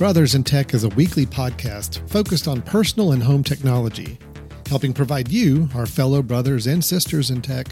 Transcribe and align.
Brothers 0.00 0.34
in 0.34 0.44
Tech 0.44 0.72
is 0.72 0.84
a 0.84 0.88
weekly 0.88 1.26
podcast 1.26 2.08
focused 2.08 2.48
on 2.48 2.62
personal 2.62 3.12
and 3.12 3.22
home 3.22 3.44
technology, 3.44 4.18
helping 4.66 4.94
provide 4.94 5.28
you, 5.28 5.68
our 5.74 5.84
fellow 5.84 6.22
brothers 6.22 6.66
and 6.66 6.82
sisters 6.82 7.28
in 7.28 7.42
tech, 7.42 7.66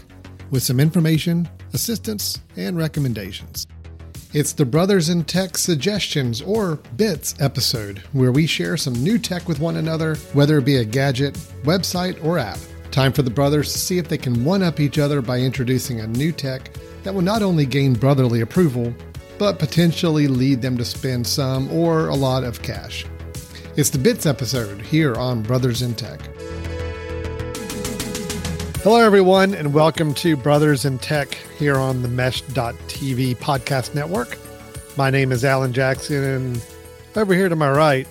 with 0.51 0.61
some 0.61 0.79
information, 0.79 1.49
assistance, 1.73 2.39
and 2.55 2.77
recommendations. 2.77 3.65
It's 4.31 4.53
the 4.53 4.63
Brothers 4.63 5.09
in 5.09 5.23
Tech 5.23 5.57
Suggestions 5.57 6.39
or 6.43 6.75
BITS 6.97 7.33
episode, 7.41 7.97
where 8.13 8.31
we 8.31 8.45
share 8.45 8.77
some 8.77 8.93
new 8.93 9.17
tech 9.17 9.47
with 9.47 9.59
one 9.59 9.77
another, 9.77 10.13
whether 10.33 10.59
it 10.59 10.65
be 10.65 10.77
a 10.77 10.85
gadget, 10.85 11.33
website, 11.63 12.23
or 12.23 12.37
app. 12.37 12.59
Time 12.91 13.11
for 13.11 13.23
the 13.23 13.31
brothers 13.31 13.73
to 13.73 13.79
see 13.79 13.97
if 13.97 14.07
they 14.07 14.19
can 14.19 14.45
one 14.45 14.61
up 14.61 14.79
each 14.79 14.99
other 14.99 15.23
by 15.23 15.39
introducing 15.39 16.01
a 16.01 16.07
new 16.07 16.31
tech 16.31 16.69
that 17.01 17.11
will 17.11 17.23
not 17.23 17.41
only 17.41 17.65
gain 17.65 17.93
brotherly 17.93 18.41
approval, 18.41 18.93
but 19.39 19.57
potentially 19.57 20.27
lead 20.27 20.61
them 20.61 20.77
to 20.77 20.83
spend 20.83 21.25
some 21.25 21.71
or 21.71 22.09
a 22.09 22.15
lot 22.15 22.43
of 22.43 22.61
cash. 22.61 23.05
It's 23.77 23.89
the 23.89 23.97
Bits 23.97 24.25
episode 24.25 24.81
here 24.81 25.15
on 25.15 25.41
Brothers 25.41 25.81
in 25.81 25.95
Tech. 25.95 26.19
Hello, 28.83 28.97
everyone, 28.97 29.53
and 29.53 29.73
welcome 29.73 30.13
to 30.15 30.35
Brothers 30.35 30.83
in 30.83 30.99
Tech 30.99 31.35
here 31.57 31.77
on 31.77 32.01
the 32.01 32.09
Mesh.tv 32.09 33.37
podcast 33.37 33.95
network. 33.95 34.37
My 34.97 35.09
name 35.09 35.31
is 35.31 35.45
Alan 35.45 35.71
Jackson, 35.71 36.21
and 36.21 36.65
over 37.15 37.33
here 37.33 37.47
to 37.47 37.55
my 37.55 37.71
right 37.71 38.07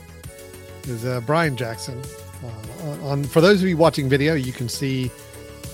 is 0.84 1.04
uh, 1.04 1.20
Brian 1.26 1.58
Jackson. 1.58 2.00
Uh, 2.42 3.06
on 3.06 3.24
for 3.24 3.42
those 3.42 3.60
of 3.62 3.68
you 3.68 3.76
watching 3.76 4.08
video, 4.08 4.32
you 4.32 4.52
can 4.52 4.68
see 4.68 5.10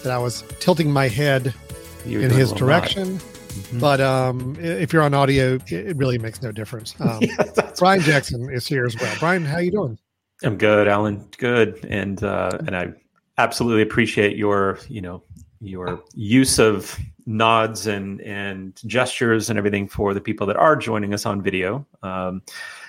that 0.02 0.10
I 0.10 0.18
was 0.18 0.42
tilting 0.58 0.90
my 0.90 1.06
head 1.06 1.54
in 2.04 2.30
his 2.30 2.52
direction. 2.52 3.20
Mm-hmm. 3.54 3.78
But 3.78 4.00
um, 4.00 4.56
if 4.58 4.92
you're 4.92 5.02
on 5.02 5.14
audio, 5.14 5.58
it 5.68 5.96
really 5.96 6.18
makes 6.18 6.42
no 6.42 6.52
difference. 6.52 6.94
Um, 7.04 7.20
yeah, 7.20 7.70
Brian 7.78 8.00
Jackson 8.00 8.48
is 8.50 8.66
here 8.66 8.86
as 8.86 8.98
well. 8.98 9.14
Brian, 9.20 9.44
how 9.44 9.58
you 9.58 9.70
doing? 9.70 9.98
I'm 10.42 10.56
good, 10.56 10.88
Alan. 10.88 11.28
Good, 11.36 11.84
and 11.84 12.22
uh, 12.24 12.58
and 12.66 12.74
I 12.74 12.92
absolutely 13.36 13.82
appreciate 13.82 14.36
your 14.36 14.78
you 14.88 15.02
know 15.02 15.22
your 15.60 16.02
use 16.14 16.58
of 16.58 16.98
nods 17.26 17.86
and 17.86 18.20
and 18.22 18.80
gestures 18.86 19.50
and 19.50 19.58
everything 19.58 19.86
for 19.86 20.14
the 20.14 20.20
people 20.20 20.46
that 20.46 20.56
are 20.56 20.76
joining 20.76 21.12
us 21.12 21.26
on 21.26 21.42
video. 21.42 21.86
Um, 22.02 22.42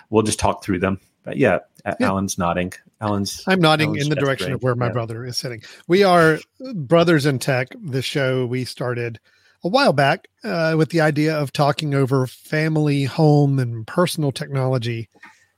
we'll 0.09 0.23
just 0.23 0.39
talk 0.39 0.63
through 0.63 0.79
them. 0.79 0.99
But 1.23 1.37
yeah, 1.37 1.59
yeah. 1.85 1.95
Alan's 2.07 2.37
nodding. 2.37 2.71
Alan's 3.01 3.43
I'm 3.47 3.59
nodding 3.59 3.89
Alan's 3.89 4.03
in 4.03 4.09
the 4.09 4.15
direction 4.15 4.53
of 4.53 4.63
where 4.63 4.75
my 4.75 4.87
yeah. 4.87 4.93
brother 4.93 5.25
is 5.25 5.37
sitting. 5.37 5.61
We 5.87 6.03
are 6.03 6.39
brothers 6.73 7.25
in 7.25 7.39
tech. 7.39 7.69
The 7.83 8.01
show 8.01 8.45
we 8.45 8.63
started 8.63 9.19
a 9.65 9.67
while 9.67 9.93
back 9.93 10.27
uh, 10.43 10.75
with 10.77 10.91
the 10.91 11.01
idea 11.01 11.35
of 11.35 11.51
talking 11.51 11.95
over 11.95 12.27
family, 12.27 13.03
home, 13.03 13.57
and 13.57 13.85
personal 13.85 14.31
technology 14.31 15.09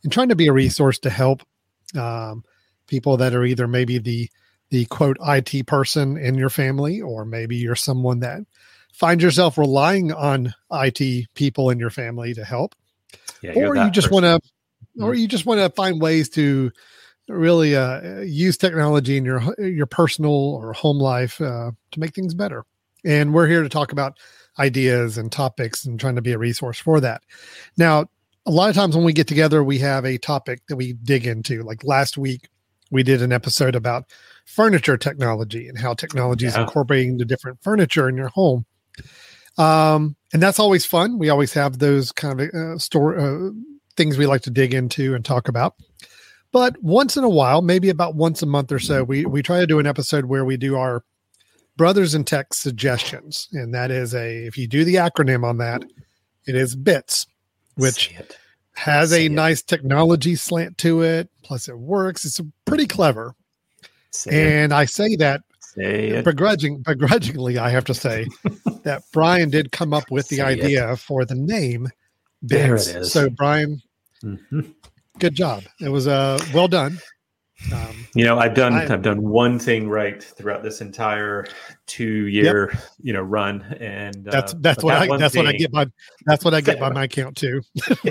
and 0.03 0.14
trying 0.14 0.30
to 0.30 0.36
be 0.36 0.47
a 0.47 0.53
resource 0.53 0.97
to 0.99 1.09
help 1.09 1.44
um, 1.94 2.44
people 2.88 3.17
that 3.17 3.36
are 3.36 3.44
either 3.44 3.67
maybe 3.67 3.99
the 3.99 4.30
the 4.69 4.86
quote 4.86 5.17
IT 5.22 5.67
person 5.67 6.17
in 6.17 6.36
your 6.36 6.49
family, 6.49 7.02
or 7.02 7.25
maybe 7.25 7.55
you're 7.55 7.75
someone 7.75 8.19
that 8.22 8.39
finds 8.94 9.23
yourself 9.23 9.58
relying 9.58 10.11
on 10.11 10.53
IT 10.71 11.27
people 11.36 11.69
in 11.69 11.80
your 11.80 11.89
family 11.89 12.33
to 12.33 12.44
help, 12.44 12.75
yeah, 13.42 13.53
or 13.55 13.75
you 13.75 13.89
just 13.92 14.11
want 14.11 14.23
to, 14.23 14.39
or 15.02 15.11
mm-hmm. 15.11 15.19
you 15.19 15.27
just 15.27 15.45
want 15.45 15.59
to 15.59 15.69
find 15.69 16.02
ways 16.02 16.30
to 16.30 16.71
really 17.27 17.75
uh, 17.75 18.21
use 18.21 18.58
technology 18.58 19.17
in 19.17 19.25
your 19.25 19.42
your 19.58 19.86
personal 19.86 20.31
or 20.31 20.71
home 20.71 20.99
life 20.99 21.39
uh, 21.42 21.71
to 21.92 21.99
make 21.99 22.14
things 22.14 22.33
better. 22.33 22.66
And 23.08 23.33
we're 23.33 23.47
here 23.47 23.63
to 23.63 23.69
talk 23.69 23.94
about 23.94 24.19
ideas 24.59 25.17
and 25.17 25.31
topics 25.31 25.86
and 25.86 25.97
trying 25.97 26.17
to 26.17 26.22
be 26.22 26.33
a 26.33 26.38
resource 26.38 26.77
for 26.77 27.00
that. 27.00 27.22
Now, 27.77 28.08
a 28.45 28.52
lot 28.52 28.69
of 28.69 28.75
times 28.75 28.95
when 28.95 29.05
we 29.05 29.14
get 29.14 29.27
together, 29.27 29.64
we 29.64 29.80
have 29.80 30.05
a 30.05 30.17
topic 30.17 30.61
that 30.67 30.75
we 30.75 30.94
dig 30.94 31.25
into. 31.25 31.64
Like 31.64 31.86
last 31.86 32.17
week, 32.17 32.49
we 32.91 33.03
did 33.03 33.22
an 33.22 33.31
episode 33.31 33.75
about 33.75 34.05
furniture 34.45 34.98
technology 34.98 35.70
and 35.70 35.77
how 35.77 35.93
technology 35.93 36.45
is 36.45 36.55
yeah. 36.55 36.64
incorporating 36.64 37.17
the 37.17 37.26
different 37.26 37.64
furniture 37.64 38.09
in 38.09 38.17
your 38.17 38.30
home. 38.30 38.65
Um, 39.58 40.17
and 40.33 40.42
that's 40.42 40.59
always 40.59 40.86
fun. 40.86 41.17
We 41.17 41.30
always 41.30 41.53
have 41.53 41.80
those 41.80 42.11
kind 42.11 42.42
of 42.42 42.49
uh, 42.53 42.77
store 42.77 43.17
uh, 43.17 43.52
things 43.95 44.17
we 44.17 44.26
like 44.26 44.42
to 44.42 44.52
dig 44.52 44.73
into 44.73 45.15
and 45.15 45.23
talk 45.23 45.48
about. 45.48 45.76
But 46.52 46.82
once 46.82 47.15
in 47.15 47.23
a 47.23 47.30
while, 47.30 47.61
maybe 47.61 47.89
about 47.89 48.15
once 48.15 48.42
a 48.42 48.45
month 48.45 48.71
or 48.71 48.80
so, 48.80 49.03
we 49.03 49.26
we 49.26 49.42
try 49.42 49.59
to 49.59 49.67
do 49.67 49.80
an 49.80 49.87
episode 49.87 50.26
where 50.26 50.45
we 50.45 50.58
do 50.58 50.77
our 50.77 51.03
Brothers 51.77 52.15
in 52.15 52.23
Tech 52.23 52.54
suggestions. 52.54 53.48
And 53.54 53.73
that 53.73 53.92
is 53.92 54.14
a, 54.14 54.45
if 54.45 54.58
you 54.58 54.67
do 54.67 54.83
the 54.83 54.95
acronym 54.95 55.45
on 55.45 55.58
that, 55.60 55.83
it 56.45 56.55
is 56.55 56.76
BITS, 56.76 57.27
which 57.76 58.15
has 58.73 59.14
a 59.14 59.30
nice 59.30 59.61
technology 59.61 60.36
slant 60.36 60.77
to 60.80 61.02
it. 61.04 61.30
Plus, 61.43 61.67
it 61.67 61.77
works. 61.77 62.26
It's 62.26 62.42
pretty 62.65 62.88
clever. 62.88 63.36
Say 64.11 64.61
and 64.61 64.71
it. 64.71 64.76
I 64.76 64.86
say 64.86 65.15
that 65.17 65.42
say 65.60 66.21
begrudging, 66.21 66.82
begrudgingly, 66.82 67.58
I 67.58 67.70
have 67.70 67.86
to 67.86 67.94
say 67.94 68.27
that 68.83 69.04
Brian 69.14 69.49
did 69.49 69.71
come 69.71 69.94
up 69.94 70.09
with 70.09 70.27
the 70.30 70.38
say 70.38 70.44
idea 70.44 70.94
it. 70.94 70.99
for 70.99 71.26
the 71.26 71.36
name 71.36 71.88
BITS. 72.45 72.52
There 72.52 72.76
it 72.76 73.02
is. 73.02 73.11
So, 73.11 73.30
Brian, 73.30 73.82
mm-hmm. 74.23 74.61
good 75.20 75.36
job. 75.36 75.64
It 75.82 75.89
was 75.89 76.08
uh, 76.08 76.39
well 76.54 76.67
done. 76.67 76.99
Um, 77.73 78.08
you 78.14 78.23
know, 78.23 78.38
I've 78.38 78.54
done 78.54 78.73
I, 78.73 78.86
have 78.86 79.02
done 79.02 79.22
one 79.22 79.58
thing 79.58 79.90
right 79.90 80.22
throughout 80.22 80.64
this 80.64 80.80
entire 80.80 81.48
two 81.86 82.28
year 82.28 82.70
yep. 82.72 82.82
you 83.02 83.14
know 83.14 83.22
run, 83.22 83.62
and 83.80 84.14
that's 84.23 84.54
uh, 84.54 84.58
that's 84.60 84.84
what 84.84 84.94
that 84.94 85.12
I 85.12 85.18
that's 85.18 85.34
thing, 85.34 85.44
what 85.44 85.54
I 85.54 85.58
get 85.58 85.72
by 85.72 85.88
that's 86.26 86.45
what 86.45 86.54
I 86.54 86.62
get 86.62 86.80
by 86.80 86.92
my 86.92 87.08
count 87.08 87.36
too. 87.36 87.62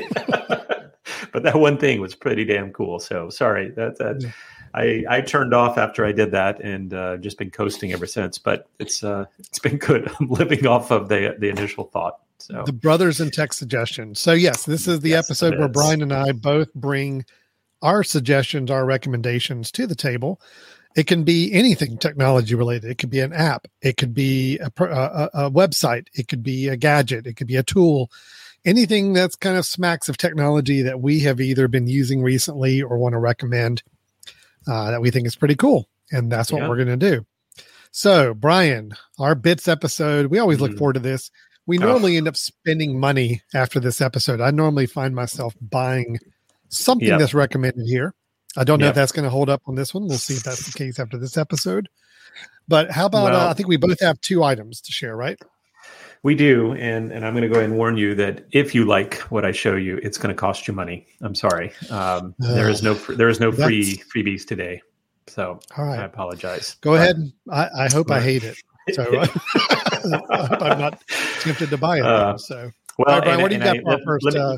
but 1.32 1.42
that 1.42 1.54
one 1.54 1.78
thing 1.78 2.00
was 2.00 2.14
pretty 2.14 2.44
damn 2.44 2.72
cool. 2.72 2.98
So 2.98 3.30
sorry 3.30 3.70
that 3.70 3.98
that. 3.98 4.16
Yeah. 4.20 4.30
I, 4.74 5.04
I 5.08 5.20
turned 5.22 5.54
off 5.54 5.78
after 5.78 6.04
I 6.04 6.12
did 6.12 6.32
that 6.32 6.60
and 6.60 6.92
uh, 6.92 7.16
just 7.16 7.38
been 7.38 7.50
coasting 7.50 7.94
ever 7.94 8.06
since. 8.06 8.36
But 8.36 8.68
it's 8.78 9.02
uh, 9.02 9.24
it's 9.38 9.58
been 9.58 9.78
good. 9.78 10.10
I'm 10.20 10.28
living 10.28 10.66
off 10.66 10.90
of 10.90 11.08
the 11.08 11.34
the 11.38 11.48
initial 11.48 11.84
thought. 11.84 12.20
So 12.38 12.62
the 12.66 12.74
brothers 12.74 13.20
in 13.20 13.30
tech 13.30 13.54
suggestion. 13.54 14.14
So 14.14 14.32
yes, 14.32 14.64
this 14.64 14.86
is 14.86 15.00
the 15.00 15.10
yes, 15.10 15.24
episode 15.24 15.58
where 15.58 15.68
Brian 15.68 16.02
and 16.02 16.12
I 16.12 16.32
both 16.32 16.72
bring 16.74 17.24
our 17.82 18.02
suggestions, 18.02 18.70
our 18.70 18.84
recommendations 18.84 19.70
to 19.72 19.86
the 19.86 19.94
table. 19.94 20.40
It 20.96 21.06
can 21.06 21.24
be 21.24 21.52
anything 21.52 21.98
technology 21.98 22.54
related. 22.54 22.90
It 22.90 22.98
could 22.98 23.10
be 23.10 23.20
an 23.20 23.34
app. 23.34 23.68
It 23.82 23.98
could 23.98 24.14
be 24.14 24.58
a, 24.58 24.72
a, 24.82 25.30
a, 25.34 25.50
website. 25.50 26.06
It 26.14 26.26
could 26.26 26.42
be 26.42 26.68
a 26.68 26.76
gadget. 26.76 27.26
It 27.26 27.34
could 27.34 27.46
be 27.46 27.56
a 27.56 27.62
tool. 27.62 28.10
Anything 28.64 29.12
that's 29.12 29.36
kind 29.36 29.58
of 29.58 29.66
smacks 29.66 30.08
of 30.08 30.16
technology 30.16 30.80
that 30.82 31.00
we 31.00 31.20
have 31.20 31.40
either 31.40 31.68
been 31.68 31.86
using 31.86 32.22
recently 32.22 32.80
or 32.80 32.96
want 32.96 33.12
to 33.12 33.18
recommend 33.18 33.82
uh, 34.66 34.90
that 34.90 35.02
we 35.02 35.10
think 35.10 35.26
is 35.26 35.36
pretty 35.36 35.54
cool. 35.54 35.86
And 36.10 36.32
that's 36.32 36.50
what 36.50 36.62
yeah. 36.62 36.68
we're 36.68 36.82
going 36.82 36.98
to 36.98 37.10
do. 37.10 37.26
So, 37.90 38.34
Brian, 38.34 38.92
our 39.18 39.34
bits 39.34 39.68
episode, 39.68 40.26
we 40.26 40.38
always 40.38 40.60
look 40.60 40.72
mm. 40.72 40.78
forward 40.78 40.94
to 40.94 41.00
this. 41.00 41.30
We 41.66 41.78
normally 41.78 42.14
oh. 42.14 42.18
end 42.18 42.28
up 42.28 42.36
spending 42.36 42.98
money 42.98 43.42
after 43.54 43.80
this 43.80 44.00
episode. 44.00 44.40
I 44.40 44.50
normally 44.50 44.86
find 44.86 45.14
myself 45.14 45.54
buying 45.60 46.18
something 46.68 47.08
yep. 47.08 47.18
that's 47.18 47.34
recommended 47.34 47.86
here. 47.86 48.14
I 48.56 48.64
don't 48.64 48.78
know 48.78 48.86
yep. 48.86 48.92
if 48.92 48.96
that's 48.96 49.12
going 49.12 49.24
to 49.24 49.30
hold 49.30 49.50
up 49.50 49.62
on 49.66 49.74
this 49.74 49.92
one. 49.92 50.06
We'll 50.06 50.18
see 50.18 50.34
if 50.34 50.42
that's 50.42 50.64
the 50.64 50.76
case 50.76 50.98
after 50.98 51.18
this 51.18 51.36
episode. 51.36 51.88
But 52.68 52.90
how 52.90 53.06
about 53.06 53.24
well, 53.24 53.48
uh, 53.48 53.50
I 53.50 53.54
think 53.54 53.68
we 53.68 53.76
both 53.76 54.00
have 54.00 54.20
two 54.20 54.42
items 54.42 54.80
to 54.82 54.92
share, 54.92 55.16
right? 55.16 55.38
We 56.22 56.34
do, 56.34 56.72
and 56.72 57.12
and 57.12 57.24
I'm 57.24 57.34
going 57.34 57.42
to 57.42 57.48
go 57.48 57.54
ahead 57.56 57.70
and 57.70 57.78
warn 57.78 57.96
you 57.96 58.14
that 58.16 58.44
if 58.50 58.74
you 58.74 58.84
like 58.84 59.18
what 59.30 59.44
I 59.44 59.52
show 59.52 59.76
you, 59.76 59.98
it's 60.02 60.18
going 60.18 60.34
to 60.34 60.38
cost 60.38 60.66
you 60.66 60.74
money. 60.74 61.06
I'm 61.20 61.34
sorry. 61.34 61.72
Um, 61.90 62.34
uh, 62.42 62.54
there 62.54 62.68
is 62.68 62.82
no 62.82 62.94
there 62.94 63.28
is 63.28 63.38
no 63.38 63.52
free 63.52 64.02
freebies 64.12 64.44
today, 64.44 64.82
so 65.28 65.60
right. 65.78 66.00
I 66.00 66.04
apologize. 66.04 66.76
Go 66.80 66.92
but, 66.92 67.02
ahead. 67.02 67.16
I, 67.50 67.84
I 67.84 67.88
hope 67.92 68.10
I 68.10 68.20
hate 68.20 68.42
it. 68.42 68.56
So 68.92 69.04
I'm 70.30 70.78
not 70.78 71.02
tempted 71.40 71.70
to 71.70 71.76
buy 71.76 71.98
it. 71.98 72.04
Uh, 72.04 72.36
so, 72.38 72.70
well, 72.98 73.06
right, 73.06 73.22
Brian, 73.22 73.34
and, 73.34 73.42
what 73.42 73.48
do 73.48 73.56
you 73.56 73.62
got 73.62 73.76
I, 73.76 73.80
for 73.80 73.92
our 73.92 73.98
first? 74.04 74.26
Me, 74.26 74.40
uh, 74.40 74.56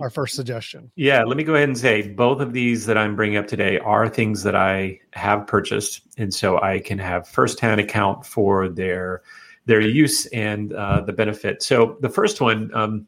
our 0.00 0.10
first 0.10 0.34
suggestion. 0.34 0.90
Yeah, 0.94 1.24
let 1.24 1.36
me 1.36 1.44
go 1.44 1.54
ahead 1.54 1.68
and 1.68 1.78
say 1.78 2.08
both 2.08 2.40
of 2.40 2.52
these 2.52 2.86
that 2.86 2.96
I'm 2.96 3.16
bringing 3.16 3.36
up 3.36 3.46
today 3.46 3.78
are 3.78 4.08
things 4.08 4.42
that 4.44 4.54
I 4.54 5.00
have 5.12 5.46
purchased, 5.46 6.02
and 6.16 6.32
so 6.32 6.60
I 6.60 6.80
can 6.80 6.98
have 6.98 7.26
firsthand 7.26 7.80
account 7.80 8.24
for 8.24 8.68
their 8.68 9.22
their 9.66 9.80
use 9.80 10.26
and 10.26 10.72
uh, 10.72 11.00
the 11.00 11.12
benefit. 11.12 11.62
So 11.62 11.96
the 12.00 12.08
first 12.08 12.40
one, 12.40 12.70
um, 12.74 13.06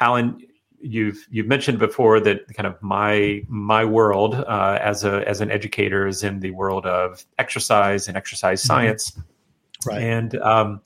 Alan, 0.00 0.40
you've 0.80 1.26
you've 1.30 1.46
mentioned 1.46 1.78
before 1.78 2.20
that 2.20 2.46
kind 2.54 2.66
of 2.66 2.80
my 2.82 3.42
my 3.48 3.84
world 3.84 4.34
uh, 4.34 4.78
as 4.80 5.04
a 5.04 5.26
as 5.28 5.40
an 5.40 5.50
educator 5.50 6.06
is 6.06 6.22
in 6.22 6.40
the 6.40 6.50
world 6.50 6.86
of 6.86 7.24
exercise 7.38 8.08
and 8.08 8.16
exercise 8.16 8.60
mm-hmm. 8.60 8.66
science, 8.66 9.18
right? 9.86 10.02
And 10.02 10.36
um, 10.40 10.80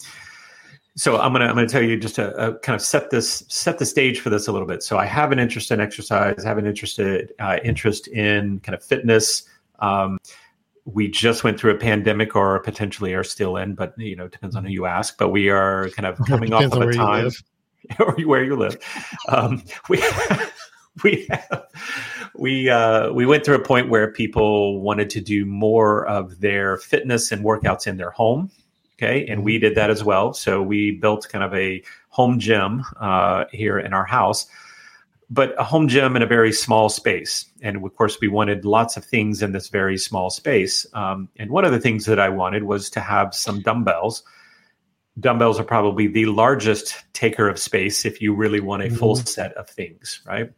so 0.97 1.19
I'm 1.21 1.33
gonna 1.33 1.47
I'm 1.47 1.55
gonna 1.55 1.69
tell 1.69 1.83
you 1.83 1.97
just 1.97 2.17
to 2.17 2.37
uh, 2.37 2.59
kind 2.59 2.75
of 2.75 2.83
set 2.83 3.11
this 3.11 3.45
set 3.49 3.79
the 3.79 3.87
stage 3.87 4.21
for 4.21 4.31
this 4.31 4.49
a 4.49 4.53
little 4.53 4.67
bit. 4.67 4.83
So 4.83 4.99
I 4.99 5.07
have 5.07 5.33
an 5.33 5.39
interest 5.39 5.71
in 5.71 5.81
exercise, 5.81 6.45
I 6.45 6.49
have 6.49 6.59
an 6.59 6.67
interested 6.67 7.33
uh, 7.39 7.59
interest 7.63 8.09
in 8.09 8.61
kind 8.61 8.75
of 8.75 8.83
fitness. 8.83 9.45
Um, 9.79 10.19
we 10.85 11.09
just 11.09 11.45
went 11.45 11.61
through 11.61 11.73
a 11.73 11.79
pandemic, 11.79 12.35
or 12.35 12.59
potentially 12.61 13.15
are 13.15 13.25
still 13.25 13.57
in, 13.57 13.75
but 13.75 13.95
you 13.97 14.17
know 14.17 14.29
depends 14.29 14.57
on 14.57 14.65
who 14.65 14.71
you 14.71 14.87
ask. 14.87 15.17
But 15.17 15.29
we 15.29 15.49
are 15.49 15.91
kind 15.91 16.07
of 16.07 16.19
coming 16.27 16.53
off 16.53 16.73
of 16.73 16.83
a 16.83 16.93
time, 16.93 17.31
or 17.99 18.15
where 18.25 18.43
you 18.43 18.57
live. 18.57 18.77
Um, 19.29 19.63
we 19.89 20.03
we 21.05 21.27
have 21.31 21.67
we 22.35 22.69
uh, 22.69 23.13
we 23.13 23.27
went 23.27 23.45
through 23.45 23.57
a 23.57 23.65
point 23.65 23.89
where 23.89 24.13
people 24.13 24.81
wanted 24.81 25.11
to 25.11 25.21
do 25.21 25.45
more 25.45 26.07
of 26.07 26.41
their 26.41 26.79
fitness 26.79 27.31
and 27.31 27.45
workouts 27.45 27.87
in 27.87 27.97
their 27.97 28.11
home. 28.11 28.51
Okay, 29.03 29.27
and 29.27 29.43
we 29.43 29.59
did 29.59 29.77
that 29.77 29.89
as 29.89 30.05
well. 30.05 30.35
So 30.35 30.63
we 30.63 30.91
built 30.91 31.27
kind 31.31 31.43
of 31.43 31.55
a 31.55 31.83
home 32.11 32.39
gym 32.39 32.85
uh, 33.01 33.47
here 33.51 33.79
in 33.79 33.95
our 33.95 34.05
house, 34.05 34.47
but 35.31 35.55
a 35.59 35.65
home 35.65 35.89
gym 35.89 36.17
in 36.17 36.23
a 36.23 36.27
very 36.27 36.53
small 36.53 36.91
space. 36.91 37.47
And 37.63 37.83
of 37.83 37.97
course, 37.97 38.19
we 38.21 38.29
wanted 38.29 38.67
lots 38.67 38.99
of 38.99 39.05
things 39.05 39.41
in 39.43 39.53
this 39.53 39.69
very 39.69 39.97
small 39.97 40.29
space. 40.29 40.87
Um, 40.93 41.31
and 41.39 41.51
one 41.51 41.65
of 41.65 41.73
the 41.73 41.81
things 41.81 42.05
that 42.05 42.21
I 42.21 42.29
wanted 42.29 42.65
was 42.65 42.91
to 42.91 43.01
have 43.01 43.35
some 43.35 43.63
dumbbells 43.63 44.23
dumbbells 45.19 45.59
are 45.59 45.65
probably 45.65 46.07
the 46.07 46.27
largest 46.27 46.95
taker 47.13 47.49
of 47.49 47.59
space 47.59 48.05
if 48.05 48.21
you 48.21 48.35
really 48.35 48.61
want 48.61 48.83
a 48.83 48.87
mm-hmm. 48.87 48.97
full 48.97 49.17
set 49.17 49.53
of 49.55 49.69
things, 49.69 50.21
right? 50.25 50.51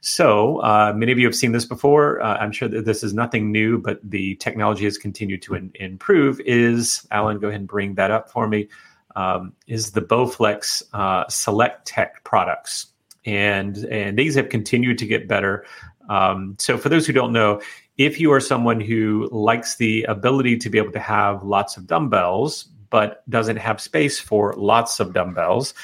So 0.00 0.58
uh, 0.62 0.92
many 0.94 1.12
of 1.12 1.18
you 1.18 1.26
have 1.26 1.34
seen 1.34 1.52
this 1.52 1.64
before. 1.64 2.20
Uh, 2.22 2.36
I'm 2.38 2.52
sure 2.52 2.68
that 2.68 2.84
this 2.84 3.02
is 3.02 3.14
nothing 3.14 3.50
new, 3.50 3.78
but 3.78 3.98
the 4.02 4.36
technology 4.36 4.84
has 4.84 4.96
continued 4.96 5.42
to 5.42 5.54
in- 5.54 5.72
improve. 5.74 6.40
Is 6.40 7.06
Alan? 7.10 7.38
Go 7.38 7.48
ahead 7.48 7.60
and 7.60 7.68
bring 7.68 7.94
that 7.94 8.10
up 8.10 8.30
for 8.30 8.46
me. 8.46 8.68
Um, 9.16 9.52
is 9.66 9.90
the 9.90 10.02
Bowflex 10.02 10.82
uh, 10.92 11.24
SelectTech 11.26 12.10
products, 12.24 12.88
and 13.24 13.76
and 13.86 14.16
these 14.16 14.36
have 14.36 14.48
continued 14.48 14.98
to 14.98 15.06
get 15.06 15.26
better. 15.26 15.64
Um, 16.08 16.54
so 16.58 16.78
for 16.78 16.88
those 16.88 17.06
who 17.06 17.12
don't 17.12 17.32
know, 17.32 17.60
if 17.96 18.20
you 18.20 18.32
are 18.32 18.40
someone 18.40 18.80
who 18.80 19.28
likes 19.32 19.76
the 19.76 20.04
ability 20.04 20.56
to 20.58 20.70
be 20.70 20.78
able 20.78 20.92
to 20.92 21.00
have 21.00 21.42
lots 21.42 21.76
of 21.76 21.86
dumbbells, 21.86 22.68
but 22.90 23.28
doesn't 23.28 23.56
have 23.56 23.80
space 23.80 24.18
for 24.18 24.54
lots 24.56 25.00
of 25.00 25.12
dumbbells. 25.12 25.74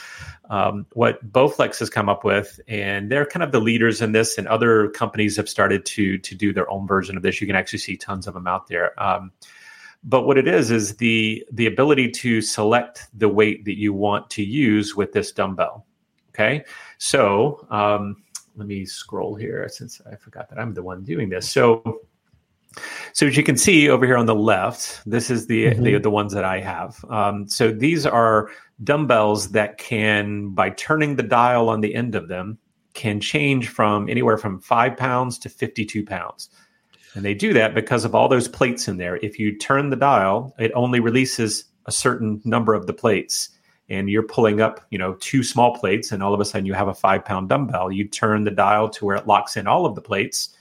Um, 0.50 0.86
what 0.92 1.32
Bowflex 1.32 1.78
has 1.78 1.88
come 1.88 2.08
up 2.08 2.24
with, 2.24 2.60
and 2.68 3.10
they're 3.10 3.26
kind 3.26 3.42
of 3.42 3.52
the 3.52 3.60
leaders 3.60 4.02
in 4.02 4.12
this, 4.12 4.36
and 4.36 4.46
other 4.46 4.88
companies 4.90 5.36
have 5.36 5.48
started 5.48 5.86
to 5.86 6.18
to 6.18 6.34
do 6.34 6.52
their 6.52 6.70
own 6.70 6.86
version 6.86 7.16
of 7.16 7.22
this. 7.22 7.40
You 7.40 7.46
can 7.46 7.56
actually 7.56 7.78
see 7.78 7.96
tons 7.96 8.26
of 8.26 8.34
them 8.34 8.46
out 8.46 8.68
there. 8.68 9.00
Um, 9.02 9.32
but 10.02 10.26
what 10.26 10.36
it 10.36 10.46
is 10.46 10.70
is 10.70 10.96
the 10.96 11.44
the 11.50 11.66
ability 11.66 12.10
to 12.10 12.40
select 12.42 13.06
the 13.14 13.28
weight 13.28 13.64
that 13.64 13.78
you 13.78 13.92
want 13.92 14.28
to 14.30 14.44
use 14.44 14.94
with 14.94 15.12
this 15.12 15.32
dumbbell. 15.32 15.86
Okay, 16.30 16.64
so 16.98 17.66
um, 17.70 18.22
let 18.56 18.66
me 18.66 18.84
scroll 18.84 19.34
here 19.34 19.66
since 19.68 20.00
I 20.10 20.16
forgot 20.16 20.50
that 20.50 20.58
I'm 20.58 20.74
the 20.74 20.82
one 20.82 21.04
doing 21.04 21.28
this. 21.28 21.48
So 21.48 22.02
so 23.12 23.26
as 23.26 23.36
you 23.36 23.42
can 23.42 23.56
see 23.56 23.88
over 23.88 24.06
here 24.06 24.16
on 24.16 24.26
the 24.26 24.34
left, 24.34 25.02
this 25.06 25.30
is 25.30 25.46
the 25.46 25.66
mm-hmm. 25.66 25.82
the, 25.82 25.98
the, 25.98 26.10
ones 26.10 26.32
that 26.32 26.44
I 26.44 26.60
have. 26.60 27.04
Um, 27.08 27.46
so 27.48 27.70
these 27.70 28.06
are 28.06 28.50
dumbbells 28.82 29.50
that 29.50 29.78
can, 29.78 30.50
by 30.50 30.70
turning 30.70 31.16
the 31.16 31.22
dial 31.22 31.68
on 31.68 31.80
the 31.80 31.94
end 31.94 32.14
of 32.14 32.28
them, 32.28 32.58
can 32.94 33.20
change 33.20 33.68
from 33.68 34.08
anywhere 34.08 34.38
from 34.38 34.60
five 34.60 34.96
pounds 34.96 35.38
to 35.40 35.48
52 35.48 36.04
pounds. 36.04 36.48
And 37.14 37.24
they 37.24 37.34
do 37.34 37.52
that 37.52 37.74
because 37.74 38.04
of 38.04 38.14
all 38.14 38.28
those 38.28 38.48
plates 38.48 38.88
in 38.88 38.96
there. 38.96 39.16
If 39.16 39.38
you 39.38 39.56
turn 39.56 39.90
the 39.90 39.96
dial, 39.96 40.54
it 40.58 40.72
only 40.74 41.00
releases 41.00 41.64
a 41.86 41.92
certain 41.92 42.40
number 42.44 42.74
of 42.74 42.86
the 42.86 42.92
plates. 42.92 43.50
And 43.88 44.08
you're 44.08 44.24
pulling 44.24 44.60
up, 44.60 44.80
you 44.90 44.98
know, 44.98 45.14
two 45.20 45.42
small 45.42 45.76
plates, 45.76 46.10
and 46.10 46.22
all 46.22 46.32
of 46.32 46.40
a 46.40 46.44
sudden 46.44 46.66
you 46.66 46.72
have 46.72 46.88
a 46.88 46.94
five 46.94 47.24
pound 47.24 47.50
dumbbell. 47.50 47.92
You 47.92 48.08
turn 48.08 48.44
the 48.44 48.50
dial 48.50 48.88
to 48.88 49.04
where 49.04 49.16
it 49.16 49.26
locks 49.26 49.56
in 49.56 49.66
all 49.66 49.86
of 49.86 49.94
the 49.94 50.00
plates 50.00 50.56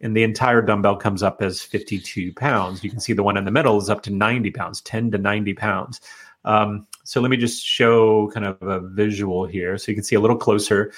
and 0.00 0.16
the 0.16 0.22
entire 0.22 0.60
dumbbell 0.60 0.96
comes 0.96 1.22
up 1.22 1.40
as 1.40 1.62
52 1.62 2.32
pounds. 2.34 2.82
You 2.84 2.90
can 2.90 3.00
see 3.00 3.12
the 3.12 3.22
one 3.22 3.36
in 3.36 3.44
the 3.44 3.50
middle 3.50 3.78
is 3.78 3.88
up 3.88 4.02
to 4.02 4.12
90 4.12 4.50
pounds, 4.50 4.80
10 4.82 5.10
to 5.12 5.18
90 5.18 5.54
pounds. 5.54 6.00
Um, 6.44 6.86
so 7.04 7.20
let 7.20 7.30
me 7.30 7.36
just 7.36 7.64
show 7.64 8.28
kind 8.28 8.46
of 8.46 8.60
a 8.62 8.80
visual 8.80 9.46
here 9.46 9.78
so 9.78 9.90
you 9.90 9.94
can 9.94 10.04
see 10.04 10.16
a 10.16 10.20
little 10.20 10.36
closer 10.36 10.92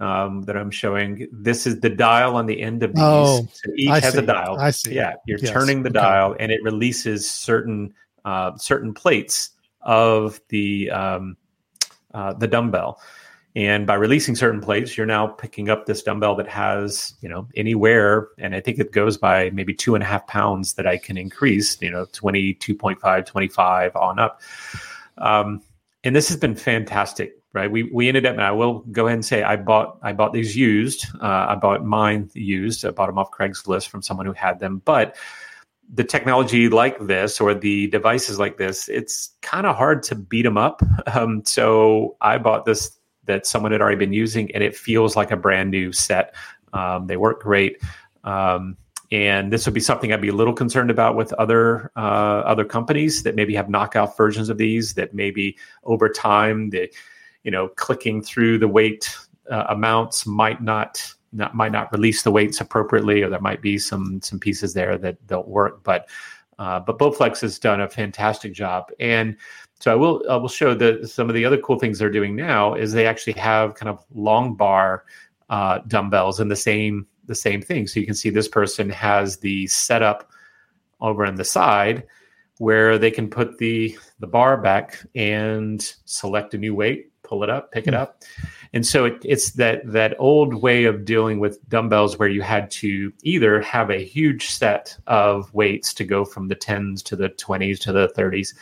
um, 0.00 0.42
that 0.42 0.56
I'm 0.56 0.70
showing. 0.70 1.26
This 1.32 1.66
is 1.66 1.80
the 1.80 1.90
dial 1.90 2.36
on 2.36 2.46
the 2.46 2.60
end 2.60 2.82
of 2.82 2.94
these. 2.94 3.02
Oh, 3.02 3.48
so 3.52 3.70
each 3.76 3.90
I 3.90 4.00
has 4.00 4.14
see. 4.14 4.20
a 4.20 4.22
dial. 4.22 4.56
I 4.58 4.70
see. 4.70 4.94
Yeah, 4.94 5.14
you're 5.26 5.38
yes. 5.38 5.50
turning 5.50 5.82
the 5.82 5.90
okay. 5.90 6.00
dial 6.00 6.36
and 6.38 6.52
it 6.52 6.62
releases 6.62 7.28
certain 7.28 7.92
uh, 8.24 8.56
certain 8.56 8.94
plates 8.94 9.50
of 9.82 10.40
the 10.48 10.90
um, 10.90 11.36
uh, 12.14 12.34
the 12.34 12.46
dumbbell. 12.46 13.00
And 13.58 13.88
by 13.88 13.94
releasing 13.94 14.36
certain 14.36 14.60
plates, 14.60 14.96
you're 14.96 15.04
now 15.04 15.26
picking 15.26 15.68
up 15.68 15.84
this 15.84 16.00
dumbbell 16.04 16.36
that 16.36 16.46
has, 16.46 17.14
you 17.20 17.28
know, 17.28 17.48
anywhere, 17.56 18.28
and 18.38 18.54
I 18.54 18.60
think 18.60 18.78
it 18.78 18.92
goes 18.92 19.16
by 19.16 19.50
maybe 19.50 19.74
two 19.74 19.96
and 19.96 20.04
a 20.04 20.06
half 20.06 20.28
pounds 20.28 20.74
that 20.74 20.86
I 20.86 20.96
can 20.96 21.18
increase, 21.18 21.76
you 21.82 21.90
know, 21.90 22.06
22.5, 22.06 23.26
25 23.26 23.96
on 23.96 24.20
up. 24.20 24.40
Um, 25.16 25.60
and 26.04 26.14
this 26.14 26.28
has 26.28 26.36
been 26.36 26.54
fantastic, 26.54 27.32
right? 27.52 27.68
We, 27.68 27.82
we 27.82 28.06
ended 28.06 28.26
up, 28.26 28.34
and 28.34 28.44
I 28.44 28.52
will 28.52 28.84
go 28.92 29.08
ahead 29.08 29.14
and 29.14 29.24
say, 29.24 29.42
I 29.42 29.56
bought, 29.56 29.98
I 30.02 30.12
bought 30.12 30.32
these 30.32 30.56
used. 30.56 31.06
Uh, 31.20 31.46
I 31.48 31.56
bought 31.56 31.84
mine 31.84 32.30
used. 32.34 32.84
I 32.84 32.92
bought 32.92 33.08
them 33.08 33.18
off 33.18 33.32
Craigslist 33.32 33.88
from 33.88 34.02
someone 34.02 34.26
who 34.26 34.34
had 34.34 34.60
them, 34.60 34.82
but 34.84 35.16
the 35.92 36.04
technology 36.04 36.68
like 36.68 36.96
this 37.06 37.40
or 37.40 37.54
the 37.54 37.88
devices 37.88 38.38
like 38.38 38.56
this, 38.56 38.88
it's 38.88 39.30
kind 39.40 39.66
of 39.66 39.74
hard 39.74 40.04
to 40.04 40.14
beat 40.14 40.42
them 40.42 40.56
up. 40.58 40.80
Um, 41.14 41.42
so 41.46 42.16
I 42.20 42.36
bought 42.36 42.66
this 42.66 42.97
that 43.28 43.46
someone 43.46 43.70
had 43.70 43.80
already 43.80 43.96
been 43.96 44.12
using, 44.12 44.52
and 44.54 44.62
it 44.64 44.76
feels 44.76 45.14
like 45.14 45.30
a 45.30 45.36
brand 45.36 45.70
new 45.70 45.92
set. 45.92 46.34
Um, 46.72 47.06
they 47.06 47.16
work 47.16 47.40
great. 47.40 47.80
Um, 48.24 48.76
and 49.10 49.52
this 49.52 49.64
would 49.64 49.74
be 49.74 49.80
something 49.80 50.12
I'd 50.12 50.20
be 50.20 50.28
a 50.28 50.34
little 50.34 50.52
concerned 50.52 50.90
about 50.90 51.16
with 51.16 51.32
other 51.34 51.90
uh, 51.96 52.42
other 52.44 52.64
companies 52.64 53.22
that 53.22 53.34
maybe 53.34 53.54
have 53.54 53.70
knockout 53.70 54.16
versions 54.16 54.48
of 54.50 54.58
these. 54.58 54.94
That 54.94 55.14
maybe 55.14 55.56
over 55.84 56.08
time, 56.08 56.70
the 56.70 56.92
you 57.44 57.50
know 57.50 57.68
clicking 57.68 58.22
through 58.22 58.58
the 58.58 58.68
weight 58.68 59.14
uh, 59.50 59.64
amounts 59.70 60.26
might 60.26 60.62
not, 60.62 61.02
not 61.32 61.54
might 61.54 61.72
not 61.72 61.90
release 61.92 62.22
the 62.22 62.30
weights 62.30 62.60
appropriately, 62.60 63.22
or 63.22 63.30
there 63.30 63.40
might 63.40 63.62
be 63.62 63.78
some 63.78 64.20
some 64.20 64.38
pieces 64.38 64.74
there 64.74 64.98
that 64.98 65.26
don't 65.26 65.48
work. 65.48 65.82
But 65.84 66.08
uh, 66.58 66.80
but 66.80 66.98
Bowflex 66.98 67.40
has 67.40 67.58
done 67.58 67.80
a 67.80 67.88
fantastic 67.88 68.52
job, 68.52 68.90
and 69.00 69.36
so 69.80 69.92
I 69.92 69.94
will 69.94 70.22
I 70.28 70.36
will 70.36 70.48
show 70.48 70.74
that 70.74 71.08
some 71.08 71.28
of 71.28 71.34
the 71.34 71.44
other 71.44 71.58
cool 71.58 71.78
things 71.78 71.98
they're 71.98 72.10
doing 72.10 72.34
now 72.34 72.74
is 72.74 72.92
they 72.92 73.06
actually 73.06 73.34
have 73.34 73.74
kind 73.74 73.88
of 73.88 74.04
long 74.12 74.54
bar 74.54 75.04
uh, 75.50 75.78
dumbbells 75.86 76.40
and 76.40 76.50
the 76.50 76.56
same 76.56 77.06
the 77.26 77.34
same 77.34 77.62
thing. 77.62 77.86
So 77.86 78.00
you 78.00 78.06
can 78.06 78.14
see 78.14 78.30
this 78.30 78.48
person 78.48 78.90
has 78.90 79.38
the 79.38 79.66
setup 79.68 80.30
over 81.00 81.24
on 81.24 81.36
the 81.36 81.44
side 81.44 82.04
where 82.58 82.98
they 82.98 83.10
can 83.10 83.30
put 83.30 83.58
the 83.58 83.96
the 84.18 84.26
bar 84.26 84.56
back 84.56 85.00
and 85.14 85.80
select 86.06 86.54
a 86.54 86.58
new 86.58 86.74
weight, 86.74 87.12
pull 87.22 87.44
it 87.44 87.50
up, 87.50 87.70
pick 87.70 87.86
it 87.86 87.94
hmm. 87.94 88.00
up. 88.00 88.22
And 88.72 88.84
so 88.84 89.04
it, 89.04 89.22
it's 89.24 89.52
that 89.52 89.80
that 89.92 90.16
old 90.18 90.54
way 90.54 90.84
of 90.84 91.04
dealing 91.04 91.38
with 91.38 91.66
dumbbells 91.68 92.18
where 92.18 92.28
you 92.28 92.42
had 92.42 92.68
to 92.72 93.12
either 93.22 93.62
have 93.62 93.90
a 93.90 94.04
huge 94.04 94.48
set 94.48 94.96
of 95.06 95.54
weights 95.54 95.94
to 95.94 96.04
go 96.04 96.24
from 96.24 96.48
the 96.48 96.56
10s 96.56 97.02
to 97.04 97.14
the 97.14 97.28
20s 97.30 97.78
to 97.80 97.92
the 97.92 98.08
30s 98.08 98.54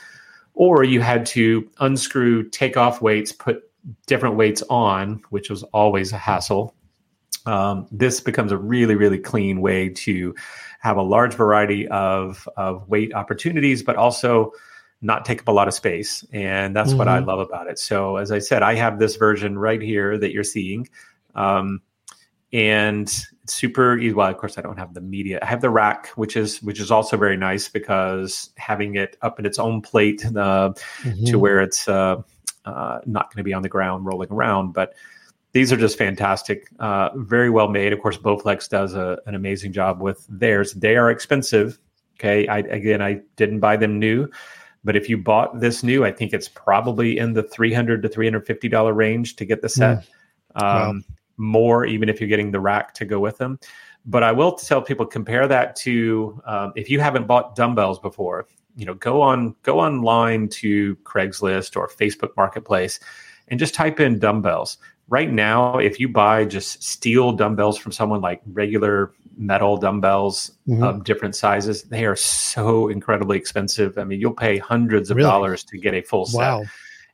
or 0.56 0.82
you 0.82 1.00
had 1.00 1.26
to 1.26 1.70
unscrew, 1.78 2.48
take 2.48 2.76
off 2.76 3.00
weights, 3.00 3.30
put 3.30 3.70
different 4.06 4.36
weights 4.36 4.62
on, 4.68 5.22
which 5.30 5.48
was 5.48 5.62
always 5.64 6.12
a 6.12 6.18
hassle. 6.18 6.74
Um, 7.44 7.86
this 7.92 8.20
becomes 8.20 8.50
a 8.50 8.56
really, 8.56 8.96
really 8.96 9.18
clean 9.18 9.60
way 9.60 9.90
to 9.90 10.34
have 10.80 10.96
a 10.96 11.02
large 11.02 11.34
variety 11.34 11.86
of, 11.88 12.48
of 12.56 12.88
weight 12.88 13.14
opportunities, 13.14 13.82
but 13.82 13.96
also 13.96 14.50
not 15.02 15.24
take 15.24 15.40
up 15.40 15.48
a 15.48 15.52
lot 15.52 15.68
of 15.68 15.74
space. 15.74 16.24
And 16.32 16.74
that's 16.74 16.90
mm-hmm. 16.90 16.98
what 16.98 17.08
I 17.08 17.18
mm-hmm. 17.18 17.28
love 17.28 17.38
about 17.38 17.68
it. 17.68 17.78
So, 17.78 18.16
as 18.16 18.32
I 18.32 18.38
said, 18.38 18.62
I 18.62 18.74
have 18.74 18.98
this 18.98 19.16
version 19.16 19.58
right 19.58 19.80
here 19.80 20.18
that 20.18 20.32
you're 20.32 20.42
seeing. 20.42 20.88
Um, 21.34 21.82
and 22.52 23.12
super 23.46 23.98
easy. 23.98 24.14
Well, 24.14 24.28
of 24.28 24.36
course, 24.36 24.58
I 24.58 24.62
don't 24.62 24.78
have 24.78 24.94
the 24.94 25.00
media. 25.00 25.38
I 25.42 25.46
have 25.46 25.60
the 25.60 25.70
rack, 25.70 26.08
which 26.10 26.36
is 26.36 26.62
which 26.62 26.80
is 26.80 26.90
also 26.90 27.16
very 27.16 27.36
nice 27.36 27.68
because 27.68 28.50
having 28.56 28.96
it 28.96 29.16
up 29.22 29.38
in 29.38 29.46
its 29.46 29.58
own 29.58 29.82
plate 29.82 30.24
uh, 30.24 30.72
mm-hmm. 31.02 31.24
to 31.24 31.38
where 31.38 31.60
it's 31.60 31.88
uh, 31.88 32.22
uh, 32.64 32.98
not 33.06 33.32
going 33.32 33.38
to 33.38 33.44
be 33.44 33.52
on 33.52 33.62
the 33.62 33.68
ground 33.68 34.06
rolling 34.06 34.30
around. 34.30 34.72
But 34.72 34.94
these 35.52 35.72
are 35.72 35.76
just 35.76 35.96
fantastic, 35.98 36.68
uh, 36.80 37.10
very 37.14 37.50
well 37.50 37.68
made. 37.68 37.92
Of 37.92 38.00
course, 38.00 38.18
Bowflex 38.18 38.68
does 38.68 38.94
a, 38.94 39.18
an 39.26 39.34
amazing 39.34 39.72
job 39.72 40.00
with 40.00 40.26
theirs. 40.28 40.72
They 40.74 40.96
are 40.96 41.10
expensive. 41.10 41.78
Okay, 42.18 42.46
I, 42.48 42.58
again, 42.58 43.02
I 43.02 43.20
didn't 43.36 43.60
buy 43.60 43.76
them 43.76 43.98
new. 43.98 44.28
But 44.84 44.96
if 44.96 45.08
you 45.08 45.18
bought 45.18 45.60
this 45.60 45.82
new, 45.82 46.04
I 46.04 46.12
think 46.12 46.32
it's 46.32 46.48
probably 46.48 47.18
in 47.18 47.32
the 47.32 47.42
three 47.42 47.72
hundred 47.72 48.02
to 48.02 48.08
three 48.08 48.26
hundred 48.26 48.46
fifty 48.46 48.68
dollar 48.68 48.92
range 48.92 49.36
to 49.36 49.44
get 49.44 49.62
the 49.62 49.68
set. 49.68 50.06
Mm. 50.56 50.62
Um, 50.62 51.04
wow 51.08 51.15
more, 51.36 51.84
even 51.86 52.08
if 52.08 52.20
you're 52.20 52.28
getting 52.28 52.50
the 52.50 52.60
rack 52.60 52.94
to 52.94 53.04
go 53.04 53.20
with 53.20 53.38
them. 53.38 53.58
But 54.04 54.22
I 54.22 54.32
will 54.32 54.52
tell 54.52 54.80
people 54.80 55.04
compare 55.04 55.48
that 55.48 55.74
to 55.76 56.40
um, 56.46 56.72
if 56.76 56.88
you 56.88 57.00
haven't 57.00 57.26
bought 57.26 57.56
dumbbells 57.56 57.98
before, 57.98 58.46
you 58.76 58.86
know, 58.86 58.94
go 58.94 59.20
on 59.20 59.54
go 59.62 59.80
online 59.80 60.48
to 60.48 60.96
Craigslist 60.96 61.76
or 61.76 61.88
Facebook 61.88 62.30
Marketplace 62.36 63.00
and 63.48 63.58
just 63.58 63.74
type 63.74 64.00
in 64.00 64.18
dumbbells. 64.18 64.78
Right 65.08 65.30
now, 65.30 65.78
if 65.78 66.00
you 66.00 66.08
buy 66.08 66.44
just 66.44 66.82
steel 66.82 67.32
dumbbells 67.32 67.78
from 67.78 67.92
someone 67.92 68.20
like 68.20 68.42
regular 68.46 69.12
metal 69.36 69.76
dumbbells 69.76 70.50
mm-hmm. 70.66 70.82
of 70.82 71.04
different 71.04 71.36
sizes, 71.36 71.84
they 71.84 72.04
are 72.06 72.16
so 72.16 72.88
incredibly 72.88 73.38
expensive. 73.38 73.98
I 73.98 74.04
mean, 74.04 74.20
you'll 74.20 74.34
pay 74.34 74.58
hundreds 74.58 75.10
of 75.10 75.16
really? 75.16 75.28
dollars 75.28 75.62
to 75.64 75.78
get 75.78 75.94
a 75.94 76.02
full 76.02 76.26
set. 76.26 76.38
Wow. 76.38 76.64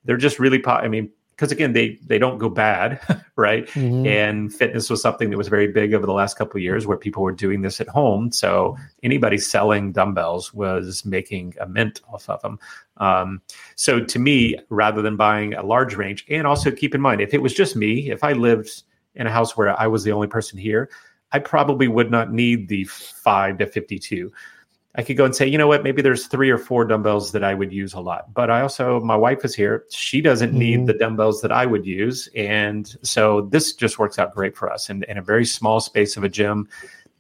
They're 0.05 0.17
just 0.17 0.39
really, 0.39 0.59
po- 0.59 0.73
I 0.73 0.89
mean, 0.89 1.11
because 1.37 1.51
again 1.51 1.73
they 1.73 1.99
they 2.07 2.19
don't 2.19 2.39
go 2.39 2.49
bad 2.49 3.01
right? 3.37 3.67
Mm-hmm. 3.69 4.07
and 4.07 4.55
fitness 4.55 4.89
was 4.89 5.03
something 5.03 5.31
that 5.31 5.39
was 5.39 5.49
very 5.49 5.69
big 5.69 5.95
over 5.95 6.07
the 6.07 6.13
last 6.13 6.37
couple 6.37 6.59
of 6.59 6.63
years 6.63 6.87
where 6.87 6.97
people 6.97 7.23
were 7.23 7.33
doing 7.33 7.63
this 7.63 7.81
at 7.81 7.89
home. 7.89 8.31
So 8.31 8.77
anybody 9.03 9.39
selling 9.39 9.93
dumbbells 9.93 10.55
was 10.55 11.05
making 11.05 11.55
a 11.61 11.67
mint 11.67 12.01
off 12.13 12.29
of 12.29 12.41
them 12.43 12.59
um, 12.99 13.41
so 13.77 14.01
to 14.01 14.19
me 14.19 14.57
rather 14.69 15.03
than 15.03 15.17
buying 15.17 15.55
a 15.55 15.63
large 15.63 15.95
range 15.95 16.25
and 16.29 16.47
also 16.47 16.71
keep 16.71 16.95
in 16.95 17.01
mind 17.01 17.21
if 17.21 17.35
it 17.35 17.43
was 17.43 17.53
just 17.53 17.75
me 17.75 18.11
if 18.11 18.23
i 18.23 18.33
lived 18.33 18.83
in 19.15 19.27
a 19.27 19.31
house 19.31 19.57
where 19.57 19.79
i 19.81 19.87
was 19.87 20.05
the 20.05 20.13
only 20.13 20.29
person 20.29 20.59
here 20.59 20.89
i 21.33 21.39
probably 21.39 21.89
would 21.89 22.11
not 22.11 22.33
need 22.33 22.69
the 22.69 22.85
5 22.85 23.59
to 23.59 23.67
52 23.67 24.33
I 24.95 25.03
could 25.03 25.17
go 25.17 25.25
and 25.25 25.35
say, 25.35 25.47
you 25.47 25.57
know 25.57 25.67
what, 25.67 25.83
maybe 25.83 26.03
there's 26.03 26.27
three 26.27 26.51
or 26.51 26.59
four 26.59 26.85
dumbbells 26.85 27.33
that 27.33 27.43
I 27.43 27.55
would 27.55 27.73
use 27.73 27.95
a 27.95 28.01
lot. 28.01 28.35
But 28.35 28.51
I 28.51 28.61
also, 28.61 29.01
my 29.01 29.17
wife 29.17 29.43
is 29.43 29.55
here. 29.55 29.87
She 29.91 30.21
doesn't 30.21 30.51
mm-hmm. 30.51 30.59
need 30.59 30.87
the 30.87 30.93
dumbbells 30.93 31.41
that 31.41 31.51
I 31.51 31.65
would 31.65 31.87
use. 31.87 32.29
And 32.37 32.95
so 33.03 33.43
this 33.43 33.73
just 33.73 33.99
works 33.99 34.19
out 34.19 34.35
great 34.35 34.55
for 34.55 34.71
us. 34.71 34.91
And 34.91 35.05
in 35.05 35.17
a 35.17 35.23
very 35.23 35.47
small 35.47 35.81
space 35.81 36.19
of 36.19 36.25
a 36.25 36.29
gym, 36.29 36.69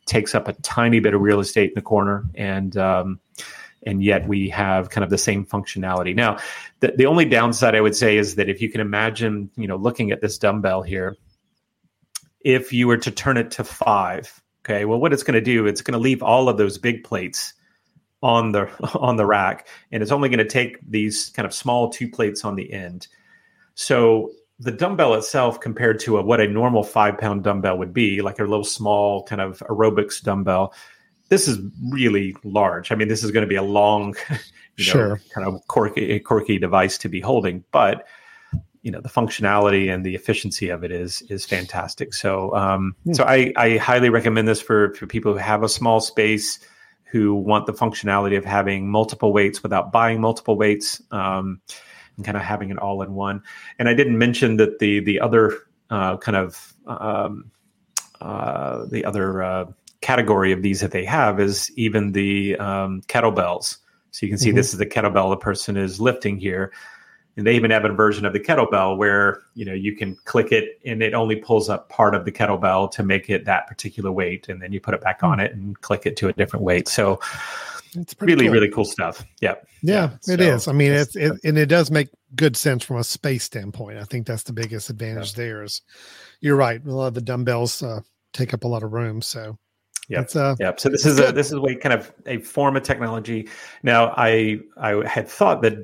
takes 0.04 0.34
up 0.34 0.48
a 0.48 0.52
tiny 0.54 1.00
bit 1.00 1.14
of 1.14 1.22
real 1.22 1.40
estate 1.40 1.70
in 1.70 1.74
the 1.74 1.82
corner. 1.82 2.24
And, 2.34 2.76
um, 2.76 3.20
and 3.84 4.04
yet 4.04 4.28
we 4.28 4.50
have 4.50 4.90
kind 4.90 5.02
of 5.02 5.08
the 5.08 5.18
same 5.18 5.46
functionality. 5.46 6.14
Now, 6.14 6.38
the, 6.80 6.92
the 6.94 7.06
only 7.06 7.24
downside 7.24 7.74
I 7.74 7.80
would 7.80 7.96
say 7.96 8.18
is 8.18 8.34
that 8.34 8.50
if 8.50 8.60
you 8.60 8.68
can 8.68 8.82
imagine, 8.82 9.50
you 9.56 9.66
know, 9.66 9.76
looking 9.76 10.10
at 10.10 10.20
this 10.20 10.36
dumbbell 10.36 10.82
here, 10.82 11.16
if 12.44 12.72
you 12.72 12.86
were 12.86 12.98
to 12.98 13.10
turn 13.10 13.38
it 13.38 13.50
to 13.52 13.64
five, 13.64 14.42
okay, 14.62 14.84
well, 14.84 15.00
what 15.00 15.12
it's 15.12 15.22
going 15.22 15.34
to 15.34 15.40
do, 15.40 15.66
it's 15.66 15.80
going 15.80 15.92
to 15.94 15.98
leave 15.98 16.22
all 16.22 16.48
of 16.48 16.58
those 16.58 16.76
big 16.76 17.02
plates 17.02 17.54
on 18.22 18.52
the 18.52 18.68
on 18.98 19.16
the 19.16 19.26
rack 19.26 19.66
and 19.90 20.02
it's 20.02 20.12
only 20.12 20.28
going 20.28 20.38
to 20.38 20.44
take 20.44 20.78
these 20.88 21.30
kind 21.30 21.46
of 21.46 21.54
small 21.54 21.90
two 21.90 22.08
plates 22.08 22.44
on 22.44 22.56
the 22.56 22.72
end 22.72 23.08
so 23.74 24.30
the 24.58 24.70
dumbbell 24.70 25.14
itself 25.14 25.60
compared 25.60 25.98
to 25.98 26.18
a, 26.18 26.22
what 26.22 26.40
a 26.40 26.46
normal 26.46 26.84
five 26.84 27.18
pound 27.18 27.42
dumbbell 27.42 27.78
would 27.78 27.92
be 27.92 28.22
like 28.22 28.38
a 28.38 28.44
little 28.44 28.64
small 28.64 29.24
kind 29.24 29.40
of 29.40 29.58
aerobics 29.68 30.22
dumbbell 30.22 30.72
this 31.28 31.48
is 31.48 31.58
really 31.90 32.36
large 32.44 32.92
i 32.92 32.94
mean 32.94 33.08
this 33.08 33.24
is 33.24 33.30
going 33.30 33.42
to 33.44 33.48
be 33.48 33.56
a 33.56 33.62
long 33.62 34.14
you 34.76 34.86
know, 34.86 34.92
sure. 34.92 35.20
kind 35.34 35.46
of 35.46 35.66
quirky 35.68 36.20
quirky 36.20 36.58
device 36.58 36.98
to 36.98 37.08
be 37.08 37.20
holding 37.20 37.64
but 37.72 38.06
you 38.82 38.90
know 38.90 39.00
the 39.00 39.08
functionality 39.08 39.92
and 39.92 40.04
the 40.04 40.14
efficiency 40.14 40.68
of 40.68 40.84
it 40.84 40.90
is 40.90 41.22
is 41.22 41.44
fantastic 41.44 42.12
so 42.12 42.54
um, 42.54 42.94
mm. 43.06 43.14
so 43.14 43.24
I, 43.24 43.52
I 43.56 43.76
highly 43.78 44.10
recommend 44.10 44.48
this 44.48 44.60
for 44.60 44.92
for 44.94 45.06
people 45.06 45.32
who 45.32 45.38
have 45.38 45.62
a 45.62 45.68
small 45.68 46.00
space 46.00 46.58
who 47.12 47.34
want 47.34 47.66
the 47.66 47.74
functionality 47.74 48.38
of 48.38 48.44
having 48.44 48.90
multiple 48.90 49.34
weights 49.34 49.62
without 49.62 49.92
buying 49.92 50.18
multiple 50.18 50.56
weights 50.56 51.02
um, 51.10 51.60
and 52.16 52.24
kind 52.24 52.38
of 52.38 52.42
having 52.42 52.70
it 52.70 52.78
all 52.78 53.02
in 53.02 53.12
one. 53.12 53.42
And 53.78 53.86
I 53.86 53.92
didn't 53.92 54.16
mention 54.16 54.56
that 54.56 54.78
the 54.78 55.00
the 55.00 55.20
other 55.20 55.58
uh, 55.90 56.16
kind 56.16 56.36
of 56.36 56.74
um, 56.86 57.50
uh, 58.22 58.86
the 58.90 59.04
other 59.04 59.42
uh, 59.42 59.66
category 60.00 60.52
of 60.52 60.62
these 60.62 60.80
that 60.80 60.92
they 60.92 61.04
have 61.04 61.38
is 61.38 61.70
even 61.76 62.12
the 62.12 62.56
um, 62.56 63.02
kettlebells. 63.08 63.76
So 64.10 64.24
you 64.24 64.30
can 64.30 64.38
see 64.38 64.48
mm-hmm. 64.48 64.56
this 64.56 64.72
is 64.72 64.78
the 64.78 64.86
kettlebell 64.86 65.30
the 65.30 65.36
person 65.36 65.76
is 65.76 66.00
lifting 66.00 66.38
here 66.38 66.72
and 67.36 67.46
they 67.46 67.54
even 67.54 67.70
have 67.70 67.84
a 67.84 67.92
version 67.92 68.24
of 68.24 68.32
the 68.32 68.40
kettlebell 68.40 68.96
where 68.96 69.42
you 69.54 69.64
know 69.64 69.72
you 69.72 69.96
can 69.96 70.16
click 70.24 70.52
it 70.52 70.80
and 70.84 71.02
it 71.02 71.14
only 71.14 71.36
pulls 71.36 71.68
up 71.68 71.88
part 71.88 72.14
of 72.14 72.24
the 72.24 72.32
kettlebell 72.32 72.90
to 72.90 73.02
make 73.02 73.30
it 73.30 73.44
that 73.44 73.66
particular 73.66 74.12
weight 74.12 74.48
and 74.48 74.60
then 74.60 74.72
you 74.72 74.80
put 74.80 74.94
it 74.94 75.00
back 75.00 75.22
on 75.22 75.38
hmm. 75.38 75.44
it 75.44 75.54
and 75.54 75.80
click 75.80 76.06
it 76.06 76.16
to 76.16 76.28
a 76.28 76.32
different 76.32 76.64
weight 76.64 76.88
so 76.88 77.18
it's 77.94 78.14
really 78.20 78.46
cool. 78.46 78.54
really 78.54 78.70
cool 78.70 78.84
stuff 78.84 79.24
yeah 79.40 79.54
yeah, 79.82 80.10
yeah 80.26 80.34
it 80.34 80.38
so, 80.38 80.44
is 80.44 80.68
i 80.68 80.72
mean 80.72 80.92
it's 80.92 81.16
it, 81.16 81.32
and 81.44 81.58
it 81.58 81.66
does 81.66 81.90
make 81.90 82.08
good 82.34 82.56
sense 82.56 82.84
from 82.84 82.96
a 82.96 83.04
space 83.04 83.44
standpoint 83.44 83.98
i 83.98 84.04
think 84.04 84.26
that's 84.26 84.44
the 84.44 84.52
biggest 84.52 84.90
advantage 84.90 85.32
yeah. 85.32 85.44
there 85.44 85.62
is 85.62 85.82
you're 86.40 86.56
right 86.56 86.84
a 86.84 86.90
lot 86.90 87.08
of 87.08 87.14
the 87.14 87.20
dumbbells 87.20 87.82
uh, 87.82 88.00
take 88.32 88.54
up 88.54 88.64
a 88.64 88.68
lot 88.68 88.82
of 88.82 88.92
room 88.92 89.20
so 89.20 89.58
yeah, 90.08 90.24
uh, 90.34 90.56
yeah. 90.58 90.72
So 90.76 90.88
this 90.88 91.06
is 91.06 91.18
good. 91.18 91.30
a 91.30 91.32
this 91.32 91.46
is 91.46 91.52
a 91.52 91.60
way 91.60 91.74
kind 91.76 91.92
of 91.92 92.12
a 92.26 92.38
form 92.38 92.76
of 92.76 92.82
technology. 92.82 93.48
Now, 93.82 94.12
I 94.16 94.58
I 94.76 95.06
had 95.06 95.28
thought 95.28 95.62
that 95.62 95.74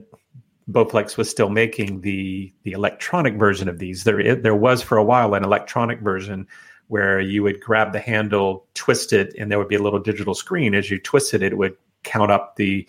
Bowflex 0.70 1.16
was 1.16 1.30
still 1.30 1.48
making 1.48 2.02
the 2.02 2.52
the 2.62 2.72
electronic 2.72 3.34
version 3.34 3.68
of 3.68 3.78
these. 3.78 4.04
There 4.04 4.34
there 4.36 4.54
was 4.54 4.82
for 4.82 4.98
a 4.98 5.04
while 5.04 5.34
an 5.34 5.44
electronic 5.44 6.00
version 6.00 6.46
where 6.88 7.20
you 7.20 7.42
would 7.42 7.60
grab 7.60 7.92
the 7.92 8.00
handle, 8.00 8.66
twist 8.74 9.12
it, 9.12 9.34
and 9.38 9.50
there 9.50 9.58
would 9.58 9.68
be 9.68 9.76
a 9.76 9.82
little 9.82 9.98
digital 9.98 10.34
screen. 10.34 10.74
As 10.74 10.90
you 10.90 10.98
twisted 10.98 11.42
it, 11.42 11.52
it 11.52 11.58
would 11.58 11.76
count 12.02 12.30
up 12.30 12.56
the 12.56 12.86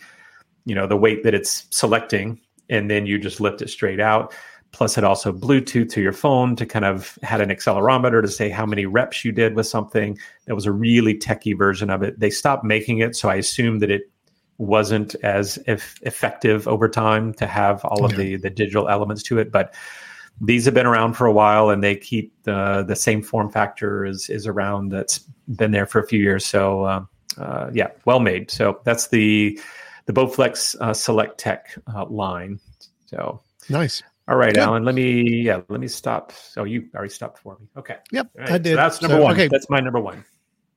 you 0.65 0.75
know 0.75 0.87
the 0.87 0.97
weight 0.97 1.23
that 1.23 1.33
it's 1.33 1.67
selecting, 1.69 2.39
and 2.69 2.91
then 2.91 3.05
you 3.05 3.17
just 3.17 3.39
lift 3.39 3.61
it 3.61 3.69
straight 3.69 3.99
out. 3.99 4.33
Plus, 4.71 4.97
it 4.97 5.03
also 5.03 5.31
Bluetooth 5.31 5.89
to 5.91 6.01
your 6.01 6.13
phone 6.13 6.55
to 6.55 6.65
kind 6.65 6.85
of 6.85 7.17
had 7.23 7.41
an 7.41 7.49
accelerometer 7.49 8.21
to 8.21 8.27
say 8.27 8.49
how 8.49 8.65
many 8.65 8.85
reps 8.85 9.25
you 9.25 9.31
did 9.31 9.55
with 9.55 9.65
something. 9.65 10.17
That 10.45 10.53
was 10.53 10.65
a 10.65 10.71
really 10.71 11.17
techie 11.17 11.57
version 11.57 11.89
of 11.89 12.03
it. 12.03 12.19
They 12.19 12.29
stopped 12.29 12.63
making 12.63 12.99
it, 12.99 13.15
so 13.15 13.29
I 13.29 13.35
assume 13.35 13.79
that 13.79 13.89
it 13.89 14.11
wasn't 14.59 15.15
as 15.23 15.57
effective 15.65 16.67
over 16.67 16.87
time 16.87 17.33
to 17.33 17.47
have 17.47 17.83
all 17.85 18.05
of 18.05 18.15
the 18.15 18.35
the 18.35 18.49
digital 18.49 18.87
elements 18.87 19.23
to 19.23 19.39
it 19.39 19.51
but 19.51 19.73
these 20.41 20.65
have 20.65 20.73
been 20.73 20.85
around 20.85 21.13
for 21.13 21.25
a 21.25 21.31
while 21.31 21.69
and 21.69 21.83
they 21.83 21.95
keep 21.95 22.33
the 22.43 22.83
the 22.87 22.95
same 22.95 23.21
form 23.21 23.49
factor 23.49 24.05
is 24.05 24.29
is 24.29 24.47
around 24.47 24.89
that's 24.89 25.19
been 25.55 25.71
there 25.71 25.85
for 25.85 25.99
a 25.99 26.07
few 26.07 26.19
years. 26.19 26.45
So 26.45 26.83
uh, 26.83 27.05
uh, 27.37 27.69
yeah 27.73 27.89
well 28.05 28.19
made. 28.19 28.49
So 28.51 28.79
that's 28.83 29.07
the 29.07 29.59
the 30.05 30.13
bowflex 30.13 30.75
uh, 30.79 30.91
SelectTech 30.91 31.59
uh, 31.93 32.05
line. 32.05 32.59
So 33.05 33.41
nice. 33.69 34.01
all 34.27 34.37
right, 34.37 34.53
Good. 34.53 34.63
alan 34.63 34.85
let 34.85 34.95
me 34.95 35.23
yeah 35.23 35.61
let 35.67 35.79
me 35.79 35.87
stop. 35.87 36.31
So 36.31 36.63
you 36.63 36.87
already 36.95 37.13
stopped 37.13 37.39
for 37.39 37.57
me. 37.59 37.67
Okay. 37.77 37.97
Yep 38.11 38.31
right. 38.37 38.51
i 38.51 38.57
did 38.57 38.71
so 38.71 38.75
that's 38.75 39.01
number 39.01 39.17
so, 39.17 39.23
one. 39.23 39.33
okay. 39.33 39.47
That's 39.47 39.69
my 39.69 39.79
number 39.79 39.99
one. 39.99 40.23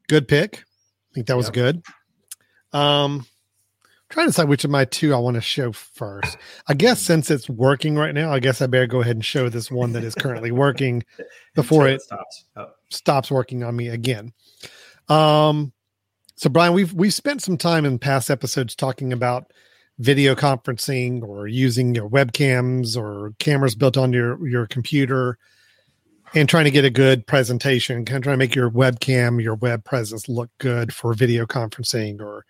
Good 0.08 0.26
pick. 0.26 0.56
I 0.56 1.14
think 1.14 1.26
that 1.28 1.36
was 1.36 1.46
yep. 1.46 1.54
good. 1.54 1.82
Um 2.72 3.26
trying 4.12 4.26
to 4.26 4.31
decide 4.31 4.49
which 4.49 4.64
of 4.64 4.71
my 4.71 4.85
two 4.85 5.14
I 5.14 5.19
want 5.19 5.37
to 5.37 5.40
show 5.40 5.73
first. 5.73 6.37
I 6.69 6.75
guess 6.75 7.00
hmm. 7.00 7.07
since 7.07 7.31
it's 7.31 7.49
working 7.49 7.97
right 7.97 8.14
now, 8.14 8.33
I 8.33 8.38
guess 8.38 8.61
I 8.61 8.66
better 8.66 8.87
go 8.87 9.00
ahead 9.00 9.16
and 9.16 9.25
show 9.25 9.49
this 9.49 9.71
one 9.71 9.92
that 9.92 10.04
is 10.04 10.14
currently 10.14 10.52
working 10.52 11.02
before 11.54 11.88
it, 11.88 12.02
stops. 12.02 12.45
Oh. 12.57 12.69
stops 12.90 13.31
working 13.31 13.64
on 13.64 13.75
me 13.75 13.88
again. 13.88 14.33
Um, 15.09 15.73
so 16.37 16.50
Brian, 16.50 16.75
we've 16.75 16.92
we've 16.92 17.14
spent 17.14 17.42
some 17.42 17.57
time 17.57 17.85
in 17.85 17.99
past 17.99 18.31
episodes 18.31 18.75
talking 18.75 19.12
about 19.12 19.52
video 19.99 20.35
conferencing 20.35 21.23
or 21.23 21.47
using 21.47 21.95
your 21.95 22.09
webcams 22.09 22.97
or 22.97 23.33
cameras 23.38 23.75
built 23.75 23.97
on 23.97 24.12
your 24.12 24.47
your 24.47 24.66
computer 24.66 25.38
and 26.35 26.49
trying 26.49 26.64
to 26.64 26.71
get 26.71 26.85
a 26.85 26.90
good 26.90 27.26
presentation, 27.26 28.04
kind 28.04 28.19
of 28.19 28.23
trying 28.23 28.35
to 28.35 28.38
make 28.38 28.54
your 28.54 28.71
webcam, 28.71 29.42
your 29.42 29.54
web 29.54 29.85
presence 29.85 30.28
look 30.28 30.50
good 30.59 30.92
for 30.92 31.14
video 31.14 31.47
conferencing 31.47 32.21
or 32.21 32.45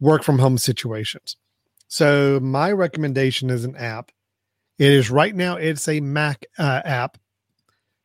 work 0.00 0.22
from 0.22 0.38
home 0.38 0.58
situations. 0.58 1.36
So 1.88 2.40
my 2.40 2.72
recommendation 2.72 3.50
is 3.50 3.64
an 3.64 3.76
app. 3.76 4.12
It 4.78 4.92
is 4.92 5.10
right 5.10 5.34
now 5.34 5.56
it's 5.56 5.88
a 5.88 6.00
Mac 6.00 6.46
uh, 6.58 6.82
app. 6.84 7.18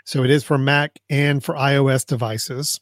So 0.05 0.23
it 0.23 0.29
is 0.29 0.43
for 0.43 0.57
Mac 0.57 0.99
and 1.09 1.43
for 1.43 1.55
iOS 1.55 2.05
devices. 2.05 2.79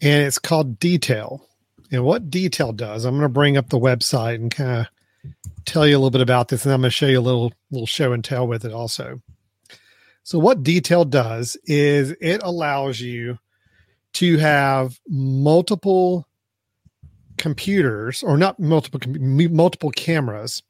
And 0.00 0.24
it's 0.24 0.38
called 0.38 0.78
Detail. 0.78 1.44
And 1.90 2.04
what 2.04 2.30
Detail 2.30 2.72
does, 2.72 3.04
I'm 3.04 3.14
going 3.14 3.22
to 3.22 3.28
bring 3.28 3.56
up 3.56 3.68
the 3.68 3.78
website 3.78 4.36
and 4.36 4.50
kind 4.50 4.80
of 4.80 4.86
tell 5.64 5.86
you 5.86 5.96
a 5.96 5.98
little 5.98 6.10
bit 6.10 6.20
about 6.20 6.48
this 6.48 6.64
and 6.64 6.72
I'm 6.72 6.80
going 6.80 6.90
to 6.90 6.94
show 6.94 7.06
you 7.06 7.18
a 7.18 7.20
little 7.20 7.52
little 7.70 7.86
show 7.86 8.12
and 8.12 8.24
tell 8.24 8.46
with 8.46 8.64
it 8.64 8.72
also. 8.72 9.20
So 10.22 10.38
what 10.38 10.62
Detail 10.62 11.04
does 11.04 11.56
is 11.64 12.14
it 12.20 12.42
allows 12.42 13.00
you 13.00 13.38
to 14.14 14.36
have 14.38 14.98
multiple 15.08 16.27
computers 17.38 18.22
or 18.22 18.36
not 18.36 18.60
multiple 18.60 19.00
multiple 19.08 19.90
cameras 19.90 20.62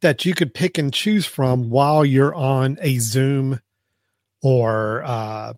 that 0.00 0.24
you 0.24 0.34
could 0.34 0.52
pick 0.52 0.78
and 0.78 0.92
choose 0.92 1.26
from 1.26 1.70
while 1.70 2.04
you're 2.04 2.34
on 2.34 2.76
a 2.80 2.98
Zoom 2.98 3.60
or 4.42 5.02
uh, 5.04 5.54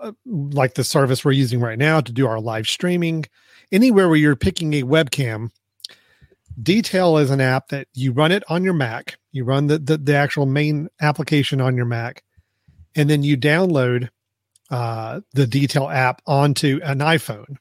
uh, 0.00 0.12
like 0.24 0.74
the 0.74 0.84
service 0.84 1.24
we're 1.24 1.32
using 1.32 1.60
right 1.60 1.78
now 1.78 2.00
to 2.00 2.12
do 2.12 2.26
our 2.26 2.40
live 2.40 2.68
streaming. 2.68 3.24
Anywhere 3.72 4.08
where 4.08 4.16
you're 4.16 4.36
picking 4.36 4.74
a 4.74 4.82
webcam, 4.82 5.50
Detail 6.60 7.16
is 7.16 7.30
an 7.30 7.40
app 7.40 7.68
that 7.68 7.88
you 7.94 8.12
run 8.12 8.32
it 8.32 8.42
on 8.48 8.64
your 8.64 8.74
Mac. 8.74 9.18
You 9.32 9.44
run 9.44 9.68
the, 9.68 9.78
the, 9.78 9.96
the 9.96 10.14
actual 10.14 10.44
main 10.44 10.88
application 11.00 11.60
on 11.60 11.76
your 11.76 11.86
Mac, 11.86 12.22
and 12.94 13.08
then 13.08 13.22
you 13.22 13.38
download 13.38 14.10
uh, 14.70 15.20
the 15.32 15.46
Detail 15.46 15.88
app 15.88 16.20
onto 16.26 16.80
an 16.82 16.98
iPhone 16.98 17.56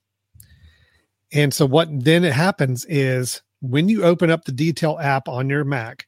and 1.32 1.54
so 1.54 1.66
what 1.66 1.88
then 1.92 2.24
it 2.24 2.34
happens 2.34 2.86
is 2.86 3.42
when 3.62 3.90
you 3.90 4.04
open 4.04 4.30
up 4.30 4.46
the 4.46 4.52
detail 4.52 4.98
app 5.00 5.28
on 5.28 5.50
your 5.50 5.64
Mac, 5.64 6.08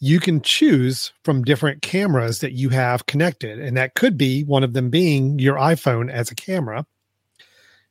you 0.00 0.18
can 0.18 0.40
choose 0.40 1.12
from 1.22 1.44
different 1.44 1.82
cameras 1.82 2.40
that 2.40 2.52
you 2.52 2.70
have 2.70 3.06
connected. 3.06 3.60
And 3.60 3.76
that 3.76 3.94
could 3.94 4.18
be 4.18 4.42
one 4.42 4.64
of 4.64 4.72
them 4.72 4.90
being 4.90 5.38
your 5.38 5.56
iPhone 5.56 6.10
as 6.10 6.30
a 6.30 6.34
camera. 6.34 6.86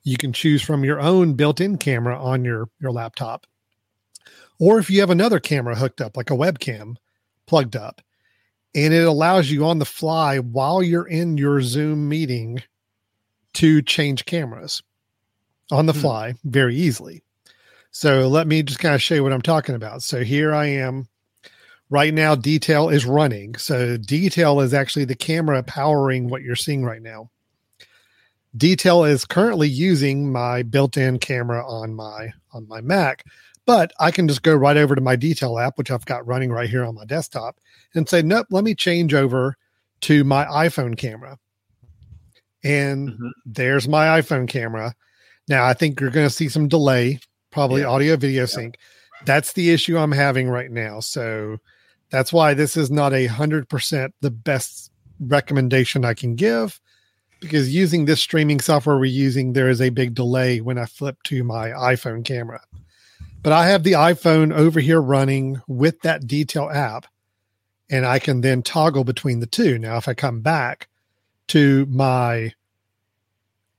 You 0.04 0.18
can 0.18 0.34
choose 0.34 0.62
from 0.62 0.84
your 0.84 1.00
own 1.00 1.36
built-in 1.36 1.78
camera 1.78 2.22
on 2.22 2.44
your, 2.44 2.68
your 2.82 2.92
laptop. 2.92 3.48
Or 4.60 4.78
if 4.78 4.90
you 4.90 5.00
have 5.00 5.10
another 5.10 5.40
camera 5.40 5.76
hooked 5.76 6.02
up, 6.02 6.18
like 6.18 6.32
a 6.32 6.36
webcam 6.36 6.96
plugged 7.46 7.76
up, 7.76 8.02
and 8.76 8.94
it 8.94 9.06
allows 9.06 9.50
you 9.50 9.66
on 9.66 9.80
the 9.80 9.86
fly 9.86 10.40
while 10.40 10.84
you're 10.84 11.08
in 11.08 11.38
your 11.38 11.62
Zoom 11.62 12.10
meeting 12.10 12.62
to 13.54 13.82
change 13.82 14.26
cameras 14.26 14.82
on 15.72 15.86
the 15.86 15.94
hmm. 15.94 16.00
fly 16.00 16.34
very 16.44 16.76
easily. 16.76 17.24
So 17.92 18.28
let 18.28 18.48
me 18.48 18.64
just 18.64 18.80
kind 18.80 18.96
of 18.96 19.02
show 19.02 19.16
you 19.16 19.24
what 19.24 19.34
I'm 19.34 19.42
talking 19.42 19.76
about. 19.76 20.04
So 20.04 20.24
here 20.24 20.54
I 20.54 20.68
am. 20.68 21.08
Right 21.90 22.14
now, 22.14 22.36
detail 22.36 22.88
is 22.88 23.06
running. 23.06 23.56
So 23.58 23.98
detail 23.98 24.62
is 24.62 24.74
actually 24.74 25.04
the 25.04 25.16
camera 25.16 25.62
powering 25.62 26.30
what 26.30 26.42
you're 26.42 26.56
seeing 26.56 26.86
right 26.86 27.02
now. 27.02 27.30
Detail 28.56 29.04
is 29.04 29.26
currently 29.26 29.68
using 29.68 30.32
my 30.32 30.64
built-in 30.64 31.20
camera 31.20 31.66
on 31.68 31.94
my 31.94 32.32
on 32.54 32.66
my 32.68 32.80
Mac, 32.80 33.26
but 33.66 33.92
I 34.00 34.12
can 34.12 34.28
just 34.28 34.42
go 34.42 34.54
right 34.56 34.78
over 34.78 34.96
to 34.96 35.02
my 35.02 35.18
detail 35.18 35.60
app, 35.60 35.78
which 35.78 35.92
I've 35.92 36.06
got 36.06 36.26
running 36.26 36.52
right 36.52 36.70
here 36.70 36.86
on 36.86 36.96
my 36.96 37.06
desktop, 37.06 37.58
and 37.94 38.08
say, 38.08 38.22
nope, 38.22 38.48
let 38.50 38.64
me 38.64 38.74
change 38.74 39.14
over 39.14 39.58
to 40.02 40.24
my 40.24 40.46
iPhone 40.46 40.98
camera. 40.98 41.38
And 42.64 43.10
mm-hmm. 43.10 43.28
there's 43.46 43.88
my 43.88 44.22
iPhone 44.22 44.48
camera. 44.48 44.96
Now 45.52 45.66
I 45.66 45.74
think 45.74 46.00
you're 46.00 46.10
going 46.10 46.28
to 46.28 46.34
see 46.34 46.50
some 46.50 46.68
delay, 46.68 47.20
probably 47.52 47.82
yeah. 47.82 47.88
audio 47.88 48.16
video 48.16 48.42
yeah. 48.42 48.48
sync. 48.48 48.78
That's 49.26 49.54
the 49.54 49.70
issue 49.70 49.98
I'm 49.98 50.12
having 50.12 50.50
right 50.50 50.72
now. 50.72 51.00
So 51.00 51.60
that's 52.10 52.34
why 52.34 52.56
this 52.56 52.76
is 52.76 52.90
not 52.90 53.14
a 53.14 53.28
hundred 53.28 53.70
percent 53.70 54.16
the 54.22 54.32
best 54.32 54.92
recommendation 55.20 56.04
I 56.04 56.16
can 56.16 56.36
give 56.36 56.82
because 57.42 57.74
using 57.74 58.06
this 58.06 58.22
streaming 58.22 58.62
software 58.62 58.98
we're 58.98 59.06
using, 59.06 59.52
there 59.52 59.70
is 59.70 59.82
a 59.82 59.90
big 59.90 60.14
delay 60.14 60.62
when 60.62 60.78
I 60.78 60.86
flip 60.86 61.22
to 61.24 61.44
my 61.44 61.70
iPhone 61.70 62.24
camera. 62.24 62.62
But 63.44 63.52
I 63.52 63.68
have 63.68 63.84
the 63.84 63.94
iPhone 63.94 64.54
over 64.54 64.80
here 64.80 65.02
running 65.02 65.62
with 65.68 66.00
that 66.02 66.28
detail 66.28 66.70
app, 66.70 67.08
and 67.90 68.06
I 68.06 68.20
can 68.20 68.42
then 68.42 68.62
toggle 68.62 69.04
between 69.04 69.40
the 69.40 69.48
two. 69.48 69.80
Now, 69.80 69.98
if 69.98 70.08
I 70.08 70.14
come 70.14 70.42
back 70.42 70.88
to 71.48 71.88
my, 71.88 72.54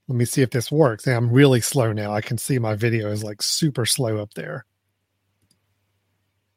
let 0.07 0.15
me 0.17 0.25
see 0.25 0.41
if 0.41 0.49
this 0.51 0.71
works. 0.71 1.07
I'm 1.07 1.31
really 1.31 1.61
slow 1.61 1.93
now. 1.93 2.13
I 2.13 2.21
can 2.21 2.37
see 2.37 2.59
my 2.59 2.75
video 2.75 3.09
is 3.09 3.23
like 3.23 3.41
super 3.41 3.85
slow 3.85 4.17
up 4.17 4.33
there. 4.33 4.65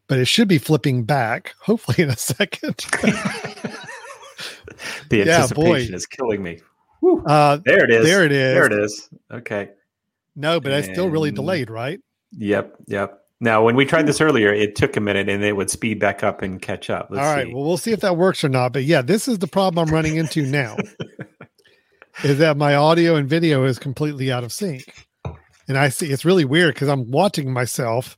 But 0.09 0.19
it 0.19 0.27
should 0.27 0.49
be 0.49 0.59
flipping 0.59 1.05
back, 1.05 1.55
hopefully 1.61 2.03
in 2.05 2.11
a 2.11 2.17
second. 2.17 2.77
the 5.11 5.23
anticipation 5.23 5.91
yeah, 5.93 5.97
is 5.97 6.07
killing 6.07 6.43
me. 6.43 6.61
Uh, 7.27 7.59
there 7.65 7.85
it 7.85 7.91
is. 7.91 8.05
There 8.05 8.25
it 8.25 8.33
is. 8.33 8.55
There 8.55 8.67
it 8.67 8.73
is. 8.73 9.09
Okay. 9.33 9.71
No, 10.35 10.61
but 10.61 10.73
and... 10.73 10.85
I 10.85 10.93
still 10.93 11.09
really 11.09 11.31
delayed, 11.31 11.71
right? 11.71 12.01
Yep. 12.33 12.77
Yep. 12.87 13.21
Now, 13.39 13.63
when 13.63 13.77
we 13.77 13.85
tried 13.85 14.07
this 14.07 14.21
earlier, 14.21 14.53
it 14.53 14.77
took 14.77 14.97
a 14.97 15.01
minute 15.01 15.29
and 15.29 15.45
it 15.45 15.55
would 15.55 15.71
speed 15.71 16.01
back 16.01 16.25
up 16.25 16.41
and 16.41 16.61
catch 16.61 16.89
up. 16.89 17.09
Let's 17.11 17.27
All 17.27 17.35
right. 17.35 17.47
See. 17.47 17.55
Well, 17.55 17.65
we'll 17.65 17.77
see 17.77 17.93
if 17.93 18.01
that 18.01 18.17
works 18.17 18.43
or 18.43 18.49
not. 18.49 18.73
But 18.73 18.85
yeah, 18.85 19.03
this 19.03 19.29
is 19.29 19.39
the 19.39 19.47
problem 19.47 19.87
I'm 19.87 19.95
running 19.95 20.17
into 20.17 20.43
now 20.43 20.77
is 22.25 22.39
that 22.39 22.57
my 22.57 22.75
audio 22.75 23.17
and 23.17 23.29
video 23.29 23.65
is 23.65 23.79
completely 23.79 24.33
out 24.33 24.45
of 24.45 24.53
sync. 24.53 25.07
And 25.69 25.77
I 25.77 25.89
see 25.89 26.11
it's 26.11 26.25
really 26.25 26.45
weird 26.45 26.75
because 26.75 26.89
I'm 26.89 27.11
watching 27.11 27.53
myself 27.53 28.17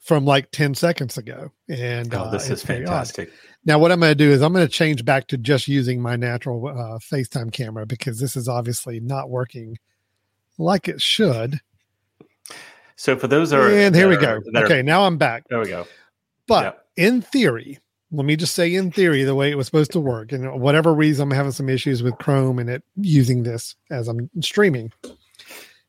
from 0.00 0.24
like 0.24 0.50
10 0.50 0.74
seconds 0.74 1.18
ago. 1.18 1.52
And 1.68 2.12
oh, 2.14 2.30
this 2.30 2.50
uh, 2.50 2.54
is 2.54 2.62
fantastic. 2.62 3.28
Odd. 3.28 3.34
Now, 3.66 3.78
what 3.78 3.92
I'm 3.92 4.00
going 4.00 4.10
to 4.10 4.14
do 4.14 4.30
is 4.30 4.40
I'm 4.40 4.52
going 4.54 4.66
to 4.66 4.72
change 4.72 5.04
back 5.04 5.26
to 5.28 5.36
just 5.36 5.68
using 5.68 6.00
my 6.00 6.16
natural 6.16 6.66
uh, 6.66 6.98
FaceTime 6.98 7.52
camera 7.52 7.84
because 7.84 8.18
this 8.18 8.34
is 8.34 8.48
obviously 8.48 9.00
not 9.00 9.28
working 9.28 9.78
like 10.58 10.88
it 10.88 11.00
should. 11.02 11.60
So 12.96 13.16
for 13.16 13.28
those 13.28 13.52
are 13.52 13.70
and 13.70 13.94
here 13.94 14.08
we 14.08 14.16
go. 14.16 14.40
okay, 14.56 14.80
are, 14.80 14.82
now 14.82 15.04
I'm 15.04 15.16
back. 15.16 15.44
There 15.48 15.60
we 15.60 15.68
go. 15.68 15.86
But 16.46 16.64
yep. 16.64 16.86
in 16.96 17.22
theory, 17.22 17.78
let 18.12 18.26
me 18.26 18.36
just 18.36 18.54
say 18.54 18.74
in 18.74 18.90
theory 18.90 19.22
the 19.22 19.34
way 19.34 19.50
it 19.50 19.56
was 19.56 19.66
supposed 19.66 19.92
to 19.92 20.00
work, 20.00 20.32
and 20.32 20.60
whatever 20.60 20.92
reason 20.92 21.24
I'm 21.24 21.36
having 21.36 21.52
some 21.52 21.68
issues 21.68 22.02
with 22.02 22.18
Chrome 22.18 22.58
and 22.58 22.68
it 22.68 22.82
using 22.96 23.42
this 23.42 23.76
as 23.90 24.08
I'm 24.08 24.30
streaming. 24.40 24.92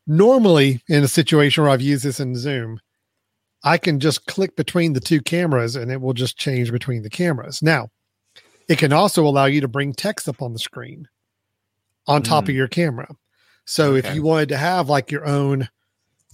Normally, 0.06 0.82
in 0.88 1.02
a 1.02 1.08
situation 1.08 1.62
where 1.62 1.72
I've 1.72 1.80
used 1.80 2.04
this 2.04 2.20
in 2.20 2.36
Zoom, 2.36 2.80
I 3.64 3.78
can 3.78 4.00
just 4.00 4.26
click 4.26 4.56
between 4.56 4.92
the 4.92 5.00
two 5.00 5.20
cameras 5.20 5.76
and 5.76 5.90
it 5.90 6.00
will 6.00 6.14
just 6.14 6.36
change 6.36 6.72
between 6.72 7.02
the 7.02 7.10
cameras. 7.10 7.62
Now, 7.62 7.90
it 8.68 8.78
can 8.78 8.92
also 8.92 9.24
allow 9.24 9.44
you 9.44 9.60
to 9.60 9.68
bring 9.68 9.92
text 9.92 10.28
up 10.28 10.42
on 10.42 10.52
the 10.52 10.58
screen 10.58 11.08
on 12.06 12.22
top 12.22 12.44
mm. 12.44 12.50
of 12.50 12.54
your 12.54 12.68
camera. 12.68 13.08
So 13.64 13.94
okay. 13.94 14.08
if 14.08 14.14
you 14.14 14.22
wanted 14.22 14.48
to 14.50 14.56
have 14.56 14.88
like 14.88 15.10
your 15.10 15.24
own 15.24 15.68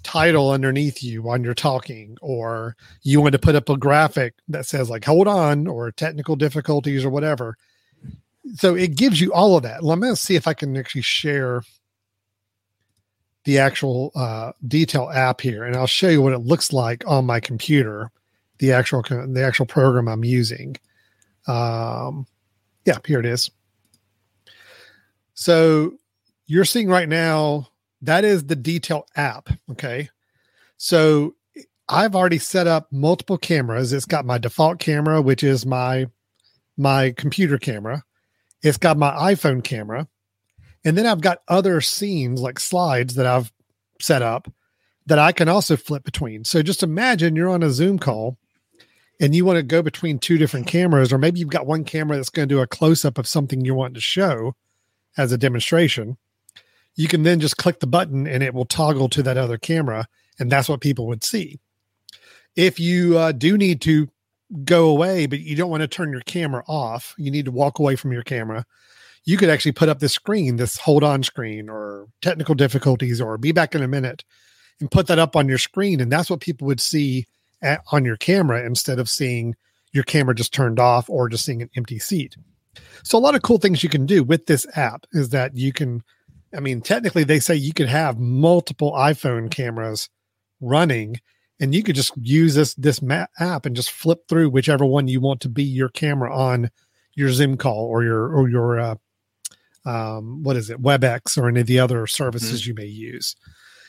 title 0.03 0.51
underneath 0.51 1.03
you 1.03 1.23
when 1.23 1.45
you're 1.45 1.55
talking, 1.55 2.17
or 2.21 2.77
you 3.03 3.21
want 3.21 3.33
to 3.33 3.39
put 3.39 3.55
up 3.55 3.69
a 3.69 3.77
graphic 3.77 4.35
that 4.49 4.67
says 4.67 4.91
like 4.91 5.05
hold 5.05 5.29
on 5.29 5.67
or 5.67 5.91
technical 5.91 6.37
difficulties 6.37 7.05
or 7.05 7.11
whatever. 7.11 7.57
So 8.55 8.75
it 8.75 8.97
gives 8.97 9.21
you 9.21 9.33
all 9.33 9.57
of 9.57 9.63
that. 9.65 9.83
Let 9.83 9.99
me 9.99 10.15
see 10.15 10.37
if 10.37 10.47
I 10.47 10.55
can 10.55 10.77
actually 10.77 11.03
share 11.03 11.63
the 13.45 13.59
actual 13.59 14.13
uh, 14.15 14.53
detail 14.67 15.11
app 15.11 15.41
here, 15.41 15.65
and 15.65 15.77
I'll 15.77 15.87
show 15.87 16.09
you 16.09 16.23
what 16.23 16.33
it 16.33 16.41
looks 16.41 16.73
like 16.73 17.05
on 17.07 17.27
my 17.27 17.41
computer. 17.41 18.11
The 18.59 18.73
actual 18.73 19.03
the 19.03 19.43
actual 19.45 19.67
program 19.67 20.09
I'm 20.09 20.25
using. 20.25 20.77
Um, 21.47 22.27
yeah, 22.85 22.99
here 23.07 23.21
it 23.21 23.27
is. 23.27 23.51
So 25.35 25.93
you're 26.47 26.65
seeing 26.65 26.89
right 26.89 27.09
now 27.09 27.69
that 28.03 28.25
is 28.25 28.45
the 28.45 28.57
detail 28.57 29.07
app. 29.17 29.49
Okay, 29.71 30.09
so 30.77 31.35
I've 31.89 32.15
already 32.15 32.39
set 32.39 32.67
up 32.67 32.89
multiple 32.93 33.39
cameras. 33.39 33.93
It's 33.93 34.05
got 34.05 34.27
my 34.27 34.39
default 34.39 34.79
camera, 34.79 35.23
which 35.23 35.43
is 35.43 35.65
my 35.65 36.07
my 36.77 37.13
computer 37.13 37.59
camera. 37.59 38.05
It's 38.63 38.79
got 38.79 38.97
my 38.97 39.11
iPhone 39.11 39.63
camera. 39.63 40.09
And 40.85 40.97
then 40.97 41.07
I've 41.07 41.21
got 41.21 41.43
other 41.49 41.81
scenes 41.81 42.41
like 42.41 42.61
slides 42.61 43.15
that 43.17 43.27
I've 43.27 43.53
set 44.01 44.23
up 44.23 44.51
that 45.07 45.19
I 45.19 45.33
can 45.33 45.49
also 45.49 45.77
flip 45.77 46.05
between. 46.05 46.45
So 46.45 46.63
just 46.63 46.83
imagine 46.83 47.35
you're 47.35 47.49
on 47.49 47.63
a 47.63 47.71
Zoom 47.71 47.99
call 47.99 48.39
and 49.21 49.35
you 49.35 49.45
want 49.45 49.57
to 49.57 49.63
go 49.63 49.83
between 49.83 50.19
two 50.19 50.39
different 50.39 50.67
cameras, 50.67 51.13
or 51.13 51.19
maybe 51.19 51.41
you've 51.41 51.49
got 51.49 51.67
one 51.67 51.85
camera 51.85 52.17
that's 52.17 52.31
going 52.31 52.49
to 52.49 52.55
do 52.55 52.61
a 52.61 52.67
close 52.67 53.05
up 53.05 53.19
of 53.19 53.27
something 53.27 53.65
you 53.65 53.75
want 53.75 53.95
to 53.95 54.01
show 54.01 54.55
as 55.17 55.33
a 55.33 55.39
demonstration. 55.39 56.17
You 56.99 57.09
can 57.09 57.23
then 57.23 57.41
just 57.41 57.57
click 57.57 57.81
the 57.81 57.87
button 57.87 58.27
and 58.27 58.43
it 58.43 58.53
will 58.53 58.67
toggle 58.67 59.09
to 59.11 59.23
that 59.23 59.39
other 59.39 59.57
camera, 59.57 60.07
and 60.39 60.53
that's 60.53 60.69
what 60.69 60.83
people 60.83 61.07
would 61.07 61.25
see. 61.25 61.59
If 62.57 62.79
you 62.79 63.17
uh, 63.17 63.33
do 63.33 63.57
need 63.57 63.81
to 63.83 64.09
go 64.65 64.89
away, 64.91 65.25
but 65.27 65.41
you 65.41 65.57
don't 65.57 65.71
want 65.71 65.81
to 65.81 65.89
turn 65.89 66.13
your 66.13 66.21
camera 66.23 66.63
off, 66.69 67.15
you 67.17 67.31
need 67.31 67.47
to 67.47 67.51
walk 67.51 67.79
away 67.79 67.97
from 67.97 68.13
your 68.13 68.23
camera 68.23 68.67
you 69.29 69.37
could 69.37 69.51
actually 69.51 69.73
put 69.73 69.91
up 69.91 69.99
this 69.99 70.15
screen, 70.15 70.57
this 70.57 70.79
hold 70.79 71.05
on 71.05 71.23
screen 71.23 71.69
or 71.69 72.09
technical 72.23 72.55
difficulties 72.55 73.21
or 73.21 73.37
be 73.37 73.53
back 73.53 73.75
in 73.75 73.83
a 73.83 73.89
minute 73.89 74.25
and 74.81 74.91
put 74.91 75.07
that 75.07 75.19
up 75.19 75.37
on 75.37 75.47
your 75.47 75.59
screen. 75.59 76.01
And 76.01 76.11
that's 76.11 76.31
what 76.31 76.41
people 76.41 76.67
would 76.67 76.81
see 76.81 77.27
at, 77.61 77.83
on 77.93 78.07
your 78.07 78.17
camera 78.17 78.65
instead 78.65 78.99
of 78.99 79.07
seeing 79.07 79.55
your 79.93 80.05
camera 80.05 80.35
just 80.35 80.55
turned 80.55 80.81
off 80.81 81.11
or 81.11 81.29
just 81.29 81.45
seeing 81.45 81.61
an 81.61 81.69
empty 81.77 81.99
seat. 81.99 82.37
So 83.03 83.19
a 83.19 83.21
lot 83.21 83.35
of 83.35 83.43
cool 83.43 83.59
things 83.59 83.83
you 83.83 83.91
can 83.91 84.07
do 84.07 84.23
with 84.23 84.47
this 84.47 84.67
app 84.77 85.05
is 85.13 85.29
that 85.29 85.55
you 85.55 85.75
can, 85.75 86.03
I 86.55 86.61
mean, 86.61 86.81
technically 86.81 87.25
they 87.25 87.41
say 87.41 87.55
you 87.55 87.75
could 87.75 87.89
have 87.89 88.19
multiple 88.19 88.93
iPhone 88.93 89.51
cameras 89.51 90.09
running 90.61 91.21
and 91.61 91.75
you 91.75 91.83
could 91.83 91.97
just 91.97 92.13
use 92.17 92.55
this 92.55 92.75
this 92.75 93.01
app 93.39 93.67
and 93.67 93.77
just 93.77 93.91
flip 93.91 94.21
through 94.29 94.51
whichever 94.51 94.85
one 94.85 95.09
you 95.09 95.21
want 95.21 95.41
to 95.41 95.49
be 95.49 95.65
your 95.65 95.89
camera 95.89 96.35
on 96.35 96.71
your 97.15 97.31
Zoom 97.31 97.57
call 97.57 97.85
or 97.85 98.05
your 98.05 98.35
or 98.35 98.49
your 98.49 98.79
uh, 98.79 98.95
um, 99.85 100.43
what 100.43 100.57
is 100.57 100.71
it, 100.71 100.83
WebEx 100.83 101.37
or 101.37 101.49
any 101.49 101.61
of 101.61 101.67
the 101.67 101.81
other 101.81 102.07
services 102.07 102.63
mm-hmm. 102.63 102.69
you 102.69 102.75
may 102.75 102.87
use. 102.87 103.35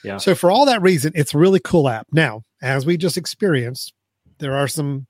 Yeah. 0.03 0.17
So 0.17 0.33
for 0.33 0.49
all 0.49 0.65
that 0.65 0.81
reason, 0.81 1.11
it's 1.13 1.33
a 1.33 1.37
really 1.37 1.59
cool 1.59 1.89
app. 1.89 2.07
Now, 2.11 2.43
as 2.61 2.85
we 2.85 2.97
just 2.97 3.17
experienced, 3.17 3.93
there 4.39 4.55
are 4.55 4.67
some 4.67 5.07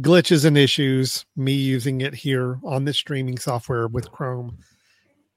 glitches 0.00 0.44
and 0.44 0.58
issues. 0.58 1.24
Me 1.36 1.52
using 1.52 2.00
it 2.00 2.14
here 2.14 2.58
on 2.64 2.84
this 2.84 2.96
streaming 2.96 3.38
software 3.38 3.86
with 3.86 4.10
Chrome, 4.10 4.58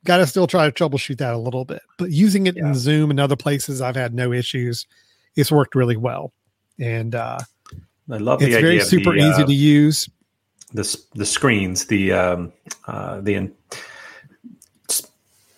got 0.09 0.17
to 0.17 0.25
still 0.25 0.47
try 0.47 0.67
to 0.67 0.71
troubleshoot 0.71 1.19
that 1.19 1.35
a 1.35 1.37
little 1.37 1.65
bit. 1.65 1.83
But 1.99 2.09
using 2.09 2.47
it 2.47 2.57
yeah. 2.57 2.65
in 2.65 2.73
Zoom 2.73 3.11
and 3.11 3.19
other 3.19 3.35
places, 3.35 3.79
I've 3.79 3.95
had 3.95 4.15
no 4.15 4.33
issues. 4.33 4.87
It's 5.35 5.51
worked 5.51 5.75
really 5.75 5.97
well, 5.97 6.33
and 6.79 7.13
uh, 7.13 7.37
I 8.09 8.17
love 8.17 8.41
it's 8.41 8.55
very 8.55 8.79
super 8.79 9.13
the, 9.13 9.19
easy 9.19 9.43
uh, 9.43 9.45
to 9.45 9.53
use. 9.53 10.09
The 10.73 10.99
the 11.13 11.27
screens, 11.27 11.85
the 11.85 12.11
um, 12.13 12.51
uh, 12.87 13.21
the 13.21 13.33
you 13.33 13.51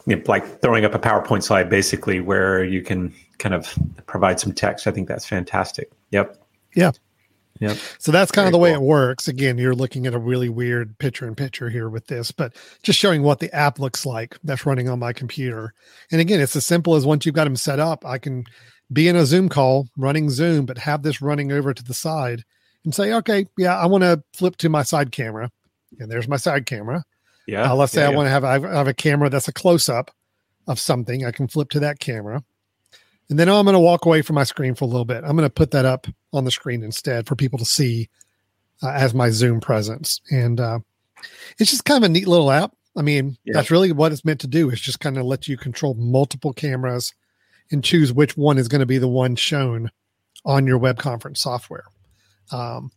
know, 0.05 0.21
like 0.25 0.61
throwing 0.61 0.83
up 0.83 0.93
a 0.93 0.99
PowerPoint 0.99 1.43
slide 1.43 1.69
basically 1.69 2.19
where 2.19 2.61
you 2.65 2.81
can 2.81 3.13
kind 3.37 3.55
of 3.55 3.73
provide 4.05 4.37
some 4.37 4.51
text. 4.51 4.85
I 4.85 4.91
think 4.91 5.07
that's 5.07 5.25
fantastic. 5.25 5.89
Yep. 6.11 6.43
Yeah. 6.75 6.91
Yep. 7.61 7.77
So 7.99 8.11
that's 8.11 8.31
kind 8.31 8.45
Very 8.45 8.49
of 8.49 8.51
the 8.53 8.57
way 8.57 8.73
cool. 8.73 8.81
it 8.81 8.85
works. 8.85 9.27
Again, 9.27 9.57
you're 9.57 9.75
looking 9.75 10.07
at 10.07 10.13
a 10.13 10.19
really 10.19 10.49
weird 10.49 10.97
picture 10.97 11.27
in 11.27 11.35
picture 11.35 11.69
here 11.69 11.89
with 11.89 12.07
this, 12.07 12.31
but 12.31 12.55
just 12.83 12.99
showing 12.99 13.21
what 13.21 13.39
the 13.39 13.53
app 13.55 13.79
looks 13.79 14.05
like 14.05 14.37
that's 14.43 14.65
running 14.65 14.89
on 14.89 14.99
my 14.99 15.13
computer. 15.13 15.73
And 16.11 16.19
again, 16.19 16.41
it's 16.41 16.55
as 16.55 16.65
simple 16.65 16.95
as 16.95 17.05
once 17.05 17.25
you've 17.25 17.35
got 17.35 17.45
them 17.45 17.55
set 17.55 17.79
up, 17.79 18.05
I 18.05 18.17
can 18.17 18.45
be 18.91 19.07
in 19.07 19.15
a 19.15 19.25
Zoom 19.25 19.47
call 19.47 19.87
running 19.95 20.29
Zoom, 20.29 20.65
but 20.65 20.79
have 20.79 21.03
this 21.03 21.21
running 21.21 21.51
over 21.51 21.73
to 21.73 21.83
the 21.83 21.93
side 21.93 22.43
and 22.83 22.93
say, 22.95 23.13
okay, 23.13 23.45
yeah, 23.57 23.77
I 23.77 23.85
want 23.85 24.03
to 24.03 24.23
flip 24.33 24.57
to 24.57 24.69
my 24.69 24.83
side 24.83 25.11
camera. 25.11 25.51
and 25.99 26.09
there's 26.09 26.27
my 26.27 26.37
side 26.37 26.65
camera. 26.65 27.03
Yeah. 27.47 27.71
Uh, 27.71 27.75
let's 27.75 27.93
say 27.93 28.01
yeah, 28.01 28.07
I 28.07 28.11
yeah. 28.11 28.17
want 28.17 28.27
to 28.27 28.31
have 28.31 28.43
I 28.43 28.59
have 28.59 28.87
a 28.87 28.93
camera 28.93 29.29
that's 29.29 29.47
a 29.47 29.53
close 29.53 29.87
up 29.89 30.11
of 30.67 30.79
something. 30.79 31.25
I 31.25 31.31
can 31.31 31.47
flip 31.47 31.69
to 31.71 31.79
that 31.81 31.99
camera, 31.99 32.43
and 33.31 33.39
then 33.39 33.49
I'm 33.49 33.63
going 33.65 33.73
to 33.73 33.79
walk 33.79 34.05
away 34.05 34.21
from 34.21 34.35
my 34.35 34.43
screen 34.43 34.75
for 34.75 34.83
a 34.83 34.87
little 34.89 35.05
bit. 35.05 35.23
I'm 35.23 35.35
going 35.37 35.47
to 35.47 35.49
put 35.49 35.71
that 35.71 35.85
up 35.85 36.05
on 36.33 36.43
the 36.43 36.51
screen 36.51 36.83
instead 36.83 37.25
for 37.27 37.35
people 37.35 37.57
to 37.59 37.65
see 37.65 38.09
uh, 38.83 38.89
as 38.91 39.13
my 39.13 39.29
Zoom 39.29 39.61
presence, 39.61 40.19
and 40.29 40.59
uh, 40.59 40.79
it's 41.57 41.71
just 41.71 41.85
kind 41.85 42.03
of 42.03 42.09
a 42.09 42.13
neat 42.13 42.27
little 42.27 42.51
app. 42.51 42.73
I 42.97 43.01
mean, 43.03 43.37
Yeah. 43.45 43.53
that's 43.53 43.71
really 43.71 43.93
what 43.93 44.11
it's 44.11 44.25
meant 44.25 44.41
to 44.41 44.47
do. 44.47 44.69
Is 44.69 44.81
just 44.81 44.99
kind 44.99 45.17
of 45.17 45.25
let 45.25 45.47
you 45.47 45.55
control 45.55 45.93
multiple 45.93 46.51
cameras 46.51 47.13
and 47.71 47.81
choose 47.83 48.11
which 48.11 48.35
one 48.35 48.57
is 48.57 48.67
going 48.67 48.81
to 48.81 48.85
be 48.85 48.97
the 48.97 49.07
one 49.07 49.35
shown 49.37 49.89
on 50.43 50.67
your 50.67 50.77
web 50.77 50.97
conference 50.99 51.39
software. 51.41 51.85
Um, 52.51 52.91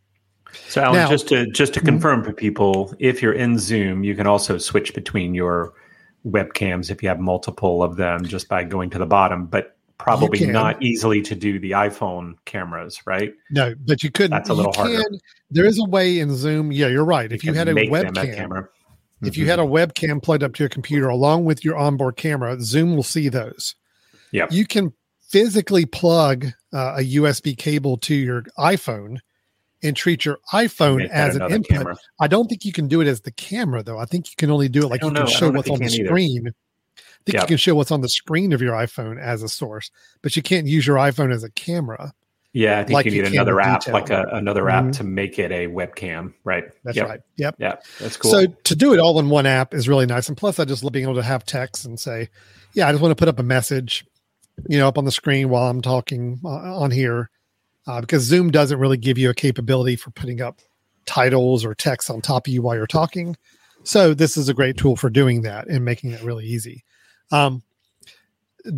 So, 0.69 0.83
Alan, 0.83 0.97
Now- 1.01 1.11
just 1.11 1.29
to 1.29 1.47
just 1.51 1.75
to 1.75 1.81
Mhm. 1.81 1.85
confirm 1.85 2.25
for 2.25 2.33
people, 2.33 2.93
if 2.99 3.23
you're 3.23 3.33
in 3.33 3.59
Zoom, 3.59 4.03
you 4.05 4.15
can 4.17 4.27
also 4.27 4.57
switch 4.59 4.95
between 4.95 5.35
your 5.35 5.75
webcams 6.27 6.91
if 6.91 7.03
you 7.03 7.09
have 7.09 7.21
multiple 7.21 7.83
of 7.83 7.97
them, 7.97 8.25
just 8.25 8.49
by 8.49 8.65
going 8.65 8.89
to 8.91 8.99
the 8.99 9.07
bottom. 9.07 9.47
But 9.47 9.77
probably 9.99 10.47
not 10.47 10.83
easily 10.83 11.23
to 11.23 11.35
do 11.35 11.59
the 11.59 11.71
iPhone 11.73 12.35
cameras, 12.45 13.01
right? 13.07 13.33
no, 13.51 13.75
but 13.87 14.03
you 14.03 14.11
couldn't. 14.11 14.31
That's 14.33 14.49
a 14.51 14.55
little 14.55 14.73
you 14.73 14.77
harder. 14.83 15.03
can- 15.03 15.19
There 15.51 15.65
is 15.65 15.79
a 15.79 15.85
way 15.89 16.19
in 16.19 16.35
Zoom. 16.35 16.73
Yeah, 16.73 16.89
you're 16.89 17.05
right. 17.05 17.31
If 17.31 17.45
you, 17.45 17.53
had 17.55 17.69
a 17.69 17.75
make 17.75 17.91
them 17.93 18.13
that 18.15 18.27
webcam, 18.27 18.35
camera, 18.37 18.69
if 19.23 19.37
you 19.37 19.45
Mhm. 19.45 19.49
had 19.49 19.59
a 19.61 19.63
webcam 19.63 20.23
plugged 20.23 20.43
up 20.43 20.55
to 20.55 20.63
your 20.63 20.69
computer 20.69 21.09
along 21.09 21.45
with 21.45 21.65
your 21.65 21.77
onboard 21.77 22.17
camera, 22.17 22.57
Zoom 22.61 22.95
will 22.97 23.03
see 23.05 23.29
those. 23.29 23.75
Yeah, 24.33 24.47
You 24.51 24.67
can 24.67 24.93
physically 25.29 25.87
plug 25.87 26.47
uh, 26.73 26.97
a 26.99 27.03
USB 27.17 27.57
cable 27.57 27.97
to 27.99 28.15
your 28.15 28.43
iPhone 28.59 29.19
and 29.83 29.95
treat 29.97 30.25
your 30.25 30.39
iPhone 30.53 30.99
Make 30.99 31.11
as 31.11 31.37
an 31.37 31.43
input. 31.53 31.69
camera. 31.69 31.97
I 32.21 32.27
don't 32.27 32.49
think 32.49 32.65
you 32.65 32.73
can 32.73 32.89
do 32.89 33.01
it 33.01 33.07
as 33.07 33.21
the 33.21 33.31
camera 33.31 33.83
though. 33.85 33.99
I 33.99 34.07
think 34.07 34.29
you 34.29 34.35
can 34.37 34.51
only 34.51 34.69
do 34.69 34.83
it 34.83 34.89
like 34.89 35.03
you 35.03 35.09
can 35.11 35.15
know. 35.23 35.27
Show 35.27 35.51
what's 35.51 35.71
on 35.71 35.79
the 35.79 35.85
either. 35.85 36.07
screen. 36.07 36.53
Think 37.27 37.35
Yeah. 37.35 37.41
you 37.43 37.47
can 37.47 37.57
show 37.57 37.75
what's 37.75 37.91
on 37.91 38.01
the 38.03 38.09
screen 38.09 38.53
of 38.53 38.61
your 38.61 38.75
iPhone 38.75 39.19
as 39.21 39.43
a 39.43 39.49
source, 39.49 39.91
but 40.23 40.37
you 40.37 40.43
can't 40.43 40.67
use 40.67 40.87
your 40.87 40.97
iPhone 40.97 41.33
as 41.33 41.43
a 41.43 41.51
camera. 41.51 42.13
Yeah, 42.53 42.79
I 42.79 42.85
think 42.85 42.95
like 42.95 43.07
you 43.07 43.13
you 43.13 43.23
need 43.23 43.29
can 43.29 43.37
another 43.39 43.61
app, 43.61 43.81
detail. 43.81 43.95
like 43.95 44.11
a, 44.11 44.29
another 44.33 44.69
app 44.71 44.85
Mhm. 44.85 44.93
to 44.99 45.05
make 45.05 45.39
it 45.41 45.51
a 45.51 45.67
webcam, 45.67 46.35
right? 46.45 46.65
That's 46.85 46.97
Yep. 46.97 47.09
right. 47.09 47.21
Yep. 47.37 47.57
Yeah, 47.59 47.77
that's 47.99 48.17
cool. 48.17 48.31
So 48.31 48.47
to 48.47 48.77
do 48.77 48.93
it 48.95 49.01
all 49.01 49.19
in 49.19 49.29
one 49.29 49.47
app 49.47 49.75
is 49.75 49.89
really 49.89 50.07
nice. 50.07 50.29
And 50.29 50.37
plus, 50.37 50.59
I 50.61 50.65
just 50.65 50.85
love 50.85 50.93
being 50.93 51.05
able 51.07 51.17
to 51.17 51.23
have 51.23 51.45
text 51.45 51.85
and 51.85 51.99
say, 51.99 52.29
yeah, 52.75 52.87
I 52.89 52.93
just 52.93 53.03
want 53.03 53.11
to 53.11 53.17
put 53.17 53.27
up 53.29 53.39
a 53.41 53.43
message, 53.43 54.05
you 54.69 54.79
know, 54.79 54.87
up 54.87 54.99
on 54.99 55.05
the 55.05 55.11
screen 55.11 55.49
while 55.49 55.69
I'm 55.69 55.83
talking 55.83 56.41
uh, 56.45 56.49
on 56.79 56.91
here. 56.93 57.31
Uh, 57.87 58.01
because 58.01 58.23
Zoom 58.23 58.51
doesn't 58.51 58.79
really 58.79 58.97
give 58.99 59.19
you 59.19 59.29
a 59.31 59.35
capability 59.35 59.97
for 59.97 60.11
putting 60.11 60.41
up 60.41 60.61
titles 61.07 61.65
or 61.65 61.75
text 61.75 62.09
on 62.09 62.21
top 62.21 62.47
of 62.47 62.53
you 62.53 62.63
while 62.63 62.77
you're 62.77 62.87
talking. 62.87 63.37
So 63.83 64.15
this 64.15 64.37
is 64.39 64.49
a 64.49 64.55
great 64.55 64.77
tool 64.79 64.97
for 64.97 65.11
doing 65.11 65.43
that 65.43 65.67
and 65.69 65.85
making 65.85 66.13
it 66.13 66.23
really 66.23 66.47
easy. 66.47 66.85
Um, 67.35 67.63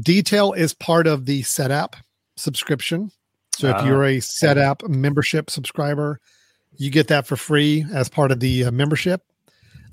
Detail 0.00 0.52
is 0.52 0.74
part 0.74 1.06
of 1.06 1.26
the 1.26 1.42
SetApp 1.42 1.94
subscription. 2.36 3.12
So 3.56 3.68
if 3.68 3.76
Ah, 3.76 3.86
you're 3.86 4.04
a 4.04 4.18
SetApp 4.18 4.88
membership 4.88 5.48
subscriber, 5.48 6.20
you 6.76 6.90
get 6.90 7.08
that 7.08 7.26
for 7.26 7.36
free 7.36 7.86
as 7.94 8.08
part 8.08 8.32
of 8.32 8.40
the 8.40 8.64
uh, 8.64 8.70
membership. 8.70 9.22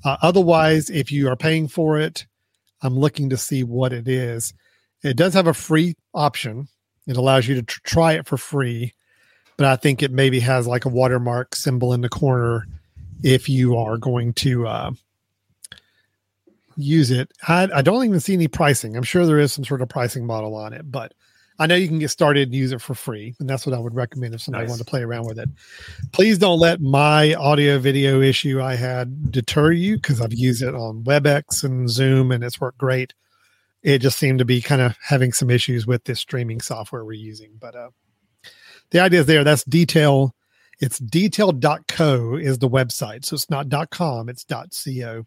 Uh, 0.04 0.16
otherwise, 0.20 0.90
if 0.90 1.12
you 1.12 1.28
are 1.28 1.36
paying 1.36 1.68
for 1.68 1.98
it, 1.98 2.26
I'm 2.82 2.98
looking 2.98 3.30
to 3.30 3.36
see 3.36 3.62
what 3.62 3.92
it 3.92 4.08
is. 4.08 4.52
It 5.02 5.16
does 5.16 5.34
have 5.34 5.46
a 5.46 5.54
free 5.54 5.94
option. 6.12 6.68
It 7.06 7.16
allows 7.16 7.46
you 7.46 7.54
to 7.54 7.62
tr- 7.62 7.80
try 7.84 8.12
it 8.14 8.26
for 8.26 8.36
free, 8.36 8.94
but 9.56 9.66
I 9.66 9.76
think 9.76 10.02
it 10.02 10.10
maybe 10.10 10.40
has 10.40 10.66
like 10.66 10.84
a 10.84 10.90
watermark 10.90 11.54
symbol 11.54 11.92
in 11.92 12.00
the 12.00 12.08
corner 12.08 12.66
if 13.22 13.48
you 13.48 13.76
are 13.76 13.96
going 13.96 14.32
to 14.34 14.66
uh, 14.66 14.90
use 16.76 17.10
it. 17.10 17.32
I, 17.46 17.68
I 17.74 17.82
don't 17.82 18.04
even 18.04 18.20
see 18.20 18.34
any 18.34 18.48
pricing. 18.48 18.96
I'm 18.96 19.02
sure 19.02 19.26
there 19.26 19.38
is 19.38 19.52
some 19.52 19.64
sort 19.64 19.82
of 19.82 19.88
pricing 19.88 20.26
model 20.26 20.54
on 20.54 20.72
it, 20.72 20.90
but 20.90 21.14
I 21.58 21.66
know 21.66 21.76
you 21.76 21.86
can 21.86 22.00
get 22.00 22.10
started 22.10 22.48
and 22.48 22.54
use 22.54 22.72
it 22.72 22.80
for 22.80 22.94
free, 22.94 23.34
and 23.38 23.48
that's 23.48 23.64
what 23.64 23.74
I 23.74 23.78
would 23.78 23.94
recommend 23.94 24.34
if 24.34 24.40
somebody 24.42 24.64
Nice. 24.64 24.70
wanted 24.70 24.84
to 24.84 24.90
play 24.90 25.02
around 25.02 25.26
with 25.26 25.38
it. 25.38 25.48
Please 26.12 26.38
don't 26.38 26.58
let 26.58 26.80
my 26.80 27.34
audio 27.34 27.78
video 27.78 28.20
issue 28.20 28.60
I 28.60 28.74
had 28.74 29.30
deter 29.30 29.70
you 29.70 29.96
because 29.96 30.20
I've 30.20 30.34
used 30.34 30.62
it 30.62 30.74
on 30.74 31.04
WebEx 31.04 31.62
and 31.62 31.88
Zoom, 31.88 32.32
and 32.32 32.42
it's 32.42 32.60
worked 32.60 32.78
great. 32.78 33.14
It 33.82 33.98
just 33.98 34.18
seemed 34.18 34.40
to 34.40 34.44
be 34.44 34.62
kind 34.62 34.80
of 34.82 34.96
having 35.00 35.32
some 35.32 35.50
issues 35.50 35.86
with 35.86 36.04
this 36.04 36.18
streaming 36.18 36.60
software 36.60 37.04
we're 37.04 37.12
using, 37.12 37.52
but 37.60 37.76
uh, 37.76 37.90
the 38.90 39.00
idea 39.00 39.20
is 39.20 39.26
there. 39.26 39.44
That's 39.44 39.64
detail. 39.64 40.34
It's 40.80 40.98
detail.co 40.98 42.34
is 42.34 42.58
the 42.58 42.68
website, 42.68 43.24
so 43.24 43.34
it's 43.34 43.48
not 43.48 43.90
.com, 43.90 44.28
it's 44.28 44.44
.co 44.44 45.26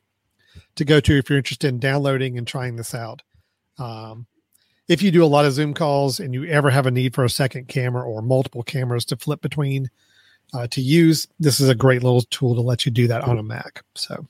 to 0.76 0.86
go 0.86 1.00
to 1.00 1.18
if 1.18 1.30
you're 1.30 1.38
interested 1.38 1.68
in 1.68 1.80
downloading 1.80 2.38
and 2.38 2.48
trying 2.48 2.76
this 2.76 2.94
out. 2.94 3.22
Um, 3.78 4.28
if 4.88 5.02
you 5.02 5.12
do 5.12 5.24
a 5.24 5.28
lot 5.28 5.46
of 5.46 5.54
Zoom 5.54 5.74
calls 5.74 6.20
and 6.20 6.34
you 6.34 6.46
ever 6.46 6.70
have 6.70 6.86
a 6.86 6.92
need 6.92 7.14
for 7.14 7.26
a 7.26 7.30
second 7.30 7.68
camera 7.68 8.04
or 8.04 8.22
multiple 8.22 8.64
cameras 8.64 9.06
to 9.06 9.18
flip 9.18 9.42
between 9.42 9.90
uh, 10.54 10.68
to 10.68 10.82
use, 10.82 11.28
this 11.40 11.60
is 11.60 11.68
a 11.68 11.76
great 11.76 12.04
little 12.04 12.22
tool 12.22 12.56
to 12.56 12.62
let 12.62 12.86
you 12.86 12.92
do 12.92 13.08
that 13.08 13.24
on 13.24 13.38
a 13.38 13.44
Mac. 13.44 13.84
So, 13.96 14.26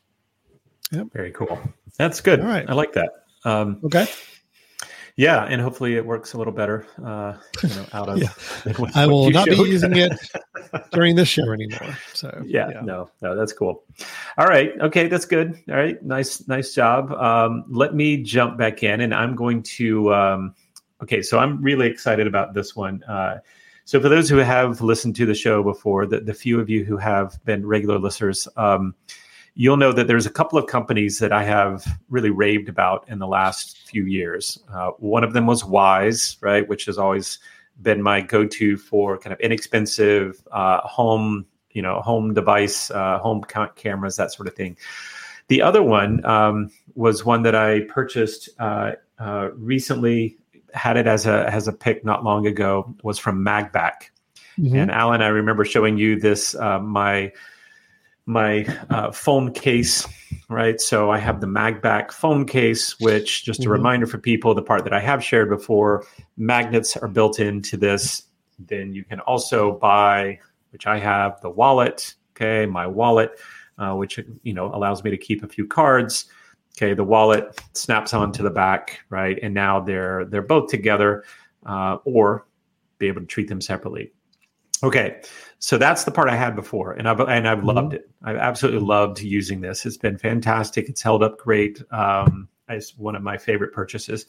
Very 1.14 1.32
cool. 1.32 1.60
That's 1.98 2.22
good. 2.22 2.40
All 2.40 2.48
right. 2.48 2.66
I 2.68 2.74
like 2.74 2.94
that. 2.94 3.26
Um, 3.46 3.80
okay. 3.84 4.08
Yeah, 5.18 5.44
and 5.44 5.60
hopefully 5.60 5.96
it 5.96 6.06
works 6.06 6.34
a 6.34 6.38
little 6.38 6.54
better. 6.54 6.86
Uh, 7.04 7.34
you 7.64 7.70
know, 7.70 7.86
out 7.92 8.08
of 8.08 8.20
Yeah. 8.20 8.30
what- 8.78 8.96
I 8.96 9.08
will 9.08 9.30
not 9.32 9.48
be 9.48 9.56
using 9.56 9.98
it 9.98 10.14
during 10.92 11.16
this 11.16 11.28
show 11.28 11.52
anymore. 11.52 11.98
So, 12.14 12.44
yeah, 12.46 12.82
no, 12.84 13.10
no, 13.22 13.36
that's 13.36 13.52
cool. 13.52 13.84
All 14.38 14.46
right, 14.46 14.72
okay, 14.80 15.08
that's 15.08 15.26
good. 15.26 15.60
All 15.70 15.76
right, 15.76 16.02
nice, 16.04 16.48
nice 16.48 16.74
job. 16.74 17.12
Um, 17.12 17.66
let 17.68 17.96
me 17.96 18.22
jump 18.24 18.58
back 18.58 18.84
in, 18.84 19.02
and 19.02 19.14
I'm 19.14 19.36
going 19.36 19.64
to. 19.64 20.14
Um, 20.14 20.56
okay, 21.02 21.22
so 21.22 21.40
I'm 21.40 21.62
really 21.62 21.88
excited 21.88 22.28
about 22.28 22.54
this 22.54 22.76
one. 22.76 23.04
Uh, 23.04 23.40
so 23.86 24.00
for 24.02 24.10
those 24.10 24.30
who 24.30 24.38
have 24.38 24.82
listened 24.82 25.16
to 25.16 25.26
the 25.26 25.34
show 25.34 25.64
before, 25.64 26.06
the, 26.06 26.20
the 26.20 26.34
few 26.34 26.60
of 26.60 26.70
you 26.70 26.84
who 26.84 26.98
have 26.98 27.44
been 27.46 27.66
regular 27.66 27.98
listeners, 27.98 28.48
um, 28.58 28.94
you'll 29.60 29.76
know 29.76 29.92
that 29.92 30.06
there's 30.06 30.28
a 30.28 30.32
couple 30.32 30.60
of 30.60 30.68
companies 30.68 31.18
that 31.18 31.34
I 31.34 31.44
have 31.44 31.84
really 32.10 32.30
raved 32.30 32.70
about 32.70 33.10
in 33.10 33.18
the 33.18 33.26
last 33.26 33.80
few 33.90 34.06
years. 34.06 34.60
Uh, 34.72 34.92
one 35.00 35.24
of 35.24 35.34
them 35.34 35.48
was 35.48 35.64
Wyze, 35.64 36.38
right, 36.42 36.66
which 36.70 36.86
has 36.86 37.00
always 37.00 37.40
been 37.82 38.04
my 38.04 38.22
go-to 38.22 38.78
for 38.78 39.18
kind 39.18 39.34
of 39.34 39.40
inexpensive 39.40 40.48
uh, 40.52 40.82
home, 40.82 41.44
you 41.72 41.82
know, 41.82 42.02
home 42.02 42.36
device, 42.36 42.92
uh, 42.92 43.18
home 43.18 43.42
ca- 43.42 43.70
cameras, 43.70 44.16
that 44.16 44.32
sort 44.32 44.48
of 44.48 44.54
thing. 44.54 44.78
The 45.48 45.64
other 45.64 45.82
one 45.82 46.24
um, 46.24 46.70
was 46.94 47.26
one 47.26 47.42
that 47.42 47.56
I 47.56 47.82
purchased 47.90 48.50
uh, 48.60 48.92
uh, 49.18 49.50
recently. 49.56 50.38
Had 50.76 50.98
it 50.98 51.08
as 51.08 51.26
a 51.26 51.50
as 51.52 51.68
a 51.68 51.74
pick 51.74 52.06
not 52.06 52.24
long 52.24 52.46
ago. 52.46 52.94
Was 53.02 53.18
from 53.18 53.44
MagBak. 53.44 54.12
Mhm. 54.60 54.76
And 54.76 54.92
Alan, 54.92 55.22
I 55.22 55.28
remember 55.30 55.66
showing 55.66 55.98
you 55.98 56.20
this 56.20 56.54
uh, 56.56 56.80
my 56.80 57.32
my 58.28 58.66
uh, 58.90 59.10
phone 59.12 59.52
case, 59.54 60.06
right? 60.50 60.80
So 60.80 61.10
I 61.10 61.18
have 61.18 61.40
the 61.40 61.48
MagBak 61.48 62.12
phone 62.12 62.46
case, 62.46 63.00
which 63.00 63.46
just 63.46 63.62
a 63.66 63.70
Mhm. 63.70 63.72
reminder 63.72 64.06
for 64.06 64.18
people, 64.18 64.54
the 64.54 64.62
part 64.62 64.84
that 64.84 64.94
I 64.94 65.00
have 65.00 65.24
shared 65.24 65.50
before, 65.50 66.06
magnets 66.36 66.96
are 66.98 67.08
built 67.08 67.40
into 67.40 67.78
this. 67.78 68.24
Then 68.60 68.94
you 68.94 69.04
can 69.06 69.22
also 69.22 69.78
buy, 69.80 70.40
which 70.72 70.86
I 70.86 71.00
have, 71.00 71.40
the 71.42 71.50
wallet. 71.50 72.16
Okay, 72.36 72.66
my 72.68 72.86
wallet, 72.86 73.40
uh, 73.80 73.96
which 73.96 74.20
you 74.44 74.54
know 74.54 74.68
allows 74.76 75.04
me 75.04 75.10
to 75.10 75.18
keep 75.18 75.44
a 75.44 75.48
few 75.48 75.66
cards. 75.66 76.26
Okay, 76.76 76.94
the 76.94 77.04
wallet 77.04 77.60
snaps 77.74 78.14
onto 78.14 78.44
the 78.44 78.52
back, 78.52 79.00
right? 79.10 79.40
And 79.42 79.54
now 79.54 79.80
they're 79.80 80.26
they're 80.26 80.44
both 80.44 80.70
together, 80.70 81.24
uh, 81.66 81.98
or 82.04 82.46
be 83.00 83.08
able 83.08 83.22
to 83.22 83.28
treat 83.28 83.48
them 83.48 83.62
separately. 83.62 84.12
Okay, 84.84 85.22
so 85.60 85.78
that's 85.78 86.04
the 86.04 86.12
part 86.12 86.30
I 86.30 86.36
had 86.36 86.56
before, 86.56 86.94
and 86.94 87.08
I've 87.08 87.20
and 87.20 87.48
I've 87.48 87.60
Mhm. 87.60 87.74
loved 87.76 87.94
it. 87.94 88.10
I've 88.24 88.38
absolutely 88.38 88.82
loved 88.82 89.22
using 89.22 89.62
this. 89.62 89.86
It's 89.86 89.98
been 89.98 90.18
fantastic. 90.18 90.90
It's 90.90 91.02
held 91.02 91.24
up 91.24 91.38
great. 91.38 91.82
Um, 91.92 92.48
it's 92.70 92.98
one 92.98 93.16
of 93.16 93.24
my 93.24 93.38
favorite 93.38 93.74
purchases. 93.74 94.26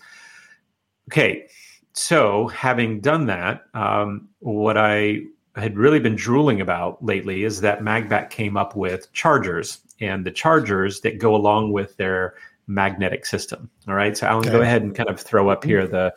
Okay, 1.10 1.48
so 1.92 2.48
having 2.48 3.00
done 3.00 3.26
that, 3.26 3.64
um, 3.74 4.28
what 4.40 4.76
I 4.76 5.22
had 5.56 5.76
really 5.76 5.98
been 5.98 6.14
drooling 6.14 6.60
about 6.60 7.04
lately 7.04 7.44
is 7.44 7.60
that 7.62 7.80
MagBak 7.80 8.30
came 8.30 8.56
up 8.56 8.76
with 8.76 9.12
chargers 9.12 9.80
and 10.00 10.24
the 10.24 10.30
chargers 10.30 11.00
that 11.00 11.18
go 11.18 11.34
along 11.34 11.72
with 11.72 11.96
their 11.96 12.34
magnetic 12.68 13.26
system. 13.26 13.68
All 13.88 13.94
right, 13.94 14.16
so 14.16 14.26
Alan, 14.26 14.48
go 14.50 14.60
ahead 14.60 14.82
and 14.82 14.94
kind 14.94 15.08
of 15.08 15.18
throw 15.18 15.48
up 15.48 15.64
here 15.64 15.86
the 15.86 16.14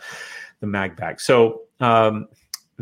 the 0.60 0.68
MagBak. 0.68 1.20
So 1.20 1.62
um, 1.80 2.28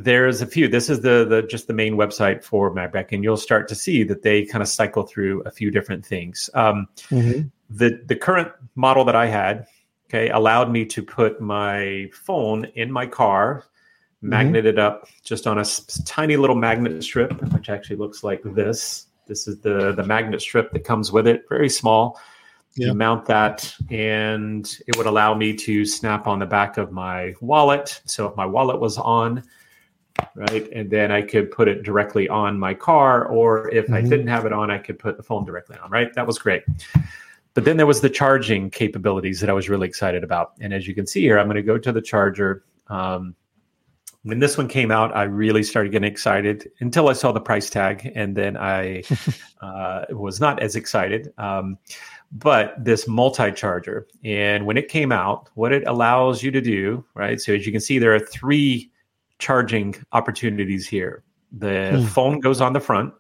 there's 0.04 0.42
a 0.42 0.46
few. 0.46 0.68
This 0.68 0.90
is 0.90 1.02
the 1.02 1.26
the 1.26 1.44
just 1.44 1.68
the 1.68 1.74
main 1.74 1.96
website 1.96 2.44
for 2.44 2.74
MagBak, 2.74 3.12
and 3.12 3.24
you'll 3.24 3.38
start 3.38 3.68
to 3.70 3.76
see 3.76 4.04
that 4.04 4.22
they 4.22 4.46
kind 4.46 4.62
of 4.62 4.68
cycle 4.68 5.04
through 5.04 5.42
a 5.44 5.52
few 5.52 5.72
different 5.72 6.06
things. 6.06 6.50
Um, 6.54 6.88
Mhm. 7.10 7.52
the 7.70 8.02
the 8.06 8.16
current 8.16 8.50
model 8.76 9.04
that 9.06 9.16
I 9.16 9.28
had, 9.28 9.68
okay, 10.08 10.30
allowed 10.30 10.72
me 10.72 10.86
to 10.86 11.04
put 11.04 11.42
my 11.42 12.10
phone 12.14 12.66
in 12.76 12.92
my 12.92 13.06
car, 13.06 13.66
magnet 14.22 14.66
it 14.66 14.80
up 14.80 15.08
just 15.24 15.48
on 15.48 15.60
a 15.60 15.66
tiny 16.06 16.38
little 16.38 16.56
magnet 16.56 17.04
strip, 17.04 17.32
which 17.54 17.70
actually 17.70 17.98
looks 17.98 18.24
like 18.24 18.42
this. 18.44 19.08
This 19.28 19.48
is 19.48 19.60
the 19.60 19.94
the 19.94 20.04
magnet 20.04 20.42
strip 20.42 20.72
that 20.72 20.84
comes 20.84 21.12
with 21.12 21.28
it. 21.28 21.44
Very 21.50 21.70
small. 21.70 22.20
Yeah. 22.76 22.88
You 22.88 22.94
mount 22.94 23.26
that, 23.26 23.76
and 23.90 24.66
it 24.88 24.96
would 24.96 25.08
allow 25.08 25.34
me 25.34 25.54
to 25.56 25.86
snap 25.86 26.28
on 26.28 26.40
the 26.40 26.46
back 26.46 26.78
of 26.78 26.92
my 26.92 27.34
wallet. 27.42 28.02
So 28.06 28.28
if 28.28 28.36
my 28.36 28.46
wallet 28.46 28.80
was 28.80 28.98
on, 28.98 29.44
right, 30.36 30.70
and 30.72 30.90
then 30.90 31.12
I 31.12 31.22
could 31.22 31.52
put 31.52 31.68
it 31.68 31.84
directly 31.84 32.28
on 32.30 32.58
my 32.60 32.74
car, 32.74 33.26
or 33.26 33.70
if 33.74 33.86
mm-hmm. 33.86 33.94
I 33.94 34.02
didn't 34.02 34.28
have 34.28 34.46
it 34.46 34.54
on, 34.54 34.72
I 34.72 34.78
could 34.78 35.00
put 35.00 35.18
the 35.18 35.24
phone 35.24 35.46
directly 35.46 35.78
on. 35.78 35.90
Right, 35.90 36.14
that 36.14 36.26
was 36.26 36.38
great. 36.38 36.64
But 37.54 37.66
then 37.66 37.78
there 37.78 37.86
was 37.86 38.02
the 38.02 38.10
charging 38.10 38.70
capabilities 38.70 39.40
that 39.42 39.50
I 39.50 39.54
was 39.54 39.70
really 39.70 39.88
excited 39.88 40.24
about. 40.24 40.54
And 40.62 40.74
as 40.74 40.88
you 40.88 40.96
can 40.96 41.08
see 41.08 41.22
here, 41.22 41.40
I'm 41.40 41.48
going 41.48 41.56
to 41.56 41.64
go 41.64 41.78
to 41.78 41.92
the 41.92 42.02
charger. 42.02 42.64
Um, 42.88 43.36
when 44.24 44.40
this 44.40 44.58
one 44.58 44.68
came 44.68 44.92
out, 44.92 45.16
I 45.16 45.24
really 45.24 45.64
started 45.64 45.92
getting 45.92 46.12
excited 46.12 46.72
until 46.80 47.10
I 47.10 47.14
saw 47.14 47.32
the 47.32 47.40
price 47.40 47.70
tag, 47.70 48.12
and 48.16 48.36
then 48.36 48.58
I 48.58 49.04
uh, 49.62 50.06
was 50.12 50.40
not 50.40 50.62
as 50.62 50.76
excited. 50.76 51.34
Um, 51.38 51.78
but 52.32 52.76
this 52.84 53.08
multi-charger, 53.08 54.08
and 54.24 54.66
when 54.66 54.78
it 54.78 54.88
came 54.88 55.12
out, 55.12 55.50
what 55.56 55.72
it 55.72 55.88
allows 55.88 56.44
you 56.44 56.52
to 56.52 56.62
do, 56.62 57.04
right? 57.16 57.42
So 57.42 57.54
as 57.54 57.66
you 57.66 57.72
can 57.72 57.82
see, 57.82 57.98
there 57.98 58.14
are 58.14 58.20
three 58.20 58.92
charging 59.40 59.96
opportunities 60.12 60.88
here. 60.88 61.24
The 61.52 61.98
hmm. 61.98 62.06
phone 62.06 62.40
goes 62.40 62.62
on 62.62 62.74
the 62.74 62.80
front, 62.80 63.14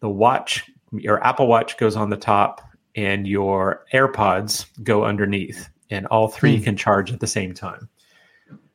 the 0.00 0.08
watch, 0.08 0.70
your 0.92 1.24
Apple 1.24 1.46
Watch 1.46 1.76
goes 1.78 1.96
on 1.96 2.10
the 2.10 2.16
top, 2.16 2.60
and 2.94 3.26
your 3.26 3.84
AirPods 3.92 4.66
go 4.84 5.04
underneath, 5.04 5.68
and 5.90 6.06
all 6.06 6.28
three 6.28 6.58
hmm. 6.58 6.64
can 6.64 6.76
charge 6.76 7.12
at 7.12 7.20
the 7.20 7.26
same 7.26 7.54
time. 7.54 7.88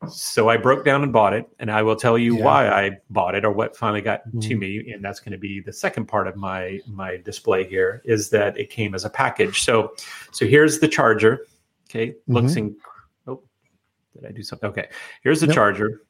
So 0.07 0.47
I 0.47 0.55
broke 0.55 0.85
down 0.85 1.03
and 1.03 1.11
bought 1.11 1.33
it, 1.33 1.45
and 1.59 1.69
I 1.69 1.83
will 1.83 1.95
tell 1.95 2.17
you 2.17 2.37
yeah. 2.37 2.43
why 2.45 2.69
I 2.69 2.97
bought 3.09 3.35
it 3.35 3.43
or 3.43 3.51
what 3.51 3.75
finally 3.75 4.01
got 4.01 4.21
mm. 4.29 4.41
to 4.47 4.55
me, 4.55 4.91
and 4.93 5.03
that's 5.03 5.19
going 5.19 5.33
to 5.33 5.37
be 5.37 5.59
the 5.59 5.73
second 5.73 6.05
part 6.05 6.25
of 6.27 6.37
my 6.37 6.79
my 6.87 7.17
display 7.17 7.67
here 7.67 8.01
is 8.05 8.29
that 8.29 8.57
it 8.57 8.69
came 8.69 8.95
as 8.95 9.03
a 9.03 9.09
package. 9.09 9.61
So 9.61 9.93
so 10.31 10.47
here's 10.47 10.79
the 10.79 10.87
charger. 10.87 11.45
Okay, 11.89 12.11
mm-hmm. 12.11 12.33
looks 12.33 12.55
in. 12.55 12.77
Oh, 13.27 13.43
did 14.13 14.25
I 14.25 14.31
do 14.31 14.41
something? 14.41 14.69
Okay, 14.69 14.87
here's 15.21 15.41
the 15.41 15.47
nope. 15.47 15.55
charger. 15.55 16.01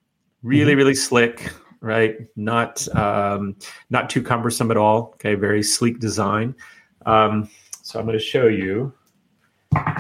Really, 0.43 0.71
mm-hmm. 0.71 0.77
really 0.77 0.95
slick, 0.95 1.51
right? 1.81 2.17
Not 2.35 2.87
um, 2.95 3.55
not 3.89 4.09
too 4.09 4.21
cumbersome 4.23 4.71
at 4.71 4.77
all. 4.77 5.11
Okay, 5.15 5.35
very 5.35 5.63
sleek 5.63 5.99
design. 5.99 6.55
Um, 7.05 7.49
so 7.81 7.99
I'm 7.99 8.05
going 8.05 8.17
to 8.17 8.23
show 8.23 8.47
you 8.47 8.93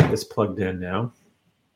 this 0.09 0.23
plugged 0.23 0.59
in 0.59 0.79
now. 0.79 1.13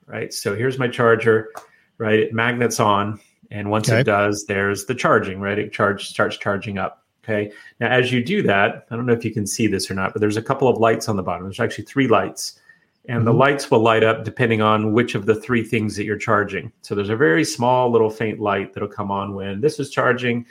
Right. 0.06 0.34
So 0.34 0.56
here's 0.56 0.78
my 0.78 0.88
charger 0.88 1.50
right? 1.98 2.20
It 2.20 2.34
magnets 2.34 2.80
on, 2.80 3.20
and 3.52 3.70
once 3.70 3.90
okay. 3.90 4.02
it 4.02 4.04
does, 4.04 4.46
there's 4.46 4.86
the 4.86 4.96
charging, 4.96 5.40
right? 5.40 5.58
It 5.58 5.72
charge 5.72 6.08
starts 6.08 6.38
charging 6.38 6.78
up. 6.78 7.04
Okay. 7.24 7.52
Now, 7.80 7.88
as 7.88 8.12
you 8.12 8.24
do 8.24 8.42
that, 8.44 8.86
I 8.92 8.96
don't 8.96 9.06
know 9.06 9.14
if 9.14 9.24
you 9.24 9.32
can 9.32 9.48
see 9.48 9.68
this 9.68 9.90
or 9.90 9.94
not, 9.94 10.12
but 10.12 10.20
there's 10.20 10.36
a 10.36 10.42
couple 10.42 10.68
of 10.68 10.78
lights 10.78 11.08
on 11.08 11.16
the 11.16 11.24
bottom. 11.24 11.44
There's 11.44 11.62
actually 11.62 11.86
three 11.86 12.08
lights, 12.08 12.60
and 13.08 13.20
mm-hmm. 13.20 13.26
the 13.26 13.34
lights 13.34 13.70
will 13.70 13.80
light 13.80 14.04
up 14.04 14.24
depending 14.24 14.62
on 14.62 14.94
which 14.94 15.16
of 15.16 15.26
the 15.26 15.36
three 15.36 15.64
things 15.64 15.96
that 15.96 16.06
you're 16.06 16.18
charging. 16.18 16.72
So 16.82 16.96
there's 16.96 17.10
a 17.10 17.16
very 17.16 17.44
small 17.44 17.92
little 17.92 18.10
faint 18.10 18.40
light 18.40 18.74
that'll 18.74 18.90
come 18.90 19.12
on 19.12 19.36
when 19.36 19.62
this 19.62 19.80
is 19.80 19.90
charging. 19.90 20.46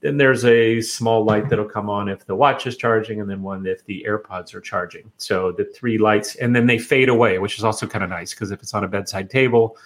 Then 0.00 0.18
there's 0.18 0.44
a 0.44 0.82
small 0.82 1.24
light 1.24 1.48
that'll 1.48 1.64
come 1.64 1.88
on 1.88 2.08
if 2.08 2.26
the 2.26 2.36
watch 2.36 2.66
is 2.66 2.76
charging, 2.76 3.20
and 3.20 3.30
then 3.30 3.42
one 3.42 3.66
if 3.66 3.84
the 3.86 4.04
AirPods 4.06 4.54
are 4.54 4.60
charging. 4.60 5.10
So 5.16 5.52
the 5.52 5.64
three 5.64 5.98
lights, 5.98 6.36
and 6.36 6.54
then 6.54 6.66
they 6.66 6.78
fade 6.78 7.08
away, 7.08 7.38
which 7.38 7.56
is 7.56 7.64
also 7.64 7.86
kind 7.86 8.04
of 8.04 8.10
nice 8.10 8.34
because 8.34 8.50
if 8.50 8.60
it's 8.62 8.74
on 8.74 8.84
a 8.84 8.88
bedside 8.88 9.30
table, 9.30 9.76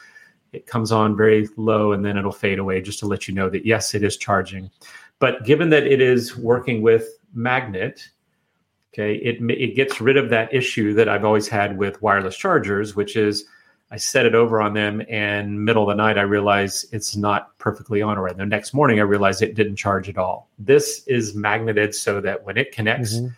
it 0.53 0.67
comes 0.67 0.91
on 0.91 1.17
very 1.17 1.49
low 1.57 1.93
and 1.93 2.05
then 2.05 2.17
it'll 2.17 2.33
fade 2.33 2.59
away 2.59 2.83
just 2.83 2.99
to 2.99 3.07
let 3.07 3.29
you 3.29 3.35
know 3.35 3.49
that 3.49 3.65
yes, 3.65 3.95
it 3.95 4.03
is 4.03 4.17
charging. 4.17 4.69
But 5.21 5.45
given 5.45 5.71
that 5.71 5.87
it 5.87 6.01
is 6.01 6.37
working 6.37 6.83
with 6.83 7.09
magnet, 7.33 8.09
okay, 8.93 9.15
it 9.17 9.39
it 9.51 9.75
gets 9.75 10.01
rid 10.01 10.17
of 10.17 10.31
that 10.31 10.53
issue 10.53 10.95
that 10.95 11.09
I've 11.09 11.25
always 11.25 11.49
had 11.49 11.79
with 11.79 12.01
wireless 12.03 12.37
chargers, 12.37 12.97
which 12.97 13.17
is 13.17 13.45
I 13.93 13.97
set 13.97 14.25
it 14.25 14.35
over 14.35 14.61
on 14.61 14.75
them 14.75 15.03
and 15.09 15.65
middle 15.65 15.83
of 15.83 15.97
the 15.97 16.01
night 16.01 16.17
I 16.17 16.23
realize 16.23 16.87
it's 16.93 17.17
not 17.17 17.57
perfectly 17.59 18.03
on 18.03 18.19
right. 18.19 18.37
The 18.37 18.47
next 18.47 18.73
morning 18.73 19.01
I 19.01 19.03
realize 19.03 19.43
it 19.43 19.57
didn't 19.57 19.77
charge 19.77 20.09
at 20.09 20.17
all. 20.17 20.49
This 20.59 21.03
is 21.09 21.35
magneted 21.35 21.95
so 21.95 22.21
that 22.21 22.45
when 22.45 22.57
it 22.57 22.71
connects, 22.71 23.17
mm-hmm. 23.17 23.35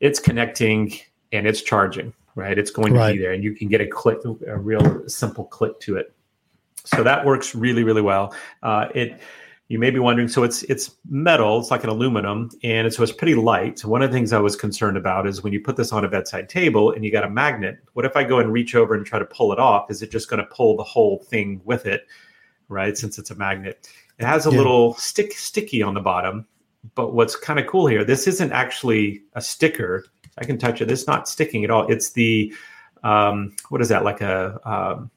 it's 0.00 0.18
connecting 0.18 0.94
and 1.32 1.46
it's 1.46 1.60
charging, 1.60 2.14
right? 2.36 2.58
It's 2.58 2.70
going 2.70 2.94
to 2.94 2.98
right. 2.98 3.12
be 3.12 3.18
there 3.18 3.32
and 3.32 3.44
you 3.44 3.54
can 3.54 3.68
get 3.68 3.82
a 3.82 3.86
click, 3.86 4.20
a 4.46 4.56
real 4.56 5.06
simple 5.08 5.44
click 5.44 5.78
to 5.80 5.96
it. 5.96 6.14
So 6.84 7.02
that 7.02 7.26
works 7.26 7.54
really, 7.54 7.84
really 7.84 8.02
well. 8.02 8.34
Uh, 8.62 8.86
it 8.94 9.20
you 9.68 9.80
may 9.80 9.90
be 9.90 9.98
wondering, 9.98 10.28
so 10.28 10.44
it's 10.44 10.62
it's 10.64 10.94
metal, 11.08 11.58
it's 11.58 11.72
like 11.72 11.82
an 11.82 11.90
aluminum, 11.90 12.50
and 12.62 12.86
it's, 12.86 12.96
so 12.96 13.02
it's 13.02 13.12
pretty 13.12 13.34
light. 13.34 13.80
So 13.80 13.88
one 13.88 14.00
of 14.00 14.10
the 14.10 14.16
things 14.16 14.32
I 14.32 14.38
was 14.38 14.54
concerned 14.54 14.96
about 14.96 15.26
is 15.26 15.42
when 15.42 15.52
you 15.52 15.60
put 15.60 15.76
this 15.76 15.92
on 15.92 16.04
a 16.04 16.08
bedside 16.08 16.48
table 16.48 16.92
and 16.92 17.04
you 17.04 17.10
got 17.10 17.24
a 17.24 17.30
magnet, 17.30 17.78
what 17.94 18.04
if 18.04 18.16
I 18.16 18.22
go 18.22 18.38
and 18.38 18.52
reach 18.52 18.76
over 18.76 18.94
and 18.94 19.04
try 19.04 19.18
to 19.18 19.24
pull 19.24 19.52
it 19.52 19.58
off? 19.58 19.90
Is 19.90 20.02
it 20.02 20.12
just 20.12 20.30
going 20.30 20.38
to 20.38 20.46
pull 20.46 20.76
the 20.76 20.84
whole 20.84 21.18
thing 21.18 21.60
with 21.64 21.84
it, 21.84 22.06
right? 22.68 22.96
Since 22.96 23.18
it's 23.18 23.32
a 23.32 23.34
magnet, 23.34 23.88
it 24.18 24.24
has 24.24 24.46
a 24.46 24.50
yeah. 24.50 24.58
little 24.58 24.94
stick 24.94 25.32
sticky 25.32 25.82
on 25.82 25.94
the 25.94 26.00
bottom. 26.00 26.46
But 26.94 27.14
what's 27.14 27.34
kind 27.34 27.58
of 27.58 27.66
cool 27.66 27.88
here, 27.88 28.04
this 28.04 28.28
isn't 28.28 28.52
actually 28.52 29.22
a 29.34 29.40
sticker. 29.40 30.04
I 30.38 30.44
can 30.44 30.58
touch 30.58 30.80
it. 30.80 30.88
It's 30.88 31.08
not 31.08 31.28
sticking 31.28 31.64
at 31.64 31.70
all. 31.72 31.90
It's 31.90 32.10
the 32.10 32.54
um, 33.02 33.56
what 33.70 33.80
is 33.80 33.88
that 33.88 34.04
like 34.04 34.20
a 34.20 34.60
um, 34.64 35.10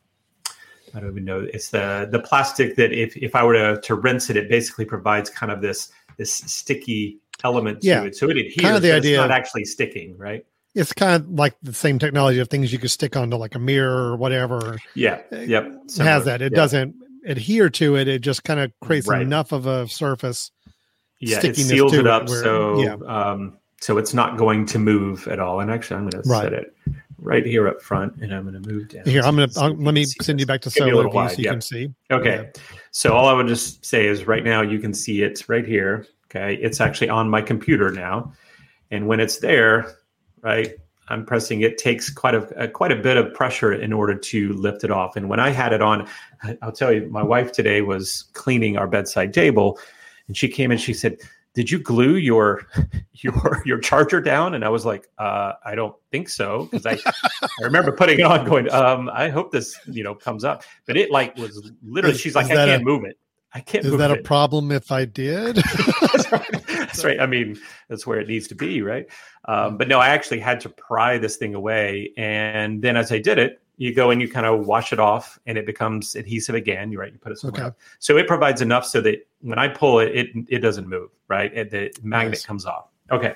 I 0.93 0.99
don't 0.99 1.11
even 1.11 1.25
know. 1.25 1.47
It's 1.53 1.69
the 1.69 2.07
the 2.11 2.19
plastic 2.19 2.75
that 2.75 2.91
if 2.91 3.15
if 3.17 3.35
I 3.35 3.43
were 3.43 3.53
to 3.53 3.81
to 3.81 3.95
rinse 3.95 4.29
it, 4.29 4.37
it 4.37 4.49
basically 4.49 4.85
provides 4.85 5.29
kind 5.29 5.51
of 5.51 5.61
this 5.61 5.91
this 6.17 6.33
sticky 6.33 7.19
element 7.43 7.79
yeah. 7.81 8.01
to 8.01 8.07
it. 8.07 8.15
So 8.15 8.29
it 8.29 8.37
adheres. 8.37 8.55
Kind 8.57 8.75
of 8.75 8.81
the 8.81 8.91
idea. 8.91 9.21
It's 9.21 9.27
not 9.27 9.31
actually 9.31 9.65
sticking, 9.65 10.17
right? 10.17 10.45
It's 10.75 10.93
kind 10.93 11.15
of 11.15 11.29
like 11.31 11.55
the 11.63 11.73
same 11.73 11.97
technology 11.97 12.39
of 12.39 12.47
things 12.47 12.71
you 12.71 12.79
could 12.79 12.91
stick 12.91 13.15
onto 13.15 13.37
like 13.37 13.55
a 13.55 13.59
mirror 13.59 14.11
or 14.11 14.15
whatever. 14.17 14.77
Yeah. 14.93 15.21
Yep. 15.31 15.71
It 15.87 15.97
has 15.97 16.25
that. 16.25 16.41
It 16.41 16.53
doesn't 16.53 16.95
adhere 17.25 17.69
to 17.71 17.95
it. 17.95 18.07
It 18.07 18.19
just 18.19 18.43
kind 18.43 18.59
of 18.59 18.71
creates 18.81 19.07
right. 19.07 19.21
enough 19.21 19.51
of 19.51 19.65
a 19.65 19.87
surface. 19.87 20.51
Yeah, 21.19 21.39
it 21.43 21.55
seals 21.55 21.93
it 21.93 22.07
up 22.07 22.29
where, 22.29 22.43
so 22.43 22.81
yeah. 22.81 22.95
um, 23.05 23.57
so 23.81 23.97
it's 23.97 24.13
not 24.13 24.37
going 24.37 24.65
to 24.67 24.79
move 24.79 25.27
at 25.27 25.39
all. 25.39 25.59
And 25.59 25.69
actually, 25.69 25.97
I'm 25.97 26.09
going 26.09 26.23
to 26.23 26.29
set 26.29 26.53
it 26.53 26.73
right 27.21 27.45
here 27.45 27.67
up 27.67 27.81
front, 27.81 28.15
and 28.21 28.33
I'm 28.33 28.49
going 28.49 28.61
to 28.61 28.69
move 28.69 28.89
down. 28.89 29.05
Here, 29.05 29.21
I'm 29.21 29.35
going 29.35 29.49
to 29.49 29.67
let 29.67 29.93
me 29.93 30.05
send 30.05 30.39
you 30.39 30.45
back 30.45 30.61
to 30.61 30.69
solo 30.69 31.09
view 31.09 31.29
so 31.29 31.35
you 31.37 31.43
yep. 31.43 31.53
can 31.53 31.61
see. 31.61 31.93
Okay, 32.11 32.49
yeah. 32.53 32.61
so 32.91 33.13
all 33.13 33.27
I 33.27 33.33
would 33.33 33.47
just 33.47 33.85
say 33.85 34.07
is 34.07 34.27
right 34.27 34.43
now 34.43 34.61
you 34.61 34.79
can 34.79 34.93
see 34.93 35.23
it 35.23 35.47
right 35.47 35.65
here. 35.65 36.05
Okay, 36.25 36.55
it's 36.55 36.79
actually 36.79 37.09
on 37.09 37.29
my 37.29 37.41
computer 37.41 37.91
now, 37.91 38.33
and 38.91 39.07
when 39.07 39.19
it's 39.19 39.39
there, 39.39 39.95
right, 40.41 40.73
I'm 41.09 41.25
pressing 41.25 41.61
it 41.61 41.77
takes 41.77 42.09
quite 42.09 42.35
a, 42.35 42.63
a, 42.63 42.67
quite 42.67 42.91
a 42.91 42.95
bit 42.95 43.17
of 43.17 43.33
pressure 43.33 43.73
in 43.73 43.91
order 43.91 44.15
to 44.15 44.53
lift 44.53 44.83
it 44.83 44.91
off. 44.91 45.15
And 45.15 45.27
when 45.27 45.39
I 45.39 45.49
had 45.49 45.73
it 45.73 45.81
on, 45.81 46.07
I'll 46.61 46.71
tell 46.71 46.91
you, 46.93 47.07
my 47.09 47.23
wife 47.23 47.51
today 47.51 47.81
was 47.81 48.25
cleaning 48.33 48.77
our 48.77 48.87
bedside 48.87 49.33
table, 49.33 49.79
and 50.27 50.37
she 50.37 50.47
came 50.47 50.71
and 50.71 50.79
she 50.79 50.93
said 50.93 51.17
did 51.59 51.69
you 51.69 51.77
glue 51.77 52.15
your 52.15 52.65
your 53.15 53.61
your 53.65 53.79
charger 53.79 54.21
down? 54.21 54.53
And 54.53 54.63
i 54.63 54.69
was 54.69 54.85
like 54.85 55.09
uh, 55.17 55.53
i 55.65 55.75
don't 55.75 55.93
think 56.09 56.29
so 56.29 56.69
because 56.71 56.85
I, 56.85 56.97
I 57.05 57.47
remember 57.61 57.91
putting 57.91 58.19
it 58.19 58.25
on 58.25 58.45
going 58.45 58.71
um, 58.71 59.09
i 59.13 59.27
hope 59.27 59.51
this 59.51 59.77
you 59.85 60.01
know 60.01 60.15
comes 60.15 60.45
up. 60.45 60.63
But 60.85 60.95
it 60.95 61.11
like 61.11 61.35
was 61.35 61.69
literally 61.85 62.15
is, 62.15 62.21
she's 62.21 62.35
like 62.35 62.45
i 62.45 62.55
can't 62.55 62.81
a, 62.81 62.85
move 62.85 63.03
it. 63.03 63.17
I 63.53 63.59
can't 63.59 63.83
is 63.83 63.97
that 63.97 64.09
a 64.09 64.21
problem 64.21 64.71
if 64.71 64.89
i 64.89 65.03
did? 65.03 65.57
That's, 65.57 66.31
right. 66.31 66.51
that's 66.67 67.03
right. 67.03 67.19
I 67.19 67.25
mean 67.25 67.59
that's 67.89 68.07
where 68.07 68.21
it 68.21 68.29
needs 68.29 68.47
to 68.47 68.55
be 68.55 68.81
right? 68.81 69.05
Um, 69.43 69.77
but 69.77 69.89
no 69.89 69.99
i 69.99 70.07
actually 70.07 70.39
had 70.39 70.61
to 70.61 70.69
pry 70.69 71.17
this 71.17 71.35
thing 71.35 71.55
away. 71.55 72.13
And 72.15 72.81
then 72.81 72.95
as 72.95 73.11
i 73.11 73.19
did 73.19 73.37
it 73.37 73.61
you 73.79 73.93
go 73.93 74.11
and 74.11 74.21
you 74.21 74.27
kind 74.27 74.45
of 74.45 74.67
wash 74.67 74.91
it 74.91 74.99
off 74.99 75.39
and 75.45 75.57
it 75.57 75.65
becomes 75.65 76.13
adhesive 76.15 76.53
again. 76.53 76.91
You 76.91 76.99
right, 76.99 77.13
you 77.13 77.17
put 77.17 77.31
it 77.31 77.39
somewhere. 77.39 77.67
Okay. 77.67 77.75
So 77.99 78.17
it 78.17 78.27
provides 78.27 78.61
enough 78.61 78.85
so 78.85 78.99
that 79.01 79.25
when 79.39 79.57
I 79.57 79.69
pull 79.69 79.99
it, 79.99 80.13
it 80.13 80.27
it 80.49 80.59
doesn't 80.59 80.87
move. 80.87 81.09
Right, 81.29 81.51
it, 81.55 81.71
the 81.71 81.91
magnet 82.03 82.31
nice. 82.33 82.45
comes 82.45 82.65
off. 82.65 82.89
Okay. 83.09 83.35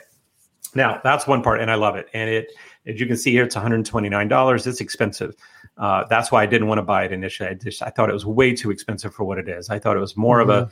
Now 0.76 1.00
that's 1.02 1.28
one 1.28 1.42
part, 1.42 1.62
and 1.62 1.72
I 1.72 1.76
love 1.76 1.96
it. 1.96 2.10
And 2.14 2.30
it, 2.30 2.52
as 2.86 3.00
you 3.00 3.06
can 3.06 3.16
see 3.16 3.32
here, 3.32 3.46
it's 3.46 3.56
one 3.56 3.64
hundred 3.64 3.86
twenty 3.86 4.10
nine 4.10 4.28
dollars. 4.28 4.68
It's 4.68 4.82
expensive. 4.82 5.34
Uh, 5.78 6.04
that's 6.10 6.30
why 6.30 6.44
I 6.44 6.46
didn't 6.46 6.68
want 6.68 6.80
to 6.80 6.84
buy 6.84 7.06
it 7.06 7.14
initially. 7.14 7.50
I 7.50 7.54
just 7.54 7.82
I 7.82 7.90
thought 7.90 8.10
it 8.10 8.14
was 8.14 8.26
way 8.26 8.54
too 8.54 8.70
expensive 8.70 9.16
for 9.16 9.24
what 9.24 9.38
it 9.38 9.48
is. 9.48 9.70
I 9.70 9.80
thought 9.80 9.96
it 9.96 10.02
was 10.02 10.18
more 10.18 10.40
mm-hmm. 10.40 10.50
of 10.50 10.72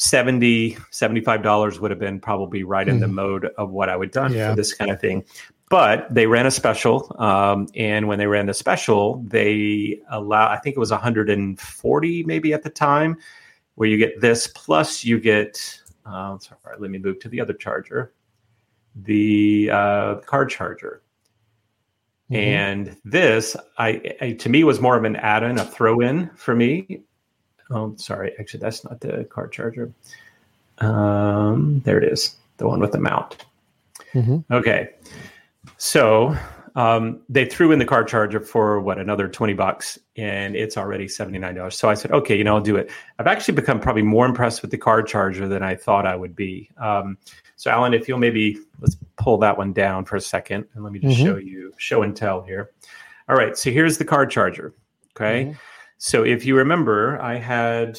70 0.00 0.76
75 0.90 1.42
dollars 1.42 1.80
would 1.80 1.90
have 1.90 1.98
been 1.98 2.20
probably 2.20 2.62
right 2.62 2.86
mm. 2.86 2.90
in 2.90 3.00
the 3.00 3.06
mm-hmm. 3.06 3.16
mode 3.16 3.44
of 3.58 3.70
what 3.70 3.88
i 3.88 3.96
would 3.96 4.12
done 4.12 4.32
yeah. 4.32 4.50
for 4.50 4.54
this 4.54 4.72
kind 4.72 4.92
of 4.92 5.00
thing 5.00 5.24
but 5.70 6.12
they 6.12 6.26
ran 6.26 6.46
a 6.46 6.50
special 6.50 7.14
um, 7.18 7.68
and 7.74 8.08
when 8.08 8.18
they 8.18 8.26
ran 8.26 8.46
the 8.46 8.54
special 8.54 9.22
they 9.26 10.00
allow 10.10 10.48
i 10.48 10.58
think 10.58 10.76
it 10.76 10.80
was 10.80 10.90
140 10.90 12.22
maybe 12.24 12.52
at 12.52 12.62
the 12.62 12.70
time 12.70 13.16
where 13.74 13.88
you 13.88 13.96
get 13.96 14.20
this 14.20 14.46
plus 14.48 15.04
you 15.04 15.20
get 15.20 15.80
uh, 16.06 16.38
sorry 16.38 16.76
let 16.78 16.90
me 16.90 16.98
move 16.98 17.18
to 17.20 17.28
the 17.28 17.40
other 17.40 17.52
charger 17.52 18.12
the 19.02 19.70
uh, 19.72 20.16
car 20.26 20.44
charger 20.46 21.02
mm-hmm. 22.30 22.36
and 22.36 22.96
this 23.04 23.56
I, 23.78 24.14
I, 24.20 24.32
to 24.32 24.48
me 24.48 24.64
was 24.64 24.80
more 24.80 24.96
of 24.96 25.04
an 25.04 25.16
add-in 25.16 25.58
a 25.58 25.64
throw-in 25.64 26.30
for 26.36 26.54
me 26.54 27.02
oh 27.70 27.94
sorry 27.96 28.32
actually 28.38 28.60
that's 28.60 28.84
not 28.84 29.00
the 29.00 29.24
car 29.24 29.48
charger 29.48 29.92
um, 30.78 31.80
there 31.84 31.98
it 31.98 32.12
is 32.12 32.36
the 32.56 32.66
one 32.66 32.80
with 32.80 32.92
the 32.92 33.00
mount 33.00 33.44
Mm-hmm. 34.14 34.52
Okay. 34.52 34.90
So 35.78 36.36
um, 36.78 37.22
they 37.28 37.44
threw 37.44 37.72
in 37.72 37.78
the 37.78 37.84
car 37.84 38.04
charger 38.04 38.40
for 38.40 38.80
what 38.80 38.98
another 38.98 39.28
20 39.28 39.52
bucks 39.54 39.98
and 40.16 40.54
it's 40.54 40.76
already 40.76 41.06
$79 41.06 41.72
so 41.72 41.88
i 41.88 41.94
said 41.94 42.12
okay 42.12 42.36
you 42.36 42.44
know 42.44 42.54
i'll 42.54 42.60
do 42.60 42.76
it. 42.76 42.90
I've 43.18 43.26
actually 43.26 43.54
become 43.54 43.80
probably 43.80 44.02
more 44.02 44.26
impressed 44.26 44.62
with 44.62 44.70
the 44.70 44.78
car 44.78 45.02
charger 45.02 45.48
than 45.48 45.62
i 45.62 45.74
thought 45.74 46.06
i 46.06 46.14
would 46.14 46.36
be. 46.36 46.70
Um, 46.80 47.18
so 47.56 47.70
alan 47.70 47.94
if 47.94 48.06
you'll 48.06 48.18
maybe 48.18 48.58
let's 48.80 48.96
pull 49.16 49.38
that 49.38 49.58
one 49.58 49.72
down 49.72 50.04
for 50.04 50.14
a 50.14 50.20
second 50.20 50.66
and 50.74 50.84
let 50.84 50.92
me 50.92 51.00
just 51.00 51.16
mm-hmm. 51.16 51.26
show 51.26 51.36
you 51.36 51.74
show 51.78 52.02
and 52.02 52.14
tell 52.14 52.42
here. 52.42 52.70
All 53.28 53.34
right 53.34 53.56
so 53.56 53.72
here's 53.72 53.98
the 53.98 54.04
car 54.04 54.24
charger 54.24 54.74
okay? 55.16 55.46
Mm-hmm. 55.46 55.58
so 55.96 56.24
if 56.24 56.44
you 56.44 56.56
remember 56.56 57.20
i 57.20 57.36
had 57.36 57.96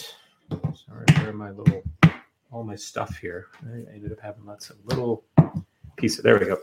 sorry 0.50 1.06
where 1.18 1.30
are 1.30 1.34
my 1.34 1.52
little 1.52 1.84
all 2.52 2.63
my 2.63 2.76
stuff 2.76 3.18
here? 3.18 3.48
I 3.63 3.94
ended 3.94 4.12
up 4.12 4.20
having 4.22 4.46
lots 4.46 4.70
of 4.70 4.78
little 4.86 5.26
pieces 5.98 6.24
there 6.24 6.39
we 6.39 6.46
go 6.46 6.58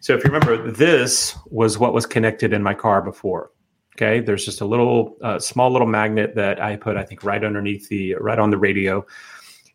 so 0.00 0.14
if 0.14 0.24
you 0.24 0.30
remember, 0.30 0.70
this 0.70 1.36
was 1.46 1.78
what 1.78 1.92
was 1.92 2.06
connected 2.06 2.52
in 2.52 2.62
my 2.62 2.74
car 2.74 3.02
before. 3.02 3.50
Okay, 3.96 4.20
there's 4.20 4.44
just 4.44 4.60
a 4.60 4.64
little 4.64 5.16
uh, 5.22 5.40
small 5.40 5.72
little 5.72 5.88
magnet 5.88 6.36
that 6.36 6.62
I 6.62 6.76
put, 6.76 6.96
I 6.96 7.02
think, 7.02 7.24
right 7.24 7.42
underneath 7.42 7.88
the 7.88 8.14
right 8.20 8.38
on 8.38 8.50
the 8.50 8.56
radio, 8.58 9.04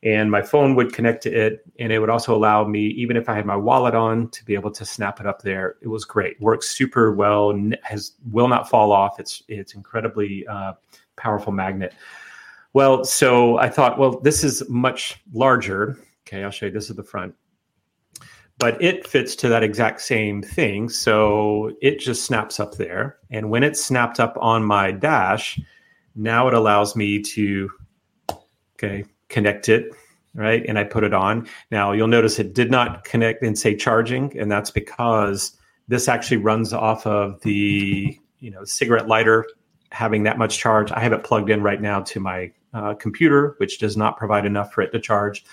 and 0.01 0.31
my 0.31 0.41
phone 0.41 0.75
would 0.75 0.93
connect 0.93 1.23
to 1.23 1.33
it, 1.33 1.65
and 1.77 1.91
it 1.91 1.99
would 1.99 2.09
also 2.09 2.33
allow 2.33 2.65
me, 2.65 2.87
even 2.87 3.17
if 3.17 3.27
I 3.27 3.35
had 3.35 3.45
my 3.45 3.57
wallet 3.57 3.95
on, 3.95 4.29
to 4.29 4.45
be 4.45 4.53
able 4.53 4.71
to 4.71 4.85
snap 4.85 5.19
it 5.19 5.25
up 5.25 5.41
there. 5.41 5.75
It 5.81 5.89
was 5.89 6.05
great, 6.05 6.39
works 6.39 6.69
super 6.69 7.11
well, 7.13 7.53
has 7.83 8.13
will 8.31 8.47
not 8.47 8.69
fall 8.69 8.93
off. 8.93 9.19
It's 9.19 9.43
it's 9.49 9.75
incredibly 9.75 10.47
uh, 10.47 10.73
powerful 11.17 11.51
magnet. 11.51 11.93
Well, 12.71 13.03
so 13.03 13.57
I 13.57 13.69
thought, 13.69 13.99
well, 13.99 14.19
this 14.21 14.43
is 14.43 14.67
much 14.69 15.21
larger. 15.33 15.99
Okay, 16.25 16.43
I'll 16.43 16.49
show 16.49 16.67
you. 16.67 16.71
This 16.71 16.89
is 16.89 16.95
the 16.95 17.03
front 17.03 17.35
but 18.63 18.81
it 18.81 19.05
fits 19.05 19.35
to 19.35 19.49
that 19.49 19.61
exact 19.61 19.99
same 19.99 20.41
thing. 20.41 20.87
So 20.87 21.73
it 21.81 21.99
just 21.99 22.23
snaps 22.23 22.61
up 22.61 22.75
there. 22.75 23.17
And 23.29 23.49
when 23.49 23.61
it's 23.61 23.83
snapped 23.83 24.21
up 24.21 24.37
on 24.39 24.63
my 24.63 24.89
dash, 24.89 25.59
now 26.15 26.47
it 26.47 26.53
allows 26.53 26.95
me 26.95 27.21
to 27.23 27.69
okay, 28.75 29.03
connect 29.27 29.67
it, 29.67 29.91
right? 30.33 30.63
And 30.65 30.79
I 30.79 30.85
put 30.85 31.03
it 31.03 31.13
on. 31.13 31.45
Now 31.71 31.91
you'll 31.91 32.07
notice 32.07 32.39
it 32.39 32.53
did 32.53 32.71
not 32.71 33.03
connect 33.03 33.43
and 33.43 33.59
say 33.59 33.75
charging, 33.75 34.31
and 34.39 34.49
that's 34.49 34.71
because 34.71 35.57
this 35.89 36.07
actually 36.07 36.37
runs 36.37 36.71
off 36.71 37.05
of 37.05 37.41
the 37.41 38.17
you 38.39 38.49
know 38.49 38.63
cigarette 38.63 39.09
lighter 39.09 39.45
having 39.91 40.23
that 40.23 40.37
much 40.37 40.57
charge. 40.57 40.89
I 40.89 41.01
have 41.01 41.11
it 41.11 41.25
plugged 41.25 41.49
in 41.49 41.63
right 41.63 41.81
now 41.81 41.99
to 41.99 42.21
my 42.21 42.49
uh, 42.73 42.93
computer, 42.93 43.55
which 43.57 43.79
does 43.79 43.97
not 43.97 44.15
provide 44.15 44.45
enough 44.45 44.71
for 44.71 44.81
it 44.83 44.93
to 44.93 45.01
charge. 45.01 45.43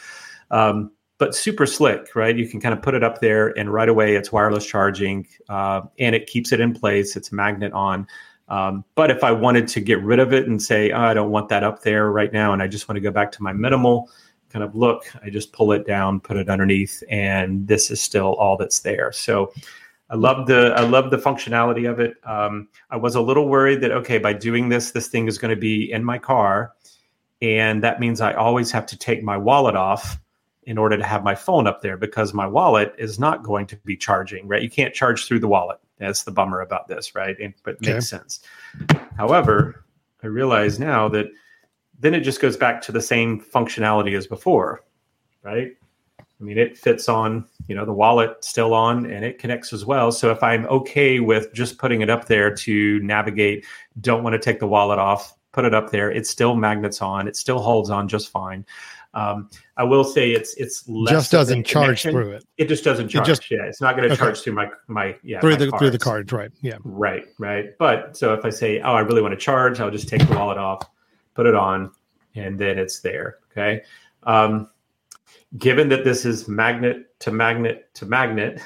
Um, 0.53 0.93
but 1.21 1.35
super 1.35 1.67
slick, 1.67 2.17
right? 2.17 2.35
You 2.35 2.49
can 2.49 2.61
kind 2.61 2.73
of 2.73 2.81
put 2.81 2.95
it 2.95 3.05
up 3.05 3.21
there, 3.21 3.57
and 3.57 3.71
right 3.73 3.89
away 3.89 4.17
it's 4.17 4.33
wireless 4.33 4.65
charging, 4.65 5.29
uh, 5.51 5.83
and 5.99 6.17
it 6.17 6.27
keeps 6.27 6.51
it 6.51 6.61
in 6.61 6.73
place. 6.73 7.15
It's 7.15 7.31
magnet 7.31 7.73
on. 7.75 8.09
Um, 8.49 8.85
but 8.95 9.11
if 9.11 9.23
I 9.23 9.31
wanted 9.31 9.69
to 9.69 9.81
get 9.81 10.03
rid 10.03 10.19
of 10.19 10.33
it 10.33 10.49
and 10.49 10.61
say, 10.61 10.91
oh, 10.91 10.99
I 10.99 11.15
don't 11.15 11.31
want 11.31 11.51
that 11.51 11.63
up 11.63 11.83
there 11.83 12.11
right 12.11 12.33
now, 12.33 12.55
and 12.55 12.63
I 12.63 12.67
just 12.67 12.89
want 12.89 12.97
to 12.97 13.01
go 13.01 13.11
back 13.11 13.31
to 13.33 13.43
my 13.43 13.53
minimal 13.53 14.11
kind 14.49 14.65
of 14.65 14.75
look, 14.75 15.05
I 15.23 15.31
just 15.31 15.53
pull 15.53 15.73
it 15.73 15.87
down, 15.87 16.21
put 16.21 16.37
it 16.37 16.49
underneath, 16.49 17.05
and 17.09 17.69
this 17.69 17.91
is 17.91 18.01
still 18.01 18.35
all 18.35 18.57
that's 18.57 18.81
there. 18.81 19.13
So 19.13 19.53
I 20.09 20.17
love 20.17 20.47
the 20.47 20.73
I 20.75 20.81
love 20.81 21.11
the 21.11 21.19
functionality 21.19 21.89
of 21.89 22.01
it. 22.01 22.17
Um, 22.25 22.67
I 22.91 22.97
was 22.97 23.15
a 23.15 23.21
little 23.21 23.47
worried 23.47 23.83
that 23.83 23.93
okay, 23.93 24.17
by 24.19 24.33
doing 24.33 24.71
this, 24.71 24.91
this 24.91 25.09
thing 25.09 25.29
is 25.29 25.37
going 25.37 25.55
to 25.55 25.61
be 25.61 25.93
in 25.93 26.03
my 26.03 26.19
car, 26.19 26.73
and 27.43 27.85
that 27.85 28.01
means 28.01 28.23
I 28.23 28.33
always 28.33 28.73
have 28.73 28.87
to 28.87 28.99
take 28.99 29.23
my 29.23 29.37
wallet 29.37 29.77
off 29.77 30.19
in 30.71 30.79
order 30.79 30.97
to 30.97 31.03
have 31.03 31.25
my 31.25 31.35
phone 31.35 31.67
up 31.67 31.83
there 31.83 31.97
because 31.97 32.33
my 32.33 32.47
wallet 32.47 32.95
is 32.97 33.19
not 33.19 33.43
going 33.43 33.67
to 33.67 33.77
be 33.79 33.97
charging, 33.97 34.47
right? 34.47 34.63
You 34.63 34.71
can't 34.71 34.95
charge 34.95 35.27
through 35.27 35.41
the 35.41 35.49
wallet. 35.49 35.81
That's 35.99 36.23
the 36.23 36.31
bummer 36.31 36.61
about 36.61 36.87
this, 36.87 37.13
right? 37.17 37.37
And, 37.41 37.53
but 37.65 37.75
okay. 37.75 37.95
makes 37.95 38.09
sense. 38.09 38.39
However, 39.17 39.85
I 40.23 40.29
realize 40.29 40.79
now 40.79 41.09
that 41.09 41.27
then 41.99 42.15
it 42.15 42.21
just 42.21 42.41
goes 42.41 42.57
back 42.57 42.81
to 42.83 42.93
the 42.93 43.03
same 43.03 43.41
functionality 43.41 44.17
as 44.17 44.29
before, 44.29 44.85
right? 45.43 45.73
I 46.21 46.45
mean, 46.45 46.57
it 46.57 46.79
fits 46.79 47.09
on, 47.09 47.47
you 47.67 47.75
know, 47.75 47.85
the 47.85 47.93
wallet 47.93 48.45
still 48.45 48.73
on 48.73 49.07
and 49.07 49.25
it 49.25 49.41
connects 49.41 49.73
as 49.73 49.85
well. 49.85 50.13
So 50.13 50.31
if 50.31 50.41
I'm 50.41 50.67
okay 50.67 51.19
with 51.19 51.53
just 51.53 51.79
putting 51.79 52.01
it 52.01 52.09
up 52.09 52.27
there 52.27 52.55
to 52.55 53.01
navigate, 53.01 53.67
don't 54.01 54.23
want 54.23 54.35
to 54.35 54.39
take 54.39 54.61
the 54.61 54.69
wallet 54.69 55.01
off, 55.01 55.35
put 55.51 55.65
it 55.65 55.75
up 55.75 55.91
there, 55.91 56.13
it 56.13 56.29
still 56.29 56.55
magnets 56.55 57.03
on, 57.03 57.27
it 57.27 57.35
still 57.35 57.59
holds 57.59 57.91
on 57.91 58.07
just 58.07 58.29
fine. 58.29 58.65
Um, 59.13 59.51
I 59.77 59.83
will 59.85 60.05
say 60.05 60.31
it's 60.31 60.55
it's 60.55 60.85
just 61.09 61.33
doesn't 61.33 61.65
charge 61.65 62.03
through 62.03 62.33
it. 62.33 62.45
It 62.59 62.69
just 62.69 62.85
doesn't 62.85 63.09
charge. 63.09 63.29
It 63.29 63.33
just, 63.33 63.51
yeah, 63.51 63.65
it's 63.65 63.81
not 63.81 63.97
going 63.97 64.09
to 64.09 64.15
okay. 64.15 64.21
charge 64.21 64.41
through 64.41 64.53
my 64.53 64.71
my 64.87 65.17
yeah 65.25 65.41
through 65.41 65.53
my 65.53 65.57
the 65.57 65.71
cards. 65.71 65.81
through 65.81 65.91
the 65.91 65.99
cards, 65.99 66.33
right? 66.33 66.53
Yeah, 66.61 66.77
right, 66.85 67.25
right. 67.39 67.77
But 67.79 68.17
so 68.17 68.35
if 68.35 68.45
I 68.45 68.51
say, 68.51 68.81
oh, 68.81 68.93
I 68.93 69.01
really 69.01 69.23
want 69.23 69.33
to 69.33 69.41
charge, 69.41 69.81
I'll 69.81 69.91
just 69.91 70.09
take 70.09 70.27
the 70.27 70.35
wallet 70.35 70.59
off, 70.59 70.89
put 71.35 71.47
it 71.47 71.57
on, 71.57 71.91
and 72.37 72.59
then 72.59 72.79
it's 72.79 73.01
there. 73.01 73.39
Okay. 73.51 73.83
Um, 74.23 74.71
given 75.59 75.89
that 75.89 76.05
this 76.05 76.25
is 76.25 76.47
magnet 76.47 77.19
to 77.21 77.33
magnet 77.33 77.93
to 77.95 78.07
magnet, 78.07 78.61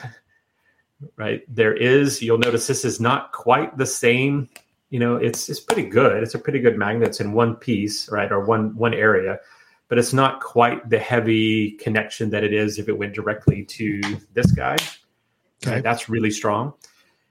right? 1.17 1.43
There 1.49 1.75
is 1.75 2.21
you'll 2.21 2.39
notice 2.39 2.67
this 2.67 2.85
is 2.85 3.01
not 3.01 3.33
quite 3.33 3.79
the 3.79 3.87
same. 3.87 4.51
You 4.91 4.99
know, 4.99 5.17
it's 5.17 5.49
it's 5.49 5.61
pretty 5.61 5.89
good. 5.89 6.23
It's 6.23 6.35
a 6.35 6.39
pretty 6.39 6.59
good 6.59 6.77
magnet 6.77 7.09
it's 7.09 7.21
in 7.21 7.33
one 7.33 7.57
piece, 7.57 8.11
right, 8.11 8.31
or 8.31 8.45
one 8.45 8.77
one 8.77 8.93
area 8.93 9.39
but 9.89 9.99
it's 9.99 10.13
not 10.13 10.41
quite 10.41 10.89
the 10.89 10.99
heavy 10.99 11.73
connection 11.73 12.31
that 12.31 12.45
it 12.45 12.53
is 12.53 12.79
if 12.79 12.89
it 12.89 12.97
went 12.99 13.15
directly 13.15 13.65
to 13.65 14.01
this 14.33 14.51
guy. 14.53 14.77
Okay. 15.67 15.81
That's 15.81 16.09
really 16.09 16.31
strong. 16.31 16.75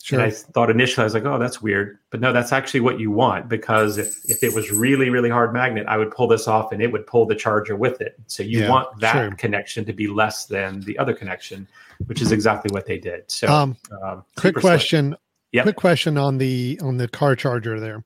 Sure. 0.04 0.20
And 0.20 0.28
I 0.28 0.32
thought 0.32 0.70
initially 0.70 1.04
I 1.04 1.06
was 1.06 1.14
like, 1.14 1.24
oh, 1.24 1.40
that's 1.40 1.62
weird. 1.62 1.98
But 2.10 2.20
no, 2.20 2.34
that's 2.34 2.52
actually 2.52 2.82
what 2.82 3.00
you 3.00 3.10
want 3.10 3.48
because 3.48 3.98
if, 3.98 4.20
if 4.30 4.44
it 4.44 4.54
was 4.54 4.70
really, 4.70 5.10
really 5.10 5.30
hard 5.30 5.54
magnet, 5.54 5.86
I 5.88 5.96
would 5.96 6.12
pull 6.12 6.28
this 6.28 6.46
off 6.46 6.74
and 6.74 6.82
it 6.82 6.92
would 6.92 7.08
pull 7.08 7.26
the 7.26 7.36
charger 7.36 7.78
with 7.78 8.02
it. 8.02 8.18
So 8.28 8.44
you 8.44 8.62
yeah, 8.62 8.70
want 8.70 9.00
that 9.00 9.14
sure. 9.14 9.32
connection 9.36 9.86
to 9.86 9.94
be 9.94 10.08
less 10.08 10.46
than 10.46 10.82
the 10.82 10.98
other 11.00 11.14
connection, 11.14 11.70
which 12.08 12.22
is 12.22 12.34
exactly 12.34 12.70
what 12.74 12.86
they 12.86 12.98
did. 12.98 13.32
So 13.32 13.48
um, 13.48 13.78
um, 14.04 14.26
quick 14.36 14.56
question. 14.56 15.16
Yep. 15.54 15.64
Quick 15.64 15.76
question 15.78 16.18
on 16.18 16.38
the 16.38 16.80
on 16.84 16.98
the 16.98 17.08
car 17.08 17.38
charger 17.38 17.80
there. 17.80 18.04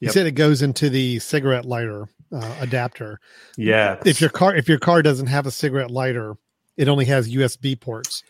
You 0.00 0.06
yep. 0.06 0.14
said 0.14 0.26
it 0.26 0.32
goes 0.32 0.62
into 0.62 0.90
the 0.90 1.18
cigarette 1.18 1.64
lighter 1.64 2.08
uh, 2.32 2.54
adapter. 2.60 3.20
Yeah. 3.56 4.00
If 4.04 4.20
your 4.20 4.30
car 4.30 4.54
if 4.54 4.68
your 4.68 4.78
car 4.78 5.02
doesn't 5.02 5.26
have 5.26 5.46
a 5.46 5.50
cigarette 5.50 5.90
lighter, 5.90 6.36
it 6.76 6.88
only 6.88 7.04
has 7.06 7.28
USB 7.28 7.78
ports. 7.78 8.22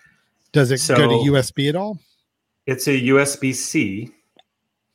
Does 0.53 0.71
it 0.71 0.79
so 0.79 0.97
go 0.97 1.09
to 1.09 1.31
USB 1.31 1.69
at 1.69 1.77
all? 1.77 1.99
It's 2.67 2.87
a 2.87 3.01
USB 3.09 3.55
C. 3.55 4.11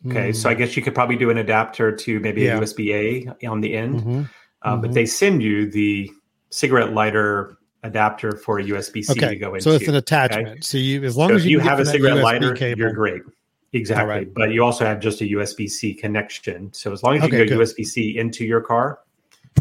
Okay, 0.06 0.32
mm. 0.32 0.36
so 0.36 0.50
I 0.50 0.54
hmm. 0.54 0.60
guess 0.60 0.76
you 0.76 0.84
could 0.84 0.94
probably 0.94 1.16
do 1.16 1.30
an 1.30 1.38
adapter 1.38 1.96
to 1.96 2.20
maybe 2.20 2.42
yeah. 2.42 2.58
a 2.58 2.62
USB 2.62 3.34
A 3.42 3.48
on 3.48 3.62
the 3.62 3.74
end, 3.74 4.02
mm-hmm. 4.02 4.24
Uh, 4.62 4.74
mm-hmm. 4.74 4.82
but 4.82 4.94
they 4.94 5.06
send 5.06 5.42
you 5.42 5.72
the 5.72 6.12
cigarette 6.50 6.92
lighter 6.94 7.58
adapter 7.84 8.34
for 8.34 8.60
a 8.60 8.64
USB 8.64 9.04
C 9.04 9.14
okay. 9.14 9.30
to 9.30 9.36
go 9.38 9.54
into. 9.54 9.64
So 9.64 9.72
it's 9.72 9.88
an 9.88 9.96
attachment. 9.96 10.48
Okay? 10.48 10.62
So 10.62 10.78
you, 10.78 11.04
as 11.04 11.16
long 11.16 11.30
so 11.30 11.36
as 11.36 11.46
you, 11.46 11.52
you 11.52 11.60
have 11.60 11.80
a 11.80 11.86
cigarette 11.86 12.18
lighter, 12.18 12.54
cable, 12.54 12.80
you're 12.80 12.94
great. 12.94 13.22
Exactly. 13.74 14.08
Right. 14.08 14.34
But 14.34 14.52
you 14.52 14.64
also 14.64 14.86
have 14.86 15.00
just 15.00 15.22
a 15.22 15.26
USB 15.26 15.70
C 15.70 15.94
connection. 15.94 16.72
So 16.74 16.94
as 16.94 17.02
long 17.02 17.18
as 17.18 17.24
you 17.24 17.28
okay, 17.28 17.46
go 17.46 17.58
USB 17.58 17.86
C 17.86 18.18
into 18.18 18.46
your 18.46 18.62
car, 18.62 19.00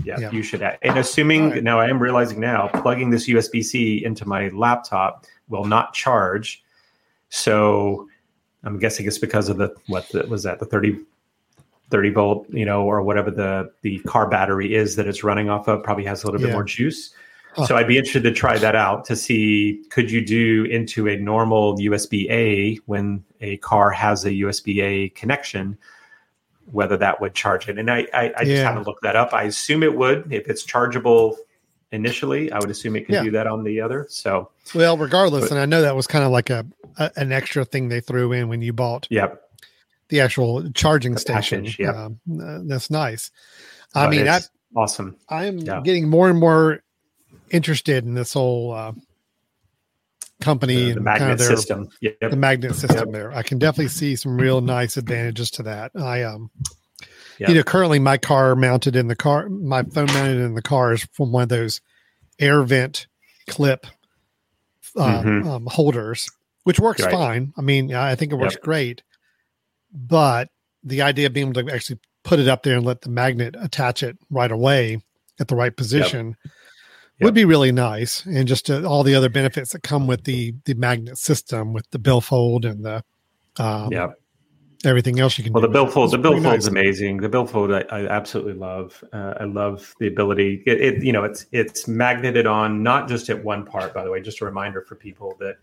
yeah, 0.05 0.20
yeah, 0.20 0.31
you 0.31 0.42
should. 0.42 0.61
Have. 0.61 0.79
And 0.83 0.98
assuming 0.98 1.51
right. 1.51 1.64
now, 1.64 1.81
I 1.81 1.88
am 1.88 1.98
realizing 1.98 2.38
now, 2.38 2.68
plugging 2.68 3.11
this 3.11 3.29
USB 3.29 3.64
C 3.64 4.05
into 4.05 4.27
my 4.27 4.48
laptop 4.48 5.27
will 5.48 5.64
not 5.64 5.94
charge. 5.94 6.62
So 7.31 8.09
I'm 8.64 8.79
guessing 8.79 9.07
it's 9.07 9.18
because 9.18 9.48
of 9.48 9.57
the 9.57 9.75
what 9.87 10.09
the, 10.11 10.27
was 10.27 10.42
that 10.42 10.59
the 10.59 10.66
30 10.66 10.98
30 11.90 12.11
volt, 12.11 12.46
you 12.51 12.64
know, 12.64 12.85
or 12.85 13.03
whatever 13.03 13.31
the 13.31 13.70
the 13.83 13.98
car 14.01 14.29
battery 14.29 14.75
is 14.75 14.96
that 14.96 15.07
it's 15.07 15.25
running 15.25 15.48
off 15.48 15.68
of 15.68 15.83
probably 15.83 16.05
has 16.05 16.22
a 16.22 16.27
little 16.27 16.40
yeah. 16.40 16.48
bit 16.48 16.53
more 16.53 16.64
juice. 16.64 17.14
So 17.66 17.77
I'd 17.77 17.87
be 17.87 17.98
interested 17.98 18.22
to 18.22 18.33
try 18.33 18.57
that 18.57 18.75
out 18.75 19.05
to 19.07 19.14
see 19.14 19.84
could 19.91 20.11
you 20.11 20.24
do 20.24 20.64
into 20.64 21.07
a 21.07 21.16
normal 21.18 21.76
USB 21.76 22.30
A 22.30 22.76
when 22.86 23.22
a 23.43 23.59
car 23.59 23.90
has 23.90 24.24
a 24.24 24.30
USB 24.30 24.82
A 24.82 25.09
connection, 25.11 25.76
whether 26.70 26.97
that 26.97 27.20
would 27.20 27.34
charge 27.34 27.68
it. 27.68 27.78
And 27.78 27.90
I, 27.90 28.07
I, 28.14 28.32
I 28.36 28.45
just 28.45 28.51
yeah. 28.51 28.62
haven't 28.62 28.86
looked 28.86 29.03
that 29.03 29.16
up. 29.16 29.34
I 29.34 29.43
assume 29.43 29.82
it 29.82 29.95
would 29.95 30.32
if 30.32 30.49
it's 30.49 30.62
chargeable 30.62 31.36
initially. 31.90 32.51
I 32.53 32.59
would 32.61 32.70
assume 32.70 32.97
it 32.97 33.07
can 33.07 33.16
yeah. 33.16 33.22
do 33.24 33.30
that 33.32 33.47
on 33.47 33.64
the 33.64 33.80
other. 33.80 34.07
So 34.09 34.51
well, 34.74 34.97
regardless, 34.97 35.45
but, 35.45 35.51
and 35.53 35.61
I 35.61 35.66
know 35.66 35.82
that 35.82 35.97
was 35.97 36.07
kind 36.07 36.24
of 36.24 36.30
like 36.30 36.49
a, 36.49 36.64
a, 36.97 37.11
an 37.16 37.32
extra 37.32 37.64
thing 37.64 37.88
they 37.88 38.01
threw 38.01 38.32
in 38.32 38.49
when 38.49 38.62
you 38.62 38.72
bought. 38.72 39.09
Yep. 39.11 39.40
The 40.09 40.20
actual 40.20 40.70
charging 40.70 41.14
the 41.14 41.20
station. 41.20 41.64
Package, 41.64 41.78
yep. 41.78 41.95
Um, 41.95 42.20
uh, 42.40 42.61
that's 42.64 42.90
nice. 42.90 43.30
I 43.95 44.07
but 44.07 44.11
mean, 44.11 44.28
I, 44.28 44.40
awesome. 44.76 45.16
I'm 45.28 45.59
yeah. 45.59 45.80
getting 45.82 46.09
more 46.09 46.30
and 46.30 46.38
more 46.38 46.82
interested 47.51 48.05
in 48.05 48.14
this 48.14 48.34
whole 48.34 48.72
uh, 48.72 48.93
company 50.43 50.88
the, 50.88 50.95
the 50.95 51.01
magnet 51.01 51.20
kind 51.20 51.32
of 51.32 51.38
their, 51.38 51.57
system. 51.57 51.88
Yep. 52.01 52.18
The 52.20 52.36
magnet 52.36 52.74
system 52.74 53.09
yep. 53.09 53.12
there. 53.12 53.32
I 53.32 53.43
can 53.43 53.59
definitely 53.59 53.88
see 53.88 54.16
some 54.16 54.36
real 54.36 54.61
nice 54.61 54.97
advantages 54.97 55.51
to 55.53 55.62
that. 55.64 55.93
I 55.97 56.22
um 56.22 56.51
yep. 57.38 57.49
you 57.49 57.55
know, 57.55 57.62
currently 57.62 57.99
my 57.99 58.18
car 58.18 58.55
mounted 58.57 58.97
in 58.97 59.09
the 59.09 59.16
car 59.16 59.49
my 59.49 59.82
phone 59.82 60.07
mounted 60.07 60.38
in 60.38 60.55
the 60.55 60.62
car 60.62 60.93
is 60.93 61.07
from 61.12 61.32
one 61.32 61.45
of 61.45 61.49
those 61.49 61.80
air 62.38 62.62
vent 62.62 63.07
clip 63.49 63.86
uh, 64.97 65.22
mm-hmm. 65.22 65.49
um, 65.49 65.66
holders, 65.66 66.30
which 66.64 66.78
works 66.78 67.03
right. 67.03 67.12
fine. 67.12 67.53
I 67.57 67.62
mean, 67.62 67.95
I 67.95 68.14
think 68.14 68.32
it 68.32 68.36
works 68.36 68.57
great, 68.57 69.03
but 69.93 70.49
the 70.84 71.03
idea 71.03 71.26
of 71.26 71.32
being 71.32 71.49
able 71.49 71.62
to 71.62 71.74
actually 71.74 71.99
put 72.24 72.38
it 72.38 72.49
up 72.49 72.62
there 72.62 72.76
and 72.76 72.86
let 72.86 73.01
the 73.03 73.09
magnet 73.09 73.57
attach 73.59 74.03
it 74.03 74.18
right 74.30 74.51
away 74.53 75.03
at 75.40 75.49
the 75.49 75.57
right 75.57 75.76
position 75.76 76.36
yep. 76.45 76.53
Yep. 77.18 77.26
would 77.26 77.34
be 77.34 77.44
really 77.44 77.72
nice. 77.72 78.24
And 78.26 78.48
just 78.48 78.70
uh, 78.70 78.84
all 78.84 79.02
the 79.02 79.14
other 79.14 79.28
benefits 79.28 79.72
that 79.72 79.82
come 79.82 80.06
with 80.06 80.24
the 80.24 80.54
the 80.64 80.74
magnet 80.74 81.18
system 81.18 81.72
with 81.72 81.88
the 81.90 81.98
billfold 81.98 82.64
and 82.64 82.84
the 82.84 83.04
um, 83.58 83.92
yeah 83.92 84.08
everything 84.84 85.20
else 85.20 85.38
you 85.38 85.44
can. 85.44 85.52
Well, 85.52 85.62
the 85.62 85.68
billfold, 85.68 86.10
the 86.10 86.18
billfold's 86.18 86.44
nice. 86.44 86.66
amazing. 86.66 87.18
The 87.18 87.28
billfold, 87.28 87.72
I, 87.72 87.84
I 87.90 88.06
absolutely 88.08 88.54
love. 88.54 89.02
Uh, 89.12 89.34
I 89.40 89.44
love 89.44 89.94
the 89.98 90.08
ability. 90.08 90.62
It, 90.66 90.80
it, 90.80 91.04
you 91.04 91.12
know, 91.12 91.24
it's 91.24 91.46
it's 91.52 91.88
magneted 91.88 92.46
on 92.46 92.82
not 92.82 93.08
just 93.08 93.28
at 93.30 93.42
one 93.42 93.64
part. 93.64 93.94
By 93.94 94.04
the 94.04 94.10
way, 94.10 94.20
just 94.20 94.40
a 94.40 94.44
reminder 94.44 94.82
for 94.82 94.94
people 94.94 95.36
that 95.40 95.56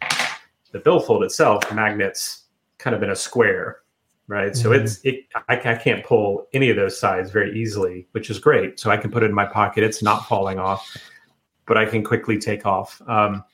the 0.71 0.79
billfold 0.79 1.23
itself 1.23 1.71
magnets 1.73 2.43
kind 2.77 2.95
of 2.95 3.03
in 3.03 3.09
a 3.09 3.15
square, 3.15 3.79
right? 4.27 4.51
Mm-hmm. 4.51 4.61
So 4.61 4.71
it's 4.71 4.99
it. 5.03 5.25
I, 5.47 5.55
I 5.57 5.75
can't 5.75 6.03
pull 6.05 6.47
any 6.53 6.69
of 6.69 6.75
those 6.75 6.99
sides 6.99 7.31
very 7.31 7.59
easily, 7.59 8.07
which 8.11 8.29
is 8.29 8.39
great. 8.39 8.79
So 8.79 8.89
I 8.89 8.97
can 8.97 9.11
put 9.11 9.23
it 9.23 9.27
in 9.27 9.35
my 9.35 9.45
pocket. 9.45 9.83
It's 9.83 10.01
not 10.01 10.27
falling 10.27 10.59
off, 10.59 10.97
but 11.69 11.77
I 11.77 11.85
can 11.85 12.03
quickly 12.03 12.37
take 12.37 12.65
off. 12.65 13.01
Um, 13.07 13.45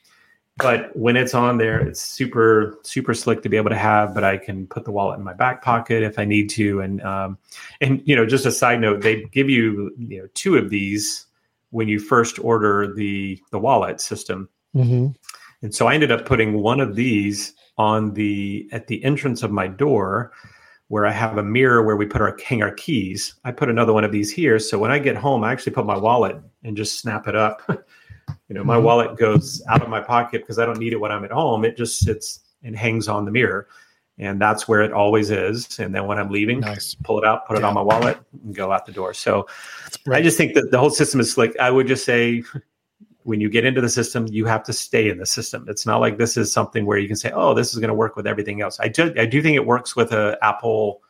but 0.56 0.96
when 0.96 1.16
it's 1.16 1.34
on 1.34 1.58
there, 1.58 1.78
it's 1.78 2.00
super 2.00 2.78
super 2.82 3.12
slick 3.12 3.42
to 3.42 3.48
be 3.48 3.58
able 3.58 3.70
to 3.70 3.76
have. 3.76 4.14
But 4.14 4.24
I 4.24 4.38
can 4.38 4.66
put 4.66 4.84
the 4.84 4.90
wallet 4.90 5.18
in 5.18 5.24
my 5.24 5.34
back 5.34 5.62
pocket 5.62 6.02
if 6.02 6.18
I 6.18 6.24
need 6.24 6.48
to. 6.50 6.80
And 6.80 7.02
um, 7.02 7.38
and 7.80 8.02
you 8.06 8.16
know, 8.16 8.26
just 8.26 8.46
a 8.46 8.50
side 8.50 8.80
note, 8.80 9.02
they 9.02 9.24
give 9.24 9.48
you 9.48 9.94
you 9.98 10.22
know 10.22 10.28
two 10.34 10.56
of 10.56 10.70
these 10.70 11.26
when 11.70 11.88
you 11.88 12.00
first 12.00 12.38
order 12.38 12.92
the 12.92 13.40
the 13.52 13.58
wallet 13.58 14.00
system. 14.00 14.48
Mm-hmm. 14.74 15.08
And 15.62 15.74
so 15.74 15.86
I 15.86 15.94
ended 15.94 16.10
up 16.10 16.24
putting 16.24 16.54
one 16.54 16.80
of 16.80 16.96
these 16.96 17.52
on 17.76 18.14
the 18.14 18.66
at 18.72 18.86
the 18.86 19.04
entrance 19.04 19.42
of 19.42 19.50
my 19.50 19.66
door 19.68 20.32
where 20.88 21.04
I 21.04 21.10
have 21.10 21.36
a 21.36 21.42
mirror 21.42 21.82
where 21.82 21.96
we 21.96 22.06
put 22.06 22.20
our 22.22 22.36
hang 22.42 22.62
our 22.62 22.72
keys. 22.72 23.34
I 23.44 23.52
put 23.52 23.68
another 23.68 23.92
one 23.92 24.04
of 24.04 24.12
these 24.12 24.32
here. 24.32 24.58
So 24.58 24.78
when 24.78 24.90
I 24.90 24.98
get 24.98 25.16
home, 25.16 25.44
I 25.44 25.52
actually 25.52 25.72
put 25.72 25.84
my 25.84 25.96
wallet 25.98 26.40
and 26.62 26.76
just 26.76 27.00
snap 27.00 27.26
it 27.26 27.34
up 27.34 27.60
You 28.48 28.54
know, 28.54 28.64
my 28.64 28.76
mm-hmm. 28.76 28.84
wallet 28.84 29.18
goes 29.18 29.62
out 29.68 29.82
of 29.82 29.88
my 29.88 30.00
pocket 30.00 30.42
because 30.42 30.58
I 30.58 30.66
don't 30.66 30.78
need 30.78 30.92
it 30.92 31.00
when 31.00 31.12
I'm 31.12 31.24
at 31.24 31.32
home. 31.32 31.64
It 31.64 31.76
just 31.76 32.00
sits 32.00 32.40
and 32.62 32.76
hangs 32.76 33.08
on 33.08 33.24
the 33.24 33.30
mirror. 33.30 33.68
And 34.18 34.40
that's 34.40 34.66
where 34.66 34.80
it 34.80 34.92
always 34.92 35.30
is. 35.30 35.78
And 35.78 35.94
then 35.94 36.06
when 36.06 36.18
I'm 36.18 36.30
leaving, 36.30 36.60
nice. 36.60 36.94
pull 36.94 37.18
it 37.18 37.24
out, 37.24 37.46
put 37.46 37.54
yeah. 37.54 37.64
it 37.64 37.64
on 37.64 37.74
my 37.74 37.82
wallet, 37.82 38.18
and 38.44 38.54
go 38.54 38.72
out 38.72 38.86
the 38.86 38.92
door. 38.92 39.12
So 39.12 39.46
I 40.10 40.22
just 40.22 40.38
think 40.38 40.54
that 40.54 40.70
the 40.70 40.78
whole 40.78 40.90
system 40.90 41.20
is 41.20 41.36
like, 41.36 41.54
I 41.60 41.70
would 41.70 41.86
just 41.86 42.04
say, 42.04 42.42
when 43.24 43.40
you 43.40 43.50
get 43.50 43.64
into 43.64 43.80
the 43.80 43.88
system, 43.88 44.26
you 44.30 44.46
have 44.46 44.62
to 44.62 44.72
stay 44.72 45.10
in 45.10 45.18
the 45.18 45.26
system. 45.26 45.66
It's 45.68 45.84
not 45.84 45.98
like 45.98 46.16
this 46.16 46.36
is 46.36 46.52
something 46.52 46.86
where 46.86 46.96
you 46.96 47.08
can 47.08 47.16
say, 47.16 47.32
"Oh, 47.34 47.54
this 47.54 47.72
is 47.72 47.80
going 47.80 47.88
to 47.88 47.94
work 47.94 48.14
with 48.14 48.24
everything 48.24 48.60
else." 48.60 48.78
I 48.78 48.86
do, 48.86 49.12
I 49.18 49.26
do 49.26 49.42
think 49.42 49.56
it 49.56 49.66
works 49.66 49.96
with 49.96 50.12
a 50.12 50.38
Apple 50.42 51.02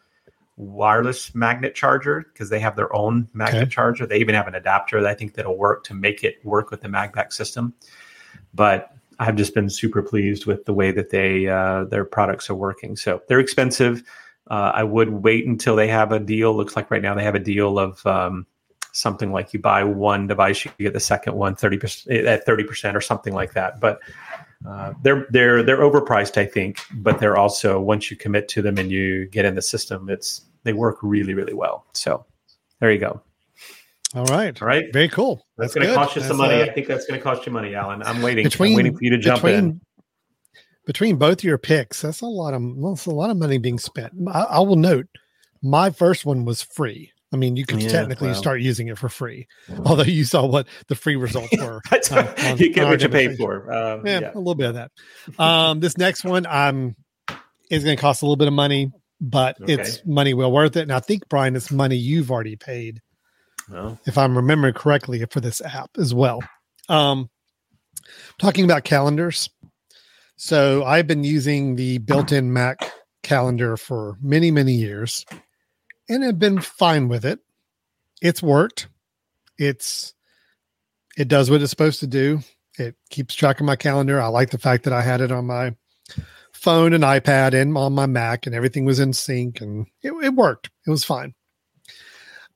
wireless 0.57 1.35
magnet 1.35 1.75
charger 1.75 2.27
because 2.33 2.49
they 2.49 2.59
have 2.61 2.77
their 2.77 2.95
own 2.95 3.29
magnet 3.35 3.65
okay. 3.65 3.71
charger. 3.71 4.07
They 4.07 4.19
even 4.19 4.35
have 4.35 4.49
an 4.49 4.55
adapter 4.55 5.01
that 5.01 5.09
I 5.09 5.15
think 5.15 5.35
that'll 5.35 5.57
work 5.57 5.85
to 5.85 5.95
make 5.95 6.25
it 6.25 6.45
work 6.45 6.71
with 6.71 6.81
the 6.81 6.89
MagBak 6.89 7.33
system. 7.33 7.75
But 8.55 8.93
I've 9.19 9.37
just 9.37 9.55
been 9.55 9.71
super 9.71 10.03
pleased 10.03 10.47
with 10.47 10.65
the 10.65 10.75
way 10.75 10.93
that 10.93 11.11
they 11.11 11.47
uh, 11.47 11.85
their 11.85 12.05
products 12.05 12.49
are 12.51 12.55
working. 12.55 12.97
So 12.97 13.23
they're 13.29 13.41
expensive. 13.41 14.03
Uh, 14.49 14.73
I 14.75 14.85
would 14.85 15.11
wait 15.11 15.47
until 15.47 15.77
they 15.77 15.89
have 15.89 16.13
a 16.13 16.21
deal. 16.21 16.55
Looks 16.55 16.77
like 16.77 16.91
right 16.91 17.03
now 17.03 17.15
they 17.15 17.25
have 17.25 17.35
a 17.35 17.41
deal 17.41 17.79
of 17.79 18.05
um, 18.07 18.47
something 18.97 19.31
like 19.31 19.53
you 19.53 19.61
buy 19.61 19.85
one 19.85 20.27
device, 20.27 20.65
you 20.65 20.71
get 20.79 20.95
the 20.95 21.01
second 21.01 21.35
one 21.35 21.55
30% 21.55 22.27
at 22.27 22.47
30% 22.47 22.95
or 22.95 23.01
something 23.01 23.35
like 23.35 23.53
that. 23.53 23.79
But 23.79 24.01
uh, 24.69 24.93
they're 25.03 25.27
they're 25.31 25.63
they're 25.63 25.79
overpriced, 25.79 26.37
I 26.37 26.47
think, 26.47 26.81
but 26.95 27.19
they're 27.19 27.37
also 27.37 27.81
once 27.81 28.11
you 28.11 28.17
commit 28.17 28.49
to 28.49 28.63
them 28.63 28.79
and 28.79 28.91
you 28.91 29.27
get 29.27 29.45
in 29.45 29.55
the 29.55 29.63
system, 29.63 30.09
it's 30.09 30.43
they 30.65 30.73
work 30.73 30.99
really 31.03 31.35
really 31.35 31.55
well. 31.55 31.87
So 31.93 32.25
there 32.81 32.91
you 32.91 32.99
go. 32.99 33.23
All 34.15 34.25
right, 34.27 34.61
all 34.63 34.69
right, 34.69 34.93
very 34.93 35.09
cool. 35.09 35.47
That's, 35.59 35.75
that's 35.75 35.85
going 35.85 35.89
to 35.89 35.95
cost 35.95 36.17
you 36.17 36.23
some 36.23 36.39
money. 36.39 36.63
Uh, 36.63 36.67
I 36.67 36.73
think 36.73 36.87
that's 36.87 37.07
going 37.07 37.19
to 37.19 37.25
cost 37.25 37.45
you 37.45 37.53
money, 37.53 37.75
Alan. 37.75 38.03
I'm 38.03 38.23
waiting. 38.23 38.45
Between, 38.45 38.73
I'm 38.73 38.77
waiting 38.77 38.97
for 38.97 39.03
you 39.03 39.11
to 39.11 39.19
jump 39.19 39.43
between, 39.43 39.59
in. 39.59 39.81
Between 40.87 41.17
both 41.17 41.43
your 41.43 41.59
picks, 41.59 42.03
that's 42.03 42.21
a 42.21 42.27
lot 42.27 42.55
of 42.55 42.63
that's 42.81 43.07
a 43.07 43.11
lot 43.11 43.31
of 43.31 43.37
money 43.37 43.59
being 43.59 43.79
spent. 43.79 44.13
I, 44.29 44.43
I 44.43 44.61
will 44.61 44.77
note, 44.77 45.07
my 45.61 45.91
first 45.91 46.25
one 46.25 46.45
was 46.45 46.63
free. 46.63 47.13
I 47.33 47.37
mean, 47.37 47.57
you 47.57 47.67
could 47.67 47.83
yeah, 47.83 47.89
technically 47.89 48.29
well. 48.29 48.37
start 48.37 48.61
using 48.61 48.89
it 48.89 48.99
for 48.99 49.09
free, 49.09 49.49
although 49.85 50.05
you 50.05 50.25
saw 50.25 50.47
what 50.47 50.69
the 50.87 50.95
free 50.95 51.17
results 51.17 51.57
were. 51.59 51.81
uh, 51.93 52.35
on, 52.45 52.59
you 52.59 52.73
get 52.73 52.87
what 52.87 53.03
you 53.03 53.09
pay 53.09 53.35
for. 53.35 53.73
Um, 53.73 54.07
yeah, 54.07 54.21
yeah, 54.21 54.31
a 54.33 54.39
little 54.39 54.55
bit 54.55 54.69
of 54.69 54.75
that. 54.75 54.91
Um, 55.39 55.81
this 55.81 55.99
next 55.99 56.25
one, 56.25 56.47
I'm 56.47 56.95
is 57.69 57.83
going 57.83 57.97
to 57.97 58.01
cost 58.01 58.23
a 58.23 58.25
little 58.25 58.37
bit 58.37 58.47
of 58.47 58.55
money, 58.55 58.93
but 59.21 59.61
okay. 59.61 59.75
it's 59.75 60.05
money 60.07 60.35
well 60.35 60.53
worth 60.53 60.77
it. 60.77 60.83
And 60.83 60.93
I 60.93 61.01
think 61.01 61.29
Brian, 61.29 61.57
it's 61.57 61.73
money 61.73 61.97
you've 61.97 62.31
already 62.31 62.55
paid, 62.55 63.03
well. 63.69 63.99
if 64.07 64.17
I'm 64.17 64.37
remembering 64.37 64.75
correctly, 64.75 65.25
for 65.31 65.41
this 65.41 65.61
app 65.61 65.91
as 65.99 66.15
well. 66.15 66.43
Um, 66.89 67.29
talking 68.39 68.65
about 68.65 68.85
calendars. 68.85 69.51
So 70.37 70.85
I've 70.85 71.07
been 71.07 71.25
using 71.25 71.75
the 71.75 71.99
built-in 71.99 72.53
Mac 72.53 72.93
calendar 73.23 73.77
for 73.77 74.17
many, 74.21 74.51
many 74.51 74.75
years 74.75 75.25
and 76.09 76.23
have 76.23 76.39
been 76.39 76.61
fine 76.61 77.09
with 77.09 77.25
it. 77.25 77.41
It's 78.23 78.43
worked. 78.43 78.89
It's 79.59 80.15
it 81.17 81.29
does 81.29 81.51
what 81.51 81.63
it's 81.63 81.71
supposed 81.71 82.01
to 82.01 82.07
do. 82.07 82.41
It 82.79 82.95
keeps 83.11 83.35
track 83.35 83.61
of 83.61 83.67
my 83.67 83.77
calendar. 83.77 84.21
I 84.21 84.27
like 84.27 84.51
the 84.51 84.59
fact 84.59 84.85
that 84.85 84.93
I 84.93 85.01
had 85.01 85.21
it 85.21 85.33
on 85.33 85.47
my 85.47 85.75
phone 86.53 86.93
and 86.93 87.05
iPad 87.05 87.55
and 87.55 87.77
on 87.77 87.95
my 87.95 88.07
Mac, 88.07 88.47
and 88.47 88.55
everything 88.55 88.85
was 88.85 89.01
in 89.01 89.13
sync, 89.13 89.61
and 89.61 89.87
it, 90.03 90.13
it 90.23 90.35
worked. 90.35 90.71
It 90.87 90.91
was 90.91 91.05
fine. 91.05 91.35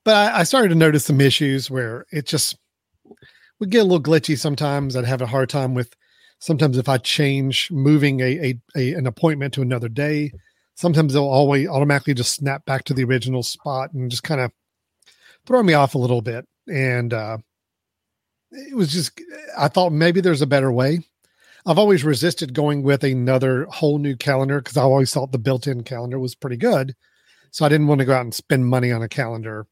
But 0.03 0.15
I, 0.15 0.39
I 0.39 0.43
started 0.43 0.69
to 0.69 0.75
notice 0.75 1.05
some 1.05 1.21
issues 1.21 1.69
where 1.69 2.05
it 2.11 2.27
just 2.27 2.57
would 3.59 3.69
get 3.69 3.81
a 3.81 3.83
little 3.83 4.01
glitchy 4.01 4.37
sometimes. 4.37 4.95
I'd 4.95 5.05
have 5.05 5.21
a 5.21 5.27
hard 5.27 5.49
time 5.49 5.73
with 5.73 5.95
sometimes 6.39 6.77
if 6.77 6.89
I 6.89 6.97
change 6.97 7.69
moving 7.71 8.19
a, 8.19 8.23
a, 8.25 8.59
a 8.75 8.93
an 8.93 9.07
appointment 9.07 9.53
to 9.55 9.61
another 9.61 9.89
day 9.89 10.31
sometimes 10.75 11.13
they'll 11.13 11.23
always 11.23 11.67
automatically 11.67 12.13
just 12.13 12.33
snap 12.33 12.65
back 12.65 12.83
to 12.85 12.93
the 12.93 13.03
original 13.03 13.43
spot 13.43 13.93
and 13.93 14.09
just 14.09 14.23
kind 14.23 14.41
of 14.41 14.51
throw 15.45 15.61
me 15.63 15.73
off 15.73 15.95
a 15.95 15.99
little 15.99 16.21
bit. 16.21 16.47
And 16.67 17.13
uh, 17.13 17.37
it 18.51 18.75
was 18.75 18.91
just, 18.91 19.19
I 19.57 19.67
thought 19.67 19.91
maybe 19.91 20.21
there's 20.21 20.41
a 20.41 20.47
better 20.47 20.71
way. 20.71 20.99
I've 21.65 21.79
always 21.79 22.03
resisted 22.03 22.53
going 22.53 22.81
with 22.81 23.03
another 23.03 23.65
whole 23.65 23.99
new 23.99 24.15
calendar 24.15 24.59
because 24.59 24.77
I 24.77 24.81
always 24.81 25.13
thought 25.13 25.31
the 25.31 25.37
built 25.37 25.67
in 25.67 25.83
calendar 25.83 26.19
was 26.19 26.33
pretty 26.33 26.57
good. 26.57 26.95
So 27.51 27.65
I 27.65 27.69
didn't 27.69 27.87
want 27.87 27.99
to 27.99 28.05
go 28.05 28.13
out 28.13 28.21
and 28.21 28.33
spend 28.33 28.65
money 28.65 28.91
on 28.91 29.03
a 29.03 29.09
calendar 29.09 29.67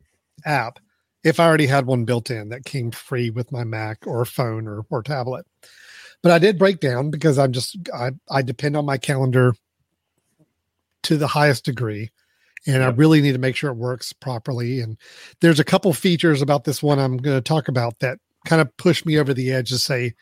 app 0.46 0.80
if 1.24 1.40
I 1.40 1.46
already 1.46 1.66
had 1.66 1.86
one 1.86 2.06
built 2.06 2.30
in 2.30 2.50
that 2.50 2.66
came 2.66 2.92
free 2.92 3.30
with 3.30 3.52
my 3.52 3.64
Mac 3.64 4.06
or 4.06 4.24
phone 4.26 4.68
or, 4.68 4.84
or 4.90 5.02
tablet. 5.02 5.46
But 6.22 6.32
I 6.32 6.40
did 6.40 6.60
break 6.60 6.80
down 6.80 7.10
because 7.10 7.40
I'm 7.40 7.54
just, 7.54 7.78
I, 7.94 8.12
I 8.30 8.42
depend 8.42 8.78
on 8.78 8.86
my 8.86 8.98
calendar 8.98 9.56
to 11.04 11.18
the 11.18 11.28
highest 11.28 11.66
degree 11.66 12.12
and 12.68 12.84
I 12.84 12.88
really 12.88 13.22
need 13.22 13.34
to 13.34 13.40
make 13.40 13.56
sure 13.56 13.72
it 13.72 13.78
works 13.78 14.14
properly. 14.14 14.82
And 14.82 14.98
there's 15.42 15.60
a 15.60 15.64
couple 15.64 15.92
features 15.94 16.42
about 16.42 16.64
this 16.64 16.84
one 16.84 17.00
I'm 17.00 17.18
going 17.18 17.38
to 17.38 17.42
talk 17.42 17.68
about 17.68 18.00
that 18.00 18.20
kind 18.46 18.62
of 18.62 18.76
push 18.78 19.06
me 19.06 19.18
over 19.18 19.34
the 19.34 19.52
edge 19.52 19.70
to 19.70 19.78
say, 19.78 20.14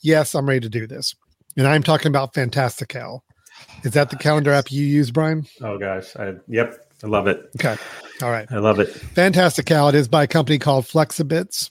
yes, 0.00 0.34
I'm 0.34 0.48
ready 0.48 0.60
to 0.60 0.68
do 0.68 0.86
this. 0.86 1.14
And 1.56 1.66
I'm 1.66 1.82
talking 1.82 2.08
about 2.08 2.34
Fantastical. 2.34 3.24
Is 3.84 3.92
that 3.92 4.10
the 4.10 4.16
calendar 4.16 4.52
app 4.52 4.70
you 4.70 4.84
use, 4.84 5.10
Brian? 5.10 5.46
Oh 5.60 5.78
gosh, 5.78 6.16
I, 6.16 6.34
yep, 6.48 6.86
I 7.04 7.06
love 7.08 7.26
it. 7.26 7.50
Okay, 7.56 7.76
all 8.22 8.30
right, 8.30 8.50
I 8.50 8.58
love 8.58 8.80
it. 8.80 8.88
Fantastical. 8.88 9.88
It 9.88 9.94
is 9.94 10.08
by 10.08 10.22
a 10.22 10.26
company 10.26 10.58
called 10.58 10.86
Flexibits, 10.86 11.70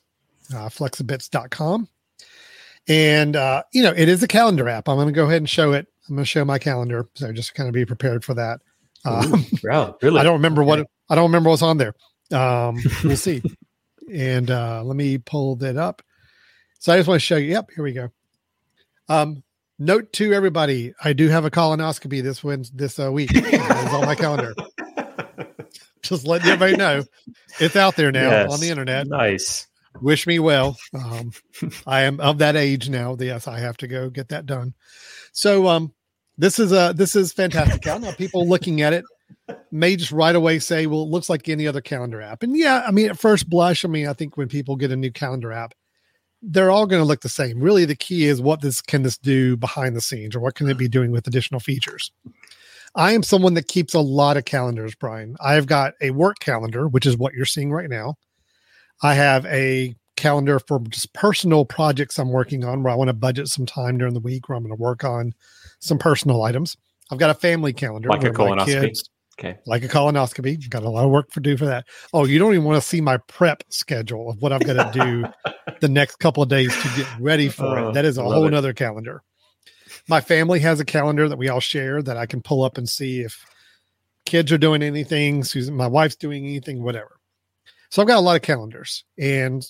uh, 0.54 0.70
flexibits.com. 0.70 1.88
And 2.88 3.36
uh, 3.36 3.64
you 3.74 3.82
know, 3.82 3.94
it 3.96 4.08
is 4.08 4.22
a 4.22 4.28
calendar 4.28 4.70
app. 4.70 4.88
I'm 4.88 4.98
going 4.98 5.08
to 5.08 5.14
go 5.14 5.26
ahead 5.26 5.38
and 5.38 5.50
show 5.50 5.72
it 5.72 5.88
I'm 6.10 6.16
going 6.16 6.24
to 6.24 6.30
show 6.30 6.44
my 6.44 6.60
calendar, 6.60 7.08
so 7.14 7.32
just 7.32 7.54
kind 7.54 7.68
of 7.68 7.74
be 7.74 7.86
prepared 7.86 8.24
for 8.24 8.34
that. 8.34 8.60
Um, 9.06 9.46
wow, 9.64 9.98
really? 10.02 10.20
I 10.20 10.24
don't 10.24 10.34
remember 10.34 10.64
what 10.64 10.86
I 11.10 11.16
don't 11.16 11.26
remember 11.26 11.50
what's 11.50 11.62
on 11.62 11.78
there. 11.78 11.94
Um, 12.32 12.80
we'll 13.04 13.16
see. 13.18 13.42
and 14.14 14.50
uh, 14.50 14.84
let 14.84 14.96
me 14.96 15.18
pull 15.18 15.56
that 15.58 15.78
up. 15.78 16.02
So 16.80 16.94
I 16.94 16.98
just 16.98 17.08
want 17.08 17.22
to 17.22 17.26
show 17.26 17.38
you. 17.38 17.52
Yep, 17.52 17.70
here 17.76 17.84
we 17.84 17.94
go. 17.94 18.10
Um, 19.08 19.44
note 19.78 20.12
to 20.14 20.34
everybody: 20.34 20.94
I 21.04 21.14
do 21.14 21.28
have 21.28 21.46
a 21.46 21.52
colonoscopy 21.52 22.24
this 22.24 22.44
wins 22.44 22.72
this 22.72 23.00
uh, 23.00 23.12
week. 23.12 23.32
it's 23.34 23.94
on 23.94 24.06
my 24.06 24.16
calendar. 24.16 24.54
just 26.02 26.26
letting 26.26 26.50
everybody 26.50 26.78
know 26.78 27.04
it's 27.60 27.76
out 27.76 27.96
there 27.96 28.12
now 28.12 28.30
yes. 28.30 28.54
on 28.54 28.60
the 28.60 28.70
internet. 28.70 29.08
Nice. 29.08 29.68
Wish 30.02 30.28
me 30.28 30.40
well. 30.40 30.78
Um, 30.94 31.32
I 31.86 32.02
am 32.02 32.20
of 32.20 32.38
that 32.38 32.56
age 32.56 32.90
now. 32.90 33.18
Yes, 33.20 33.48
I 33.48 33.60
have 33.60 33.78
to 33.78 33.88
go 33.88 34.10
get 34.10 34.30
that 34.30 34.46
done. 34.46 34.74
So, 35.32 35.68
um, 35.68 35.94
this 36.40 36.58
is 36.58 36.72
a 36.72 36.94
this 36.96 37.16
is 37.16 37.34
fantastic. 37.34 37.86
now 37.86 38.12
people 38.14 38.48
looking 38.48 38.82
at 38.82 38.94
it 38.94 39.04
may 39.72 39.96
just 39.96 40.12
right 40.12 40.36
away 40.36 40.58
say, 40.58 40.88
"Well, 40.88 41.04
it 41.04 41.10
looks 41.10 41.30
like 41.30 41.48
any 41.50 41.68
other 41.68 41.82
calendar 41.82 42.22
app." 42.22 42.42
And 42.42 42.58
yeah, 42.58 42.84
I 42.88 42.92
mean, 42.92 43.10
at 43.10 43.20
first 43.20 43.50
blush, 43.50 43.84
I 43.84 43.90
mean, 43.90 44.08
I 44.08 44.14
think 44.14 44.38
when 44.38 44.48
people 44.48 44.78
get 44.78 44.92
a 44.92 44.96
new 44.96 45.12
calendar 45.12 45.52
app, 45.52 45.74
they're 46.42 46.72
all 46.72 46.88
going 46.88 47.02
to 47.02 47.06
look 47.06 47.22
the 47.22 47.30
same. 47.30 47.60
Really, 47.60 47.84
the 47.84 47.96
key 47.96 48.26
is 48.26 48.42
what 48.42 48.62
this 48.62 48.82
can 48.82 49.04
this 49.04 49.18
do 49.18 49.58
behind 49.58 49.98
the 49.98 50.02
scenes, 50.02 50.34
or 50.34 50.40
what 50.40 50.56
can 50.56 50.70
it 50.70 50.78
be 50.78 50.88
doing 50.88 51.12
with 51.12 51.28
additional 51.28 51.60
features. 51.60 52.10
I 52.96 53.12
am 53.12 53.22
someone 53.22 53.54
that 53.56 53.68
keeps 53.68 53.94
a 53.94 54.00
lot 54.00 54.38
of 54.38 54.46
calendars, 54.46 54.96
Brian. 54.96 55.36
I've 55.42 55.68
got 55.68 55.94
a 56.02 56.12
work 56.12 56.40
calendar, 56.40 56.88
which 56.88 57.06
is 57.06 57.18
what 57.18 57.34
you're 57.34 57.46
seeing 57.46 57.72
right 57.72 57.90
now. 57.90 58.16
I 59.04 59.14
have 59.14 59.46
a 59.46 59.94
calendar 60.16 60.60
for 60.60 60.80
just 60.90 61.14
personal 61.14 61.66
projects 61.66 62.18
I'm 62.18 62.32
working 62.32 62.64
on 62.64 62.82
where 62.82 62.92
I 62.92 62.96
want 62.96 63.10
to 63.10 63.14
budget 63.14 63.48
some 63.48 63.66
time 63.66 63.98
during 63.98 64.14
the 64.14 64.20
week 64.20 64.48
where 64.48 64.58
I'm 64.58 64.64
going 64.64 64.76
to 64.76 64.82
work 64.82 65.04
on 65.04 65.34
some 65.80 65.98
personal 65.98 66.44
items. 66.44 66.78
I've 67.12 67.18
got 67.18 67.30
a 67.30 67.34
family 67.34 67.74
calendar. 67.74 68.10
Like 68.10 68.24
a 68.24 68.30
colonoscopy. 68.30 68.94
Okay. 69.40 69.58
Like 69.66 69.84
a 69.84 69.88
colonoscopy. 69.88 70.70
Got 70.70 70.84
a 70.84 70.90
lot 70.90 71.06
of 71.06 71.12
work 71.12 71.32
to 71.32 71.40
do 71.40 71.58
for 71.58 71.66
that. 71.66 71.86
Oh, 72.14 72.26
you 72.26 72.38
don't 72.40 72.54
even 72.54 72.66
want 72.66 72.82
to 72.82 72.88
see 72.88 73.02
my 73.02 73.18
prep 73.28 73.64
schedule 73.70 74.30
of 74.30 74.42
what 74.42 74.52
I've 74.52 74.66
got 74.66 74.94
to 74.94 75.00
do 75.00 75.52
the 75.80 75.88
next 75.88 76.18
couple 76.18 76.44
of 76.44 76.50
days 76.50 76.76
to 76.82 76.90
get 76.96 77.08
ready 77.20 77.50
for 77.50 77.66
uh, 77.66 77.90
it. 77.90 77.94
That 77.94 78.06
is 78.06 78.18
a 78.18 78.24
whole 78.24 78.48
it. 78.48 78.54
other 78.54 78.74
calendar. 78.74 79.24
My 80.08 80.22
family 80.22 80.60
has 80.60 80.80
a 80.80 80.86
calendar 80.86 81.30
that 81.30 81.38
we 81.38 81.50
all 81.50 81.60
share 81.60 82.02
that 82.02 82.18
I 82.18 82.26
can 82.26 82.42
pull 82.42 82.64
up 82.64 82.78
and 82.78 82.88
see 82.88 83.22
if 83.22 83.46
kids 84.26 84.52
are 84.52 84.58
doing 84.58 84.84
anything, 84.84 85.44
Susan, 85.44 85.76
my 85.76 85.88
wife's 85.88 86.16
doing 86.16 86.46
anything, 86.46 86.84
whatever. 86.84 87.20
So 87.90 88.02
I've 88.02 88.08
got 88.08 88.18
a 88.18 88.22
lot 88.22 88.36
of 88.36 88.42
calendars. 88.42 89.04
And 89.18 89.66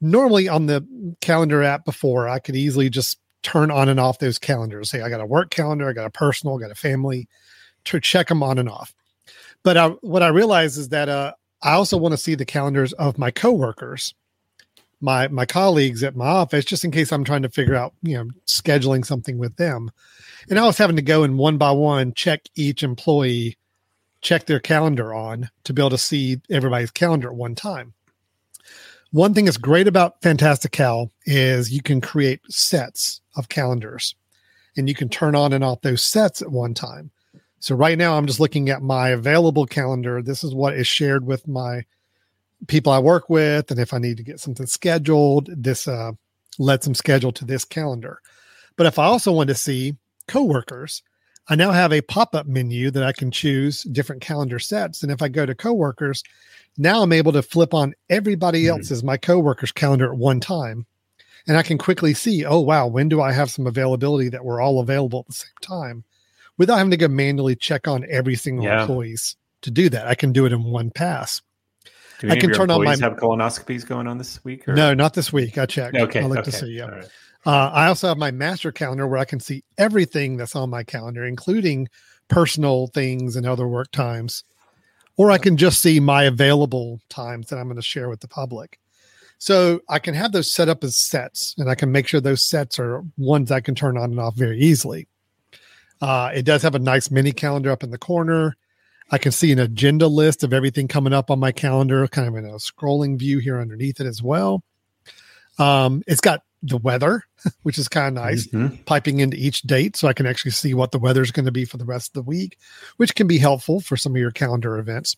normally 0.00 0.48
on 0.48 0.66
the 0.66 0.86
calendar 1.20 1.62
app 1.62 1.84
before, 1.84 2.28
I 2.28 2.38
could 2.38 2.56
easily 2.56 2.90
just 2.90 3.18
turn 3.42 3.70
on 3.70 3.88
and 3.88 4.00
off 4.00 4.18
those 4.18 4.38
calendars. 4.38 4.90
Say, 4.90 5.02
I 5.02 5.08
got 5.08 5.20
a 5.20 5.26
work 5.26 5.50
calendar, 5.50 5.88
I 5.88 5.92
got 5.92 6.06
a 6.06 6.10
personal, 6.10 6.56
I 6.56 6.60
got 6.60 6.70
a 6.70 6.76
family 6.76 7.28
to 7.84 8.00
check 8.00 8.28
them 8.28 8.42
on 8.42 8.58
and 8.58 8.68
off. 8.68 8.94
But 9.62 9.76
I, 9.76 9.88
what 9.88 10.22
I 10.22 10.28
realize 10.28 10.76
is 10.76 10.88
that 10.90 11.08
uh, 11.08 11.32
I 11.62 11.72
also 11.72 11.96
want 11.96 12.12
to 12.12 12.18
see 12.18 12.34
the 12.34 12.44
calendars 12.44 12.92
of 12.94 13.18
my 13.18 13.30
coworkers, 13.30 14.14
my 15.00 15.28
my 15.28 15.46
colleagues 15.46 16.02
at 16.02 16.16
my 16.16 16.26
office, 16.26 16.64
just 16.64 16.84
in 16.84 16.90
case 16.90 17.12
I'm 17.12 17.24
trying 17.24 17.42
to 17.42 17.48
figure 17.48 17.74
out, 17.74 17.94
you 18.02 18.16
know, 18.16 18.30
scheduling 18.46 19.04
something 19.04 19.38
with 19.38 19.56
them. 19.56 19.90
And 20.50 20.58
I 20.58 20.64
was 20.64 20.78
having 20.78 20.96
to 20.96 21.02
go 21.02 21.22
and 21.22 21.38
one 21.38 21.58
by 21.58 21.70
one 21.70 22.12
check 22.14 22.42
each 22.56 22.82
employee, 22.82 23.56
check 24.20 24.46
their 24.46 24.60
calendar 24.60 25.14
on 25.14 25.50
to 25.64 25.72
be 25.72 25.82
able 25.82 25.90
to 25.90 25.98
see 25.98 26.40
everybody's 26.50 26.90
calendar 26.90 27.28
at 27.28 27.36
one 27.36 27.54
time. 27.54 27.94
One 29.12 29.34
thing 29.34 29.44
that's 29.44 29.58
great 29.58 29.88
about 29.88 30.22
Fantastical 30.22 31.12
is 31.26 31.70
you 31.70 31.82
can 31.82 32.00
create 32.00 32.40
sets 32.48 33.21
of 33.36 33.48
calendars 33.48 34.14
and 34.76 34.88
you 34.88 34.94
can 34.94 35.08
turn 35.08 35.34
on 35.34 35.52
and 35.52 35.64
off 35.64 35.82
those 35.82 36.02
sets 36.02 36.42
at 36.42 36.50
one 36.50 36.74
time. 36.74 37.10
So 37.60 37.74
right 37.74 37.96
now 37.96 38.16
I'm 38.16 38.26
just 38.26 38.40
looking 38.40 38.70
at 38.70 38.82
my 38.82 39.10
available 39.10 39.66
calendar. 39.66 40.22
This 40.22 40.42
is 40.42 40.54
what 40.54 40.74
is 40.74 40.86
shared 40.86 41.26
with 41.26 41.46
my 41.46 41.84
people 42.66 42.92
I 42.92 42.98
work 42.98 43.28
with. 43.28 43.70
And 43.70 43.78
if 43.78 43.94
I 43.94 43.98
need 43.98 44.16
to 44.16 44.24
get 44.24 44.40
something 44.40 44.66
scheduled, 44.66 45.48
this 45.56 45.86
uh, 45.86 46.12
lets 46.58 46.86
them 46.86 46.94
schedule 46.94 47.32
to 47.32 47.44
this 47.44 47.64
calendar. 47.64 48.20
But 48.76 48.86
if 48.86 48.98
I 48.98 49.04
also 49.04 49.32
want 49.32 49.48
to 49.48 49.54
see 49.54 49.96
coworkers, 50.26 51.02
I 51.48 51.56
now 51.56 51.72
have 51.72 51.92
a 51.92 52.00
pop-up 52.00 52.46
menu 52.46 52.90
that 52.92 53.02
I 53.02 53.12
can 53.12 53.30
choose 53.30 53.82
different 53.82 54.22
calendar 54.22 54.58
sets. 54.58 55.02
And 55.02 55.12
if 55.12 55.22
I 55.22 55.28
go 55.28 55.44
to 55.44 55.54
coworkers, 55.54 56.22
now 56.78 57.02
I'm 57.02 57.12
able 57.12 57.32
to 57.32 57.42
flip 57.42 57.74
on 57.74 57.94
everybody 58.08 58.64
mm-hmm. 58.64 58.78
else's, 58.78 59.02
my 59.02 59.16
coworkers' 59.16 59.72
calendar 59.72 60.12
at 60.12 60.18
one 60.18 60.40
time. 60.40 60.86
And 61.46 61.56
I 61.56 61.62
can 61.62 61.78
quickly 61.78 62.14
see, 62.14 62.44
oh, 62.44 62.60
wow, 62.60 62.86
when 62.86 63.08
do 63.08 63.20
I 63.20 63.32
have 63.32 63.50
some 63.50 63.66
availability 63.66 64.28
that 64.28 64.44
we're 64.44 64.60
all 64.60 64.80
available 64.80 65.20
at 65.20 65.26
the 65.26 65.32
same 65.32 65.50
time 65.60 66.04
without 66.56 66.78
having 66.78 66.92
to 66.92 66.96
go 66.96 67.08
manually 67.08 67.56
check 67.56 67.88
on 67.88 68.06
every 68.08 68.36
single 68.36 68.64
yeah. 68.64 68.82
employees 68.82 69.36
to 69.62 69.70
do 69.70 69.88
that. 69.88 70.06
I 70.06 70.14
can 70.14 70.32
do 70.32 70.46
it 70.46 70.52
in 70.52 70.62
one 70.64 70.90
pass. 70.90 71.42
Do 72.20 72.30
I 72.30 72.36
can 72.36 72.52
turn 72.52 72.70
on 72.70 72.84
my 72.84 72.90
have 72.90 73.16
colonoscopies 73.16 73.84
going 73.84 74.06
on 74.06 74.18
this 74.18 74.44
week? 74.44 74.68
Or? 74.68 74.74
No, 74.74 74.94
not 74.94 75.14
this 75.14 75.32
week. 75.32 75.58
I 75.58 75.66
checked. 75.66 75.96
Okay, 75.96 76.20
I 76.20 76.26
like 76.26 76.40
okay. 76.40 76.50
to 76.52 76.56
see. 76.56 76.76
Yeah. 76.76 76.84
Right. 76.84 77.08
Uh, 77.44 77.70
I 77.72 77.86
also 77.86 78.06
have 78.06 78.18
my 78.18 78.30
master 78.30 78.70
calendar 78.70 79.08
where 79.08 79.18
I 79.18 79.24
can 79.24 79.40
see 79.40 79.64
everything 79.76 80.36
that's 80.36 80.54
on 80.54 80.70
my 80.70 80.84
calendar, 80.84 81.24
including 81.24 81.88
personal 82.28 82.86
things 82.86 83.34
and 83.34 83.44
other 83.44 83.66
work 83.66 83.90
times 83.90 84.44
or 85.16 85.30
I 85.30 85.38
can 85.38 85.56
just 85.56 85.80
see 85.80 86.00
my 86.00 86.24
available 86.24 87.00
times 87.08 87.48
that 87.48 87.58
I'm 87.58 87.66
going 87.66 87.76
to 87.76 87.82
share 87.82 88.08
with 88.08 88.20
the 88.20 88.28
public. 88.28 88.78
So 89.42 89.80
I 89.88 89.98
can 89.98 90.14
have 90.14 90.30
those 90.30 90.54
set 90.54 90.68
up 90.68 90.84
as 90.84 90.96
sets 90.96 91.56
and 91.58 91.68
I 91.68 91.74
can 91.74 91.90
make 91.90 92.06
sure 92.06 92.20
those 92.20 92.48
sets 92.48 92.78
are 92.78 93.02
ones 93.18 93.50
I 93.50 93.58
can 93.58 93.74
turn 93.74 93.98
on 93.98 94.12
and 94.12 94.20
off 94.20 94.36
very 94.36 94.60
easily. 94.60 95.08
Uh, 96.00 96.30
it 96.32 96.44
does 96.44 96.62
have 96.62 96.76
a 96.76 96.78
nice 96.78 97.10
mini 97.10 97.32
calendar 97.32 97.72
up 97.72 97.82
in 97.82 97.90
the 97.90 97.98
corner. 97.98 98.56
I 99.10 99.18
can 99.18 99.32
see 99.32 99.50
an 99.50 99.58
agenda 99.58 100.06
list 100.06 100.44
of 100.44 100.52
everything 100.52 100.86
coming 100.86 101.12
up 101.12 101.28
on 101.28 101.40
my 101.40 101.50
calendar, 101.50 102.06
kind 102.06 102.28
of 102.28 102.36
in 102.36 102.44
a 102.44 102.52
scrolling 102.52 103.18
view 103.18 103.40
here 103.40 103.60
underneath 103.60 103.98
it 103.98 104.06
as 104.06 104.22
well. 104.22 104.62
Um, 105.58 106.04
it's 106.06 106.20
got 106.20 106.42
the 106.62 106.76
weather, 106.76 107.24
which 107.64 107.78
is 107.78 107.88
kind 107.88 108.16
of 108.16 108.22
nice, 108.22 108.46
mm-hmm. 108.46 108.76
piping 108.84 109.18
into 109.18 109.36
each 109.36 109.62
date 109.62 109.96
so 109.96 110.06
I 110.06 110.12
can 110.12 110.26
actually 110.26 110.52
see 110.52 110.72
what 110.72 110.92
the 110.92 111.00
weather 111.00 111.20
is 111.20 111.32
going 111.32 111.46
to 111.46 111.50
be 111.50 111.64
for 111.64 111.78
the 111.78 111.84
rest 111.84 112.10
of 112.10 112.12
the 112.12 112.28
week, 112.28 112.58
which 112.96 113.16
can 113.16 113.26
be 113.26 113.38
helpful 113.38 113.80
for 113.80 113.96
some 113.96 114.12
of 114.12 114.20
your 114.20 114.30
calendar 114.30 114.78
events. 114.78 115.16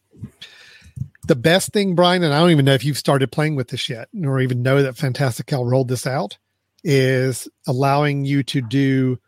The 1.26 1.36
best 1.36 1.72
thing, 1.72 1.95
Brian, 1.95 2.22
and 2.22 2.34
I 2.34 2.40
don't 2.40 2.51
even 2.51 2.64
know 2.64 2.74
if 2.74 2.84
you've 2.84 2.99
started 2.99 3.32
playing 3.32 3.57
with 3.57 3.68
this 3.68 3.88
yet, 3.88 4.09
or 4.24 4.40
even 4.40 4.62
know 4.62 4.82
that 4.82 4.97
Fantastical 4.97 5.64
rolled 5.64 5.88
this 5.88 6.07
out, 6.07 6.36
is 6.82 7.49
allowing 7.66 8.24
you 8.26 8.42
to 8.42 8.61
do 8.61 9.18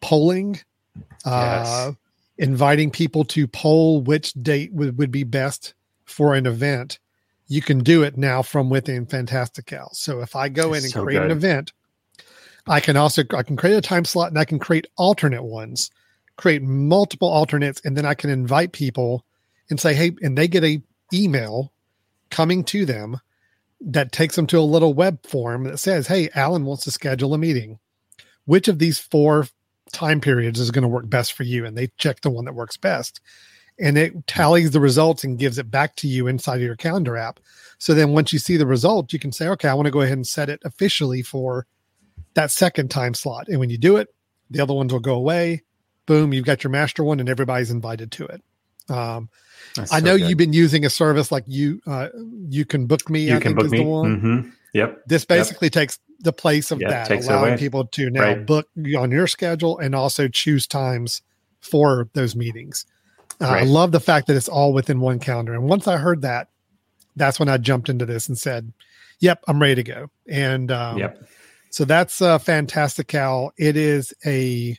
polling, 0.00 0.60
uh, 1.24 1.86
yes. 1.88 1.96
inviting 2.36 2.90
people 2.90 3.24
to 3.24 3.46
poll 3.46 4.02
which 4.02 4.34
date 4.34 4.72
would, 4.74 4.98
would 4.98 5.10
be 5.10 5.24
best 5.24 5.74
for 6.04 6.34
an 6.34 6.46
event 6.46 6.98
you 7.48 7.62
can 7.62 7.78
do 7.78 8.02
it 8.02 8.16
now 8.16 8.42
from 8.42 8.68
within 8.70 9.06
Fantastical. 9.06 9.88
So 9.92 10.20
if 10.20 10.36
I 10.36 10.50
go 10.50 10.74
in 10.74 10.84
and 10.84 10.92
so 10.92 11.02
create 11.02 11.18
good. 11.18 11.30
an 11.30 11.36
event, 11.36 11.72
I 12.66 12.80
can 12.80 12.96
also 12.96 13.24
I 13.34 13.42
can 13.42 13.56
create 13.56 13.76
a 13.76 13.80
time 13.80 14.04
slot 14.04 14.28
and 14.28 14.38
I 14.38 14.44
can 14.44 14.58
create 14.58 14.86
alternate 14.96 15.42
ones, 15.42 15.90
create 16.36 16.62
multiple 16.62 17.28
alternates, 17.28 17.80
and 17.84 17.96
then 17.96 18.04
I 18.04 18.12
can 18.12 18.28
invite 18.28 18.72
people 18.72 19.24
and 19.70 19.80
say, 19.80 19.94
hey, 19.94 20.12
and 20.22 20.36
they 20.36 20.46
get 20.46 20.62
a 20.62 20.82
email 21.12 21.72
coming 22.30 22.64
to 22.64 22.84
them 22.84 23.20
that 23.80 24.12
takes 24.12 24.36
them 24.36 24.46
to 24.48 24.58
a 24.58 24.60
little 24.60 24.92
web 24.92 25.24
form 25.26 25.64
that 25.64 25.78
says, 25.78 26.06
hey, 26.06 26.28
Alan 26.34 26.64
wants 26.64 26.84
to 26.84 26.90
schedule 26.90 27.34
a 27.34 27.38
meeting. 27.38 27.78
Which 28.44 28.68
of 28.68 28.78
these 28.78 28.98
four 28.98 29.46
time 29.92 30.20
periods 30.20 30.58
is 30.58 30.70
going 30.70 30.82
to 30.82 30.88
work 30.88 31.08
best 31.08 31.32
for 31.32 31.44
you? 31.44 31.64
And 31.64 31.76
they 31.76 31.88
check 31.98 32.20
the 32.20 32.30
one 32.30 32.44
that 32.46 32.54
works 32.54 32.76
best 32.76 33.20
and 33.78 33.96
it 33.96 34.26
tallies 34.26 34.72
the 34.72 34.80
results 34.80 35.24
and 35.24 35.38
gives 35.38 35.58
it 35.58 35.70
back 35.70 35.94
to 35.96 36.08
you 36.08 36.26
inside 36.26 36.56
of 36.56 36.62
your 36.62 36.76
calendar 36.76 37.16
app. 37.16 37.40
So 37.78 37.94
then 37.94 38.10
once 38.10 38.32
you 38.32 38.38
see 38.38 38.56
the 38.56 38.66
result, 38.66 39.12
you 39.12 39.18
can 39.18 39.32
say, 39.32 39.48
okay, 39.48 39.68
I 39.68 39.74
want 39.74 39.86
to 39.86 39.92
go 39.92 40.00
ahead 40.00 40.18
and 40.18 40.26
set 40.26 40.48
it 40.48 40.60
officially 40.64 41.22
for 41.22 41.66
that 42.34 42.50
second 42.50 42.90
time 42.90 43.14
slot. 43.14 43.48
And 43.48 43.60
when 43.60 43.70
you 43.70 43.78
do 43.78 43.96
it, 43.96 44.08
the 44.50 44.60
other 44.60 44.74
ones 44.74 44.92
will 44.92 45.00
go 45.00 45.14
away. 45.14 45.62
Boom, 46.06 46.32
you've 46.32 46.46
got 46.46 46.64
your 46.64 46.70
master 46.70 47.04
one 47.04 47.20
and 47.20 47.28
everybody's 47.28 47.70
invited 47.70 48.10
to 48.12 48.26
it. 48.26 48.42
Um, 48.88 49.28
I 49.92 50.00
know 50.00 50.14
you've 50.14 50.38
been 50.38 50.52
using 50.52 50.84
a 50.84 50.90
service 50.90 51.30
like 51.30 51.44
you 51.46 51.80
uh, 51.86 52.08
you 52.48 52.64
can 52.64 52.86
book 52.86 53.08
me. 53.08 53.28
You 53.28 53.36
I 53.36 53.40
can 53.40 53.54
book 53.54 53.70
me. 53.70 53.80
Mm-hmm. 53.80 54.50
Yep. 54.72 55.02
This 55.06 55.24
basically 55.24 55.66
yep. 55.66 55.72
takes 55.72 55.98
the 56.20 56.32
place 56.32 56.70
of 56.70 56.80
yep, 56.80 56.90
that, 56.90 57.10
allowing 57.10 57.58
people 57.58 57.86
to 57.86 58.10
now 58.10 58.22
right. 58.22 58.46
book 58.46 58.68
on 58.96 59.10
your 59.10 59.26
schedule 59.26 59.78
and 59.78 59.94
also 59.94 60.28
choose 60.28 60.66
times 60.66 61.22
for 61.60 62.08
those 62.14 62.34
meetings. 62.34 62.86
Uh, 63.40 63.46
right. 63.46 63.62
I 63.62 63.64
love 63.64 63.92
the 63.92 64.00
fact 64.00 64.26
that 64.26 64.36
it's 64.36 64.48
all 64.48 64.72
within 64.72 65.00
one 65.00 65.20
calendar. 65.20 65.54
And 65.54 65.64
once 65.64 65.86
I 65.86 65.96
heard 65.96 66.22
that, 66.22 66.48
that's 67.14 67.38
when 67.38 67.48
I 67.48 67.56
jumped 67.56 67.88
into 67.88 68.04
this 68.04 68.28
and 68.28 68.36
said, 68.36 68.72
"Yep, 69.20 69.44
I'm 69.48 69.60
ready 69.60 69.76
to 69.76 69.82
go." 69.82 70.10
And 70.28 70.70
um, 70.72 70.98
yep. 70.98 71.22
so 71.70 71.84
that's 71.84 72.20
uh, 72.20 72.38
Fantastical. 72.38 73.52
It 73.56 73.76
is 73.76 74.12
a 74.26 74.76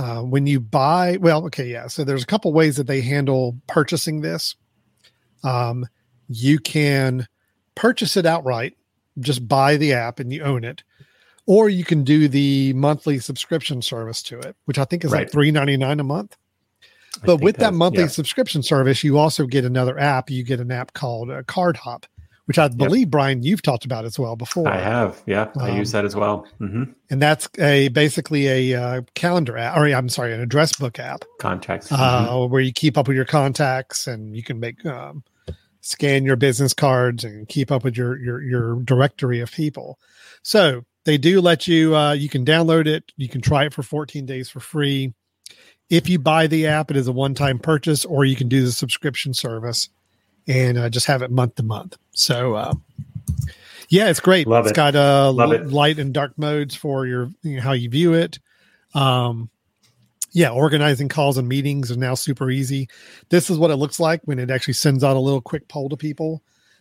uh, 0.00 0.22
when 0.22 0.46
you 0.46 0.60
buy. 0.60 1.18
Well, 1.20 1.44
okay, 1.46 1.66
yeah. 1.66 1.86
So 1.86 2.04
there's 2.04 2.22
a 2.22 2.26
couple 2.26 2.52
ways 2.54 2.76
that 2.76 2.86
they 2.86 3.02
handle 3.02 3.56
purchasing 3.66 4.22
this. 4.22 4.56
Um, 5.44 5.86
you 6.28 6.58
can 6.58 7.28
purchase 7.74 8.16
it 8.16 8.24
outright, 8.24 8.78
just 9.18 9.46
buy 9.46 9.76
the 9.76 9.92
app 9.92 10.18
and 10.18 10.32
you 10.32 10.42
own 10.42 10.64
it, 10.64 10.82
or 11.46 11.68
you 11.68 11.84
can 11.84 12.02
do 12.02 12.28
the 12.28 12.72
monthly 12.72 13.18
subscription 13.18 13.82
service 13.82 14.22
to 14.22 14.38
it, 14.38 14.56
which 14.64 14.78
I 14.78 14.84
think 14.84 15.04
is 15.04 15.12
right. 15.12 15.20
like 15.20 15.32
three 15.32 15.50
ninety 15.50 15.76
nine 15.76 16.00
a 16.00 16.04
month. 16.04 16.34
But 17.24 17.42
with 17.42 17.56
that 17.56 17.74
monthly 17.74 18.04
yeah. 18.04 18.08
subscription 18.08 18.62
service, 18.62 19.04
you 19.04 19.18
also 19.18 19.44
get 19.44 19.66
another 19.66 19.98
app. 19.98 20.30
You 20.30 20.44
get 20.44 20.60
an 20.60 20.70
app 20.70 20.94
called 20.94 21.30
uh, 21.30 21.42
Cardhop, 21.42 22.04
which 22.50 22.58
I 22.58 22.66
believe, 22.66 23.02
yep. 23.02 23.10
Brian, 23.10 23.42
you've 23.44 23.62
talked 23.62 23.84
about 23.84 24.04
as 24.04 24.18
well 24.18 24.34
before. 24.34 24.66
I 24.66 24.80
have. 24.80 25.22
Yeah, 25.24 25.52
I 25.60 25.70
use 25.70 25.94
um, 25.94 25.98
that 25.98 26.04
as 26.04 26.16
well. 26.16 26.48
Mm-hmm. 26.60 26.82
And 27.08 27.22
that's 27.22 27.48
a 27.60 27.86
basically 27.90 28.48
a 28.48 28.82
uh, 28.82 29.02
calendar 29.14 29.56
app, 29.56 29.76
or 29.76 29.86
I'm 29.86 30.08
sorry, 30.08 30.34
an 30.34 30.40
address 30.40 30.72
book 30.72 30.98
app. 30.98 31.22
Contacts. 31.38 31.92
Uh, 31.92 31.96
mm-hmm. 31.96 32.52
where 32.52 32.60
you 32.60 32.72
keep 32.72 32.98
up 32.98 33.06
with 33.06 33.14
your 33.14 33.24
contacts 33.24 34.08
and 34.08 34.34
you 34.34 34.42
can 34.42 34.58
make 34.58 34.84
um, 34.84 35.22
scan 35.80 36.24
your 36.24 36.34
business 36.34 36.74
cards 36.74 37.22
and 37.22 37.48
keep 37.48 37.70
up 37.70 37.84
with 37.84 37.96
your 37.96 38.18
your 38.18 38.42
your 38.42 38.80
directory 38.82 39.38
of 39.38 39.52
people. 39.52 40.00
So 40.42 40.82
they 41.04 41.18
do 41.18 41.40
let 41.40 41.68
you. 41.68 41.94
Uh, 41.94 42.14
you 42.14 42.28
can 42.28 42.44
download 42.44 42.88
it. 42.88 43.12
You 43.16 43.28
can 43.28 43.42
try 43.42 43.66
it 43.66 43.72
for 43.72 43.84
14 43.84 44.26
days 44.26 44.50
for 44.50 44.58
free. 44.58 45.14
If 45.88 46.08
you 46.08 46.18
buy 46.18 46.48
the 46.48 46.66
app, 46.66 46.90
it 46.90 46.96
is 46.96 47.06
a 47.06 47.12
one 47.12 47.34
time 47.34 47.60
purchase, 47.60 48.04
or 48.04 48.24
you 48.24 48.34
can 48.34 48.48
do 48.48 48.64
the 48.64 48.72
subscription 48.72 49.34
service 49.34 49.88
and 50.50 50.78
uh, 50.78 50.88
just 50.90 51.06
have 51.06 51.22
it 51.22 51.30
month 51.30 51.54
to 51.56 51.62
month. 51.62 51.96
So, 52.12 52.54
uh, 52.54 52.74
Yeah, 53.88 54.08
it's 54.10 54.20
great. 54.20 54.46
Love 54.46 54.64
it's 54.66 54.72
it. 54.72 54.76
got 54.76 54.94
uh, 54.94 55.28
l- 55.28 55.52
it. 55.52 55.68
light 55.68 55.98
and 55.98 56.12
dark 56.12 56.36
modes 56.38 56.74
for 56.74 57.06
your 57.06 57.30
you 57.42 57.56
know, 57.56 57.62
how 57.62 57.72
you 57.72 57.88
view 57.88 58.14
it. 58.14 58.38
Um, 58.94 59.50
yeah, 60.32 60.50
organizing 60.50 61.08
calls 61.08 61.38
and 61.38 61.48
meetings 61.48 61.90
is 61.90 61.96
now 61.96 62.14
super 62.14 62.50
easy. 62.50 62.88
This 63.30 63.50
is 63.50 63.58
what 63.58 63.70
it 63.72 63.76
looks 63.76 63.98
like 63.98 64.20
when 64.24 64.38
it 64.38 64.50
actually 64.50 64.74
sends 64.74 65.02
out 65.02 65.16
a 65.16 65.20
little 65.20 65.40
quick 65.40 65.66
poll 65.68 65.88
to 65.88 65.96
people, 65.96 66.40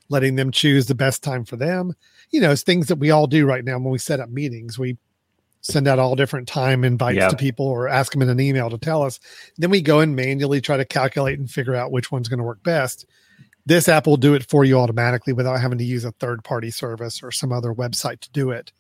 letting 0.10 0.36
them 0.36 0.52
choose 0.52 0.86
the 0.86 0.94
best 0.96 1.24
time 1.24 1.46
for 1.46 1.56
them. 1.56 1.94
You 2.30 2.42
know, 2.42 2.52
it's 2.52 2.62
things 2.62 2.88
that 2.88 3.00
we 3.00 3.10
all 3.10 3.26
do 3.26 3.48
right 3.48 3.66
now 3.66 3.80
when 3.80 3.90
we 3.92 3.98
set 3.98 4.20
up 4.20 4.30
meetings. 4.30 4.78
We 4.78 4.98
send 5.62 5.88
out 5.88 5.98
all 6.00 6.16
different 6.16 6.48
time 6.48 6.84
invites 6.84 7.18
Yeah. 7.18 7.30
to 7.30 7.36
people 7.36 7.66
or 7.66 7.90
ask 7.90 8.12
them 8.12 8.22
in 8.22 8.30
an 8.30 8.40
email 8.40 8.70
to 8.70 8.78
tell 8.78 9.02
us. 9.02 9.20
Then 9.58 9.72
we 9.72 9.82
go 9.82 10.00
and 10.00 10.16
manually 10.16 10.62
try 10.62 10.78
to 10.78 10.86
calculate 10.86 11.40
and 11.40 11.50
figure 11.50 11.76
out 11.76 11.92
which 11.92 12.12
one's 12.12 12.30
going 12.30 12.38
to 12.38 12.44
work 12.46 12.62
best. 12.64 13.06
This 13.70 13.88
app 13.88 14.08
will 14.08 14.18
do 14.18 14.34
it 14.34 14.50
for 14.50 14.66
you 14.66 14.80
automatically 14.80 15.32
without 15.32 15.62
having 15.62 15.78
to 15.78 15.84
use 15.84 16.04
a 16.04 16.12
third 16.14 16.44
party 16.44 16.72
service 16.72 17.22
or 17.22 17.32
some 17.32 17.52
other 17.54 17.72
website 17.72 18.20
to 18.22 18.32
do 18.32 18.50
it. 18.50 18.72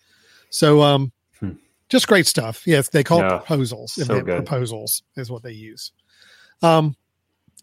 So, 0.49 0.81
um, 0.81 1.11
Hmm. 1.39 1.51
just 1.89 2.07
great 2.07 2.25
stuff. 2.25 2.65
Yes, 2.65 2.89
they 2.89 3.03
call 3.03 3.19
Yeah. 3.19 3.35
it 3.35 3.45
proposals. 3.45 3.93
So 3.93 4.19
good. 4.21 4.25
proposals 4.45 5.03
is 5.15 5.29
what 5.29 5.43
they 5.43 5.51
use. 5.51 5.91
Um, 6.63 6.95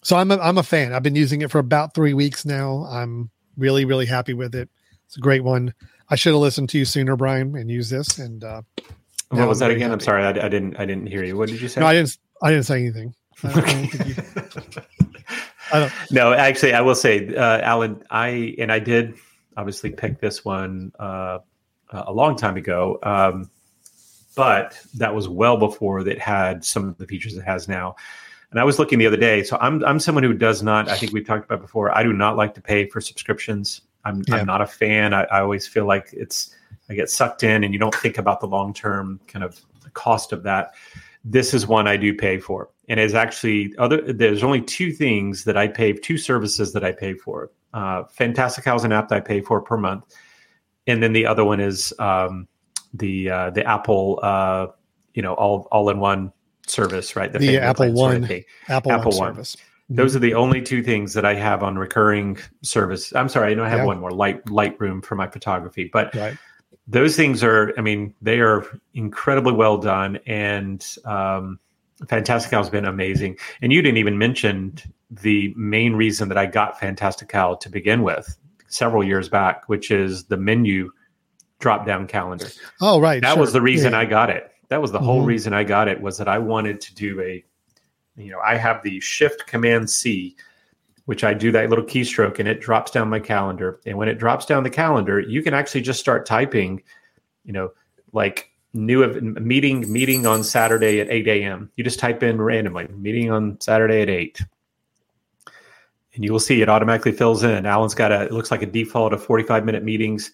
so 0.03 0.15
I'm 0.17 0.31
a, 0.31 0.39
I'm 0.39 0.57
a 0.57 0.63
fan. 0.63 0.93
I've 0.93 1.03
been 1.03 1.17
using 1.17 1.43
it 1.43 1.51
for 1.51 1.59
about 1.59 1.95
three 1.95 2.15
weeks 2.15 2.45
now. 2.47 2.87
I'm 2.89 3.31
really 3.57 3.85
really 3.85 4.07
happy 4.07 4.33
with 4.33 4.55
it. 4.55 4.69
It's 5.07 5.17
a 5.17 5.21
great 5.21 5.43
one. 5.43 5.75
I 6.09 6.15
should 6.15 6.33
have 6.33 6.41
listened 6.41 6.69
to 6.71 6.79
you 6.79 6.85
sooner, 6.85 7.17
Brian, 7.17 7.57
and 7.57 7.69
use 7.69 7.91
this. 7.91 8.19
And 8.19 8.45
uh, 8.45 8.63
What 9.31 9.49
was 9.49 9.61
I'm 9.61 9.69
that 9.71 9.75
again? 9.77 9.91
I'm 9.91 9.99
sorry, 9.99 10.23
I, 10.23 10.29
I 10.29 10.49
didn't. 10.49 10.77
I 10.79 10.87
didn't 10.87 11.07
hear 11.09 11.25
you. 11.25 11.37
What 11.37 11.49
did 11.49 11.61
you 11.61 11.67
say? 11.67 11.81
no, 11.81 11.89
I 11.89 11.95
didn't. 11.95 12.17
I 12.41 12.51
didn't 12.53 12.67
say 12.67 12.79
anything. 12.79 13.15
I 13.43 13.49
I 15.26 15.26
don't 15.73 15.91
think 15.91 16.11
you- 16.11 16.21
I 16.21 16.29
don't- 16.29 16.33
no, 16.33 16.33
actually, 16.33 16.75
I 16.75 16.81
will 16.81 16.95
say, 16.95 17.35
uh, 17.35 17.61
Alan, 17.61 18.03
I 18.11 18.55
and 18.59 18.71
I 18.73 18.79
did 18.79 19.15
obviously 19.57 19.91
pick 19.91 20.21
this 20.21 20.45
one 20.45 20.93
uh, 20.99 21.39
a 21.91 22.13
long 22.13 22.37
time 22.37 22.57
ago, 22.57 22.99
um, 23.03 23.51
but 24.35 24.79
that 24.95 25.15
was 25.15 25.29
well 25.29 25.57
before 25.57 26.03
that 26.05 26.19
had 26.19 26.65
some 26.65 26.89
of 26.89 26.99
the 26.99 27.07
features 27.07 27.37
it 27.37 27.43
has 27.45 27.69
now. 27.69 27.97
And 28.51 28.61
I 28.61 28.65
was 28.65 28.79
looking 28.79 28.99
the 28.99 29.07
other 29.07 29.17
day, 29.17 29.43
so 29.43 29.59
I'm 29.61 29.85
I'm 29.85 29.99
someone 29.99 30.23
who 30.25 30.33
does 30.33 30.63
not. 30.63 30.89
I 30.89 30.97
think 30.97 31.13
we've 31.13 31.27
talked 31.27 31.45
about 31.45 31.61
before. 31.61 31.97
I 31.97 32.03
do 32.03 32.13
not 32.13 32.37
like 32.37 32.55
to 32.55 32.61
pay 32.61 32.87
for 32.89 33.01
subscriptions. 33.01 33.83
I'm 34.05 34.23
Yeah. 34.29 34.37
I'm 34.37 34.47
not 34.47 34.61
a 34.63 34.67
fan. 34.67 35.13
I, 35.15 35.25
I 35.25 35.41
always 35.41 35.67
feel 35.67 35.85
like 35.85 36.11
it's 36.13 36.55
I 36.89 36.95
get 36.95 37.11
sucked 37.11 37.43
in, 37.43 37.65
and 37.65 37.73
you 37.75 37.81
don't 37.81 37.95
think 37.95 38.19
about 38.19 38.41
the 38.41 38.47
long 38.47 38.73
term 38.73 39.19
kind 39.27 39.45
of 39.45 39.61
the 39.83 39.91
cost 39.91 40.33
of 40.33 40.45
that. 40.45 40.75
This 41.29 41.53
is 41.53 41.67
one 41.67 41.89
I 41.89 41.97
do 41.97 42.15
pay 42.15 42.39
for, 42.39 42.71
and 42.89 43.01
it's 43.01 43.15
actually 43.15 43.75
other. 43.79 44.13
There's 44.13 44.45
only 44.45 44.63
two 44.63 44.93
things 44.93 45.43
that 45.43 45.57
I 45.57 45.67
pay, 45.67 45.93
two 45.93 46.19
services 46.19 46.73
that 46.73 46.85
I 46.85 46.93
pay 46.93 47.15
for. 47.15 47.51
Uh, 47.75 48.05
Fantastical 48.05 48.77
is 48.77 48.85
an 48.85 48.93
app 48.93 49.09
that 49.09 49.17
I 49.17 49.21
pay 49.21 49.41
for 49.41 49.61
per 49.61 49.77
month, 49.77 50.05
and 50.87 51.03
then 51.03 51.13
the 51.13 51.27
other 51.27 51.45
one 51.45 51.59
is 51.59 51.93
um, 51.99 52.47
the 52.95 53.29
uh, 53.29 53.51
the 53.51 53.67
Apple, 53.67 54.21
uh, 54.23 54.69
you 55.15 55.23
know, 55.23 55.35
all 55.35 55.67
all 55.73 55.91
in 55.91 55.99
one 55.99 56.33
service, 56.69 57.17
right? 57.17 57.33
The 57.33 57.41
family 57.41 57.57
Apple 57.57 57.75
plan 57.87 57.97
sort 57.97 58.17
of 58.17 58.23
One. 58.23 58.45
Apple, 58.69 58.93
Apple 58.93 59.11
One 59.13 59.19
One. 59.19 59.35
service. 59.35 59.57
Those 59.89 60.15
are 60.15 60.21
the 60.21 60.35
only 60.35 60.63
two 60.63 60.83
things 60.83 61.13
that 61.15 61.25
I 61.25 61.35
have 61.35 61.65
on 61.65 61.77
recurring 61.77 62.39
service. 62.63 63.13
I'm 63.17 63.29
sorry, 63.29 63.51
I 63.51 63.55
know 63.55 63.65
I 63.65 63.69
have 63.69 63.81
Yeah. 63.81 63.87
one 63.87 64.01
more 64.01 64.13
light 64.13 64.45
Lightroom 64.47 65.05
for 65.05 65.17
my 65.17 65.27
photography, 65.27 65.91
but 65.93 66.15
right. 66.15 66.37
Those 66.89 67.17
things 67.17 67.43
are, 67.43 67.73
I 67.77 67.81
mean, 67.81 68.15
they 68.23 68.41
are 68.41 68.65
incredibly 68.95 69.53
well 69.53 69.77
done, 69.79 70.19
and 70.27 70.87
um, 71.05 71.59
Fantastical 72.09 72.59
has 72.59 72.71
been 72.71 72.85
amazing. 72.85 73.37
And 73.63 73.73
you 73.73 73.83
didn't 73.83 73.99
even 73.99 74.19
mention 74.19 74.79
the 75.11 75.53
main 75.57 75.95
reason 75.95 76.29
that 76.29 76.39
I 76.39 76.47
got 76.47 76.79
Fantastical 76.79 77.57
to 77.57 77.69
begin 77.69 78.03
with 78.03 78.39
several 78.69 79.03
years 79.05 79.29
back, 79.29 79.69
which 79.69 79.91
is 79.91 80.25
the 80.25 80.37
menu 80.37 80.91
drop 81.59 81.87
down 81.87 82.07
calendar 82.07 82.49
Oh, 82.81 83.01
right. 83.01 83.23
that 83.23 83.33
sure. 83.35 83.41
was 83.41 83.53
the 83.53 83.63
reason 83.63 83.93
Yeah. 83.93 84.01
I 84.01 84.05
got 84.05 84.29
it. 84.31 84.51
That 84.69 84.83
was 84.83 84.93
the 84.93 84.99
whole 84.99 85.23
Mhm. 85.23 85.27
reason 85.27 85.53
I 85.55 85.65
got 85.65 85.89
it 85.89 86.01
was 86.01 86.19
that 86.19 86.29
I 86.29 86.39
wanted 86.39 86.81
to 86.83 86.95
do 86.95 87.21
a, 87.23 87.43
you 88.17 88.31
know, 88.31 88.41
I 88.41 88.57
have 88.57 88.83
the 88.83 89.01
Shift 89.01 89.47
Command 89.47 89.89
C, 89.89 90.37
which 91.07 91.25
I 91.25 91.35
do 91.35 91.51
that 91.53 91.69
little 91.69 91.85
keystroke 91.85 92.39
and 92.39 92.49
it 92.49 92.61
drops 92.61 92.91
down 92.91 93.09
my 93.09 93.21
calendar. 93.21 93.81
And 93.87 93.97
when 93.97 94.09
it 94.09 94.19
drops 94.19 94.47
down 94.47 94.63
the 94.63 94.71
calendar, 94.71 95.21
you 95.21 95.43
can 95.43 95.55
actually 95.55 95.81
just 95.81 96.01
start 96.01 96.27
typing, 96.27 96.83
you 97.45 97.53
know, 97.53 97.71
like 98.13 98.51
new 98.75 99.07
meeting 99.41 99.91
meeting 99.91 100.27
on 100.27 100.45
Saturday 100.45 101.01
at 101.01 101.09
eight 101.09 101.27
a.m. 101.27 101.71
You 101.77 101.85
just 101.85 101.99
type 101.99 102.23
in 102.23 102.41
randomly 102.41 102.89
meeting 102.89 103.31
on 103.31 103.61
Saturday 103.61 104.03
at 104.03 104.11
eight. 104.11 104.41
And 106.15 106.25
you 106.25 106.33
will 106.33 106.41
see 106.41 106.63
it 106.63 106.69
automatically 106.69 107.13
fills 107.13 107.43
in. 107.43 107.67
Alan's 107.67 107.95
got 107.95 108.13
a, 108.13 108.23
it 108.23 108.33
looks 108.33 108.51
like 108.51 108.63
a 108.63 108.67
default 108.67 109.13
of 109.13 109.23
45 109.23 109.65
minute 109.65 109.85
meetings 109.85 110.33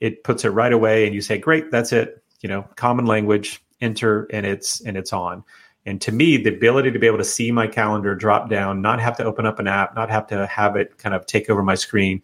it 0.00 0.24
puts 0.24 0.44
it 0.44 0.50
right 0.50 0.72
away 0.72 1.06
and 1.06 1.14
you 1.14 1.20
say 1.20 1.38
great 1.38 1.70
that's 1.70 1.92
it 1.92 2.22
you 2.40 2.48
know 2.48 2.62
common 2.76 3.06
language 3.06 3.62
enter 3.80 4.24
and 4.32 4.46
it's 4.46 4.80
and 4.82 4.96
it's 4.96 5.12
on 5.12 5.42
and 5.86 6.00
to 6.00 6.12
me 6.12 6.36
the 6.36 6.54
ability 6.54 6.90
to 6.90 6.98
be 6.98 7.06
able 7.06 7.18
to 7.18 7.24
see 7.24 7.50
my 7.50 7.66
calendar 7.66 8.14
drop 8.14 8.50
down 8.50 8.82
not 8.82 9.00
have 9.00 9.16
to 9.16 9.24
open 9.24 9.46
up 9.46 9.58
an 9.58 9.66
app 9.66 9.94
not 9.94 10.10
have 10.10 10.26
to 10.26 10.46
have 10.46 10.76
it 10.76 10.98
kind 10.98 11.14
of 11.14 11.24
take 11.26 11.48
over 11.48 11.62
my 11.62 11.74
screen 11.74 12.20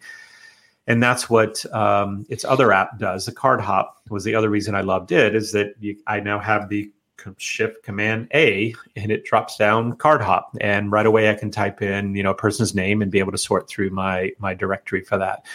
and 0.85 1.01
that's 1.01 1.29
what 1.29 1.65
um, 1.73 2.25
its 2.29 2.43
other 2.43 2.73
app 2.73 2.99
does 2.99 3.25
the 3.25 3.31
Cardhop 3.31 3.87
was 4.09 4.23
the 4.23 4.35
other 4.35 4.49
reason 4.49 4.75
i 4.75 4.81
loved 4.81 5.11
it 5.11 5.35
is 5.35 5.51
that 5.51 5.73
you, 5.79 5.97
i 6.07 6.19
now 6.19 6.39
have 6.39 6.69
the 6.69 6.91
shift 7.37 7.83
command 7.83 8.27
a 8.33 8.75
and 8.97 9.09
it 9.09 9.23
drops 9.23 9.55
down 9.55 9.93
Cardhop 9.93 10.43
and 10.59 10.91
right 10.91 11.05
away 11.05 11.29
i 11.29 11.33
can 11.33 11.49
type 11.49 11.81
in 11.81 12.15
you 12.15 12.21
know 12.21 12.31
a 12.31 12.35
person's 12.35 12.75
name 12.75 13.01
and 13.01 13.11
be 13.11 13.19
able 13.19 13.31
to 13.31 13.37
sort 13.37 13.67
through 13.69 13.89
my 13.91 14.31
my 14.39 14.53
directory 14.53 15.01
for 15.01 15.17
that 15.17 15.45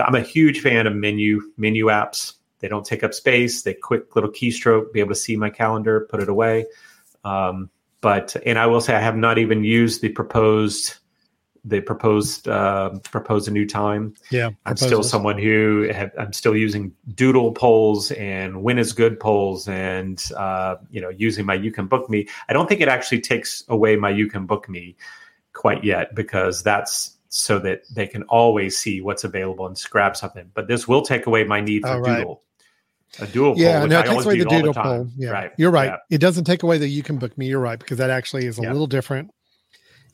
so 0.00 0.06
I'm 0.06 0.14
a 0.14 0.22
huge 0.22 0.60
fan 0.60 0.86
of 0.86 0.94
menu 0.94 1.52
menu 1.58 1.88
apps. 1.88 2.32
They 2.60 2.68
don't 2.68 2.86
take 2.86 3.04
up 3.04 3.12
space. 3.12 3.60
They 3.60 3.74
quick 3.74 4.16
little 4.16 4.30
keystroke, 4.30 4.94
be 4.94 5.00
able 5.00 5.10
to 5.10 5.14
see 5.14 5.36
my 5.36 5.50
calendar, 5.50 6.06
put 6.10 6.22
it 6.22 6.30
away. 6.30 6.64
Um, 7.24 7.70
but 8.00 8.36
and 8.46 8.58
I 8.58 8.66
will 8.66 8.80
say 8.80 8.94
I 8.94 9.00
have 9.00 9.16
not 9.16 9.38
even 9.38 9.64
used 9.64 10.00
the 10.00 10.08
proposed 10.08 10.94
the 11.64 11.80
proposed 11.80 12.48
uh, 12.48 12.90
proposed 13.10 13.48
a 13.48 13.50
new 13.50 13.66
time. 13.66 14.14
Yeah. 14.30 14.50
I'm 14.64 14.76
still 14.76 15.02
someone 15.02 15.38
who 15.38 15.90
have, 15.92 16.10
I'm 16.18 16.32
still 16.32 16.56
using 16.56 16.94
Doodle 17.14 17.52
polls 17.52 18.10
and 18.12 18.54
WhenIsGood 18.54 19.20
polls, 19.20 19.68
and 19.68 20.22
uh, 20.36 20.76
you 20.90 21.00
know 21.00 21.10
using 21.10 21.44
my 21.44 21.54
You 21.54 21.70
Can 21.70 21.86
Book 21.86 22.08
Me. 22.08 22.28
I 22.48 22.52
don't 22.52 22.68
think 22.68 22.80
it 22.80 22.88
actually 22.88 23.20
takes 23.20 23.64
away 23.68 23.96
my 23.96 24.10
You 24.10 24.26
Can 24.28 24.46
Book 24.46 24.68
Me 24.68 24.96
quite 25.52 25.84
yet 25.84 26.14
because 26.14 26.62
that's 26.62 27.16
so 27.28 27.58
that 27.60 27.82
they 27.94 28.06
can 28.06 28.22
always 28.24 28.76
see 28.76 29.00
what's 29.00 29.24
available 29.24 29.66
and 29.66 29.80
grab 29.90 30.16
something. 30.16 30.50
But 30.54 30.66
this 30.66 30.88
will 30.88 31.02
take 31.02 31.26
away 31.26 31.44
my 31.44 31.60
need 31.60 31.82
for 31.82 31.88
Oh, 31.88 31.98
right. 31.98 32.18
Doodle. 32.18 32.42
A 33.18 33.26
Doodle 33.26 33.54
Yeah, 33.58 33.80
poll, 33.80 33.88
no, 33.88 33.98
it 34.00 34.06
takes 34.06 34.24
away 34.24 34.38
the 34.38 34.44
Doodle 34.44 34.72
time. 34.74 34.84
poll. 34.84 35.08
Yeah, 35.16 35.30
Right. 35.30 35.50
you're 35.58 35.70
right. 35.70 35.86
Yeah. 36.10 36.16
It 36.16 36.18
doesn't 36.18 36.44
take 36.44 36.62
away 36.62 36.78
the 36.78 36.86
you 36.88 37.02
can 37.02 37.16
book 37.18 37.36
me. 37.36 37.48
You're 37.48 37.60
right 37.60 37.78
because 37.78 37.98
that 37.98 38.10
actually 38.10 38.46
is 38.46 38.58
a 38.58 38.62
Yeah. 38.62 38.72
little 38.72 38.86
different 38.86 39.30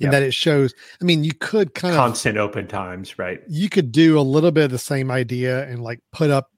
in 0.01 0.07
Yeah. 0.07 0.11
that 0.13 0.23
it 0.23 0.33
shows. 0.33 0.73
I 1.01 1.05
mean, 1.05 1.23
you 1.23 1.33
could 1.39 1.75
kind 1.75 1.95
of 1.95 1.99
Constant 1.99 2.39
open 2.39 2.67
times, 2.67 3.19
right? 3.19 3.41
you 3.49 3.69
could 3.69 3.93
do 3.93 4.19
a 4.19 4.23
little 4.23 4.51
bit 4.51 4.65
of 4.65 4.71
the 4.71 4.79
same 4.79 5.11
idea 5.11 5.65
and 5.69 5.83
like 5.83 6.01
put 6.13 6.31
up, 6.31 6.49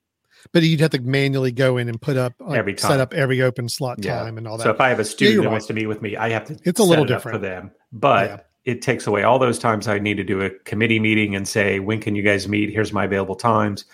but 0.52 0.62
you'd 0.62 0.80
have 0.80 0.90
to 0.90 1.00
manually 1.00 1.50
go 1.50 1.76
in 1.76 1.88
and 1.88 2.00
put 2.00 2.16
up 2.16 2.34
like, 2.40 2.58
Every 2.58 2.76
set 2.76 3.00
up 3.00 3.12
every 3.14 3.42
open 3.42 3.68
slot 3.68 4.00
time 4.00 4.38
and 4.38 4.46
all 4.46 4.56
that. 4.58 4.62
So 4.64 4.70
if 4.70 4.80
I 4.80 4.88
have 4.90 5.00
a 5.00 5.04
student 5.04 5.34
you're 5.34 5.42
that 5.42 5.48
right. 5.48 5.52
wants 5.52 5.66
to 5.66 5.74
meet 5.74 5.86
with 5.86 6.02
me, 6.02 6.16
I 6.16 6.30
have 6.30 6.44
to 6.46 6.56
It's 6.64 6.78
a 6.80 6.84
little 6.84 7.04
it 7.04 7.10
up 7.10 7.22
for 7.22 7.36
them. 7.36 7.72
But 7.92 8.46
it 8.64 8.80
takes 8.82 9.06
away 9.06 9.22
all 9.24 9.38
those 9.38 9.58
times 9.58 9.88
I 9.88 9.98
need 9.98 10.18
to 10.18 10.24
do 10.24 10.42
a 10.42 10.50
committee 10.50 11.00
meeting 11.00 11.34
and 11.34 11.48
say, 11.48 11.80
when 11.80 12.00
can 12.00 12.14
you 12.14 12.22
guys 12.22 12.46
meet? 12.48 12.70
Here's 12.70 12.92
my 12.92 13.04
available 13.06 13.34
times. 13.34 13.84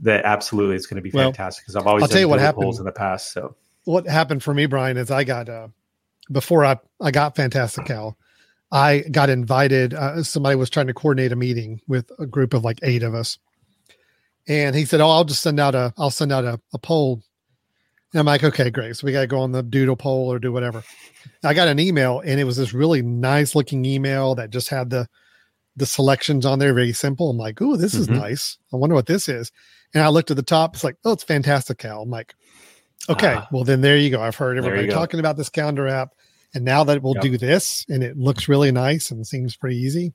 That 0.00 0.24
absolutely 0.24 0.76
is 0.76 0.86
going 0.86 0.96
to 0.96 1.02
be 1.02 1.10
Well, 1.10 1.32
fantastic 1.32 1.64
because 1.64 1.76
I've 1.76 1.86
always 1.86 2.02
I'll 2.04 2.08
tell 2.08 2.20
you 2.20 2.28
what 2.28 2.38
happened. 2.40 2.62
polls 2.62 2.78
in 2.78 2.84
the 2.84 2.92
past. 2.92 3.32
So 3.32 3.56
what 3.84 4.06
happened 4.06 4.42
for 4.42 4.54
me, 4.54 4.66
Brian, 4.66 4.96
is 4.96 5.10
I 5.10 5.24
got 5.24 5.48
uh 5.48 5.68
before 6.30 6.64
I 6.64 6.78
I 7.00 7.10
got 7.10 7.34
Fantastical, 7.36 8.16
I 8.70 9.00
got 9.10 9.30
invited. 9.30 9.94
Uh, 9.94 10.22
somebody 10.22 10.56
was 10.56 10.70
trying 10.70 10.86
to 10.88 10.94
coordinate 10.94 11.32
a 11.32 11.36
meeting 11.36 11.80
with 11.88 12.10
a 12.18 12.26
group 12.26 12.54
of 12.54 12.64
like 12.64 12.78
eight 12.82 13.02
of 13.02 13.14
us, 13.14 13.38
and 14.46 14.76
he 14.76 14.84
said, 14.84 15.00
"Oh, 15.00 15.08
I'll 15.08 15.24
just 15.24 15.42
send 15.42 15.58
out 15.58 15.74
a 15.74 15.92
I'll 15.98 16.10
send 16.10 16.32
out 16.32 16.44
a, 16.44 16.60
a 16.72 16.78
poll." 16.78 17.22
And 18.12 18.20
I'm 18.20 18.26
like, 18.26 18.44
"Okay, 18.44 18.70
great. 18.70 18.96
So 18.96 19.06
we 19.06 19.12
got 19.12 19.22
to 19.22 19.26
go 19.26 19.40
on 19.40 19.52
the 19.52 19.62
Doodle 19.62 19.96
poll 19.96 20.30
or 20.32 20.38
do 20.38 20.52
whatever." 20.52 20.84
I 21.44 21.54
got 21.54 21.68
an 21.68 21.78
email, 21.78 22.20
and 22.20 22.38
it 22.40 22.44
was 22.44 22.56
this 22.56 22.72
really 22.72 23.02
nice 23.02 23.54
looking 23.54 23.84
email 23.84 24.34
that 24.36 24.50
just 24.50 24.68
had 24.68 24.90
the 24.90 25.08
the 25.76 25.86
selections 25.86 26.44
on 26.44 26.58
there, 26.58 26.74
very 26.74 26.92
simple. 26.92 27.30
I'm 27.30 27.36
like, 27.38 27.60
"Oh, 27.62 27.76
this 27.76 27.94
is 27.94 28.08
Mhm. 28.08 28.16
nice. 28.16 28.58
I 28.72 28.76
wonder 28.76 28.94
what 28.94 29.06
this 29.06 29.28
is." 29.28 29.50
And 29.94 30.02
I 30.02 30.08
looked 30.08 30.30
at 30.30 30.36
the 30.36 30.42
top. 30.42 30.74
It's 30.74 30.84
like, 30.84 30.96
"Oh, 31.04 31.12
it's 31.12 31.24
fantastic 31.24 31.80
Fantastical." 31.80 32.02
I'm 32.02 32.10
like, 32.10 32.34
Okay, 33.08 33.34
Ah. 33.38 33.48
well 33.52 33.64
then 33.64 33.80
there 33.80 33.96
you 33.96 34.10
go. 34.10 34.20
I've 34.20 34.36
heard 34.36 34.58
everybody 34.58 34.88
talking 34.88 35.18
about 35.20 35.36
this 35.36 35.48
calendar 35.48 35.88
app, 35.88 36.14
and 36.54 36.64
now 36.64 36.84
that 36.84 36.96
it 36.98 37.02
will 37.02 37.14
Yep. 37.14 37.22
do 37.22 37.38
this, 37.38 37.86
and 37.88 38.02
it 38.02 38.18
looks 38.18 38.48
really 38.48 38.70
nice 38.72 39.10
and 39.10 39.26
seems 39.26 39.56
pretty 39.56 39.76
easy. 39.78 40.12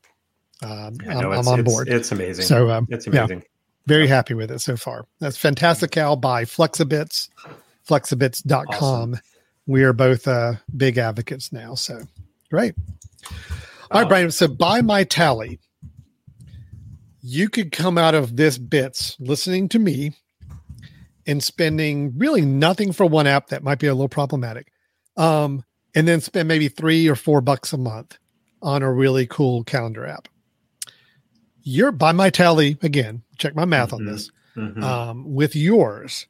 Um, 0.62 0.98
yeah, 1.04 1.18
I'm, 1.18 1.22
no, 1.22 1.32
I'm 1.32 1.48
on 1.48 1.64
board. 1.64 1.90
It's 1.90 2.12
amazing. 2.12 2.46
so 2.46 2.70
um, 2.70 2.88
it's 2.92 3.08
yeah. 3.08 3.22
amazing. 3.24 3.44
very 3.88 4.06
happy 4.08 4.34
with 4.36 4.52
it 4.52 4.60
so 4.60 4.78
far. 4.78 5.06
That's 5.20 5.38
fantastic 5.38 5.94
Fantastical 5.94 6.16
by 6.18 6.44
Flexibits, 6.46 7.30
flexibits.com. 7.88 8.68
Awesome. 8.70 9.20
We 9.66 9.84
are 9.84 9.94
both 9.94 10.28
uh, 10.28 10.54
big 10.76 10.98
advocates 10.98 11.52
now. 11.52 11.76
So 11.76 12.00
great. 12.52 12.76
All 13.92 14.02
right, 14.02 14.06
Oh. 14.06 14.08
Brian. 14.10 14.32
So 14.32 14.48
by 14.48 14.82
my 14.82 15.04
tally, 15.04 15.60
you 17.26 17.50
could 17.50 17.72
come 17.72 17.98
out 17.98 18.14
of 18.14 18.36
this 18.36 18.58
bits 18.58 19.16
listening 19.18 19.70
to 19.70 19.80
me 19.80 20.12
and 21.26 21.42
spending 21.42 22.14
really 22.18 22.42
nothing 22.42 22.92
for 22.92 23.06
one 23.06 23.26
app 23.26 23.48
that 23.48 23.64
might 23.64 23.80
be 23.80 23.88
a 23.88 23.94
little 23.94 24.10
problematic. 24.10 24.72
Um, 25.16 25.64
and 25.96 26.06
then 26.06 26.20
spend 26.20 26.50
maybe 26.50 26.68
three 26.68 27.08
or 27.08 27.16
four 27.16 27.40
bucks 27.40 27.72
a 27.72 27.78
month 27.78 28.18
on 28.62 28.84
a 28.84 28.92
really 28.92 29.26
cool 29.26 29.64
calendar 29.64 30.06
app. 30.06 30.28
You're 31.62 31.94
by 31.94 32.12
my 32.12 32.30
tally 32.30 32.78
again, 32.82 33.24
check 33.38 33.56
my 33.56 33.64
math 33.64 33.92
mm-hmm. 33.92 33.96
on 33.96 34.06
this. 34.06 34.30
Mm-hmm. 34.58 34.84
Um, 34.84 35.34
with 35.34 35.56
yours, 35.56 36.28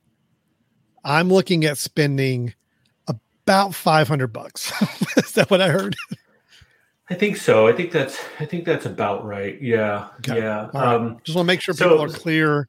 I'm 1.04 1.30
looking 1.30 1.66
at 1.66 1.80
spending 1.80 2.54
about 3.08 3.74
500 3.74 4.28
bucks. 4.28 4.72
Is 5.18 5.32
that 5.34 5.50
what 5.50 5.60
I 5.60 5.70
heard? 5.70 5.96
I 7.14 7.16
think 7.16 7.38
so. 7.38 7.68
I 7.68 7.74
think 7.74 7.92
that's 7.92 8.20
I 8.40 8.46
think 8.46 8.66
that's 8.66 8.88
about 8.88 9.24
right. 9.24 9.62
Yeah. 9.62 10.10
Okay. 10.18 10.40
Yeah. 10.40 10.72
Right. 10.74 10.96
Um, 10.96 11.20
Just 11.24 11.36
want 11.36 11.46
to 11.46 11.48
make 11.48 11.62
sure 11.62 11.76
people 11.76 11.98
so, 11.98 12.04
are 12.04 12.10
clear 12.10 12.68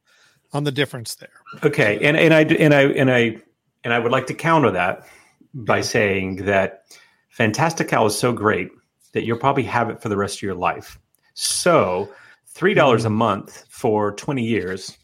on 0.52 0.64
the 0.64 0.70
difference 0.70 1.14
there. 1.14 1.30
Okay. 1.64 1.98
And 2.06 2.14
and 2.14 2.34
I 2.34 2.42
and 2.42 2.74
I 2.74 2.82
and 2.82 3.10
I 3.10 3.38
and 3.84 3.94
I 3.94 3.98
would 3.98 4.12
like 4.12 4.26
to 4.26 4.34
counter 4.34 4.70
that 4.72 5.06
by 5.54 5.80
saying 5.80 6.44
that 6.44 6.84
Fantastical 7.30 8.04
is 8.04 8.18
so 8.18 8.34
great 8.34 8.68
that 9.14 9.24
you'll 9.24 9.38
probably 9.38 9.62
have 9.62 9.88
it 9.88 10.02
for 10.02 10.10
the 10.10 10.16
rest 10.18 10.36
of 10.36 10.42
your 10.42 10.54
life. 10.54 10.98
So, 11.32 12.10
$3 12.54 12.74
mm-hmm. 12.74 13.06
a 13.06 13.10
month 13.10 13.64
for 13.68 14.12
20 14.12 14.44
years 14.44 14.96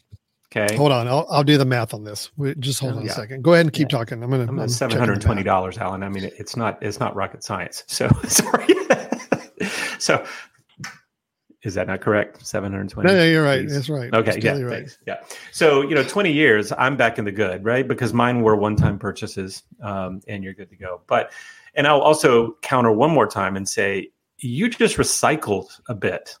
Okay. 0.53 0.75
Hold 0.75 0.91
on. 0.91 1.07
I'll, 1.07 1.25
I'll 1.29 1.43
do 1.43 1.57
the 1.57 1.65
math 1.65 1.93
on 1.93 2.03
this. 2.03 2.29
Just 2.59 2.81
hold 2.81 2.93
on 2.93 3.05
yeah. 3.05 3.11
a 3.11 3.15
second. 3.15 3.41
Go 3.41 3.53
ahead 3.53 3.65
and 3.65 3.73
keep 3.73 3.89
yeah. 3.89 3.97
talking. 3.97 4.21
I'm 4.21 4.29
going 4.29 4.45
to. 4.45 4.69
Seven 4.69 4.97
hundred 4.99 5.21
twenty 5.21 5.43
dollars, 5.43 5.77
Alan. 5.77 6.03
I 6.03 6.09
mean, 6.09 6.29
it's 6.37 6.57
not 6.57 6.77
it's 6.83 6.99
not 6.99 7.15
rocket 7.15 7.43
science. 7.43 7.85
So 7.87 8.09
sorry. 8.27 8.67
so 9.99 10.25
is 11.63 11.73
that 11.75 11.87
not 11.87 12.01
correct? 12.01 12.45
Seven 12.45 12.71
hundred 12.71 12.89
twenty. 12.89 13.09
No, 13.09 13.17
no, 13.17 13.25
you're 13.25 13.43
right. 13.43 13.67
That's 13.67 13.89
right. 13.89 14.13
Okay. 14.13 14.39
yeah. 14.41 14.59
Right. 14.59 14.97
Yeah. 15.05 15.21
So 15.51 15.81
you 15.81 15.95
know, 15.95 16.03
twenty 16.03 16.31
years, 16.31 16.71
I'm 16.77 16.97
back 16.97 17.19
in 17.19 17.25
the 17.25 17.31
good, 17.31 17.63
right? 17.63 17.87
Because 17.87 18.13
mine 18.13 18.41
were 18.41 18.55
one-time 18.55 18.99
purchases, 18.99 19.63
um, 19.81 20.21
and 20.27 20.43
you're 20.43 20.53
good 20.53 20.69
to 20.69 20.75
go. 20.75 21.01
But 21.07 21.31
and 21.75 21.87
I'll 21.87 22.01
also 22.01 22.57
counter 22.61 22.91
one 22.91 23.11
more 23.11 23.27
time 23.27 23.55
and 23.55 23.67
say 23.67 24.09
you 24.39 24.69
just 24.69 24.97
recycled 24.97 25.79
a 25.87 25.93
bit 25.93 26.37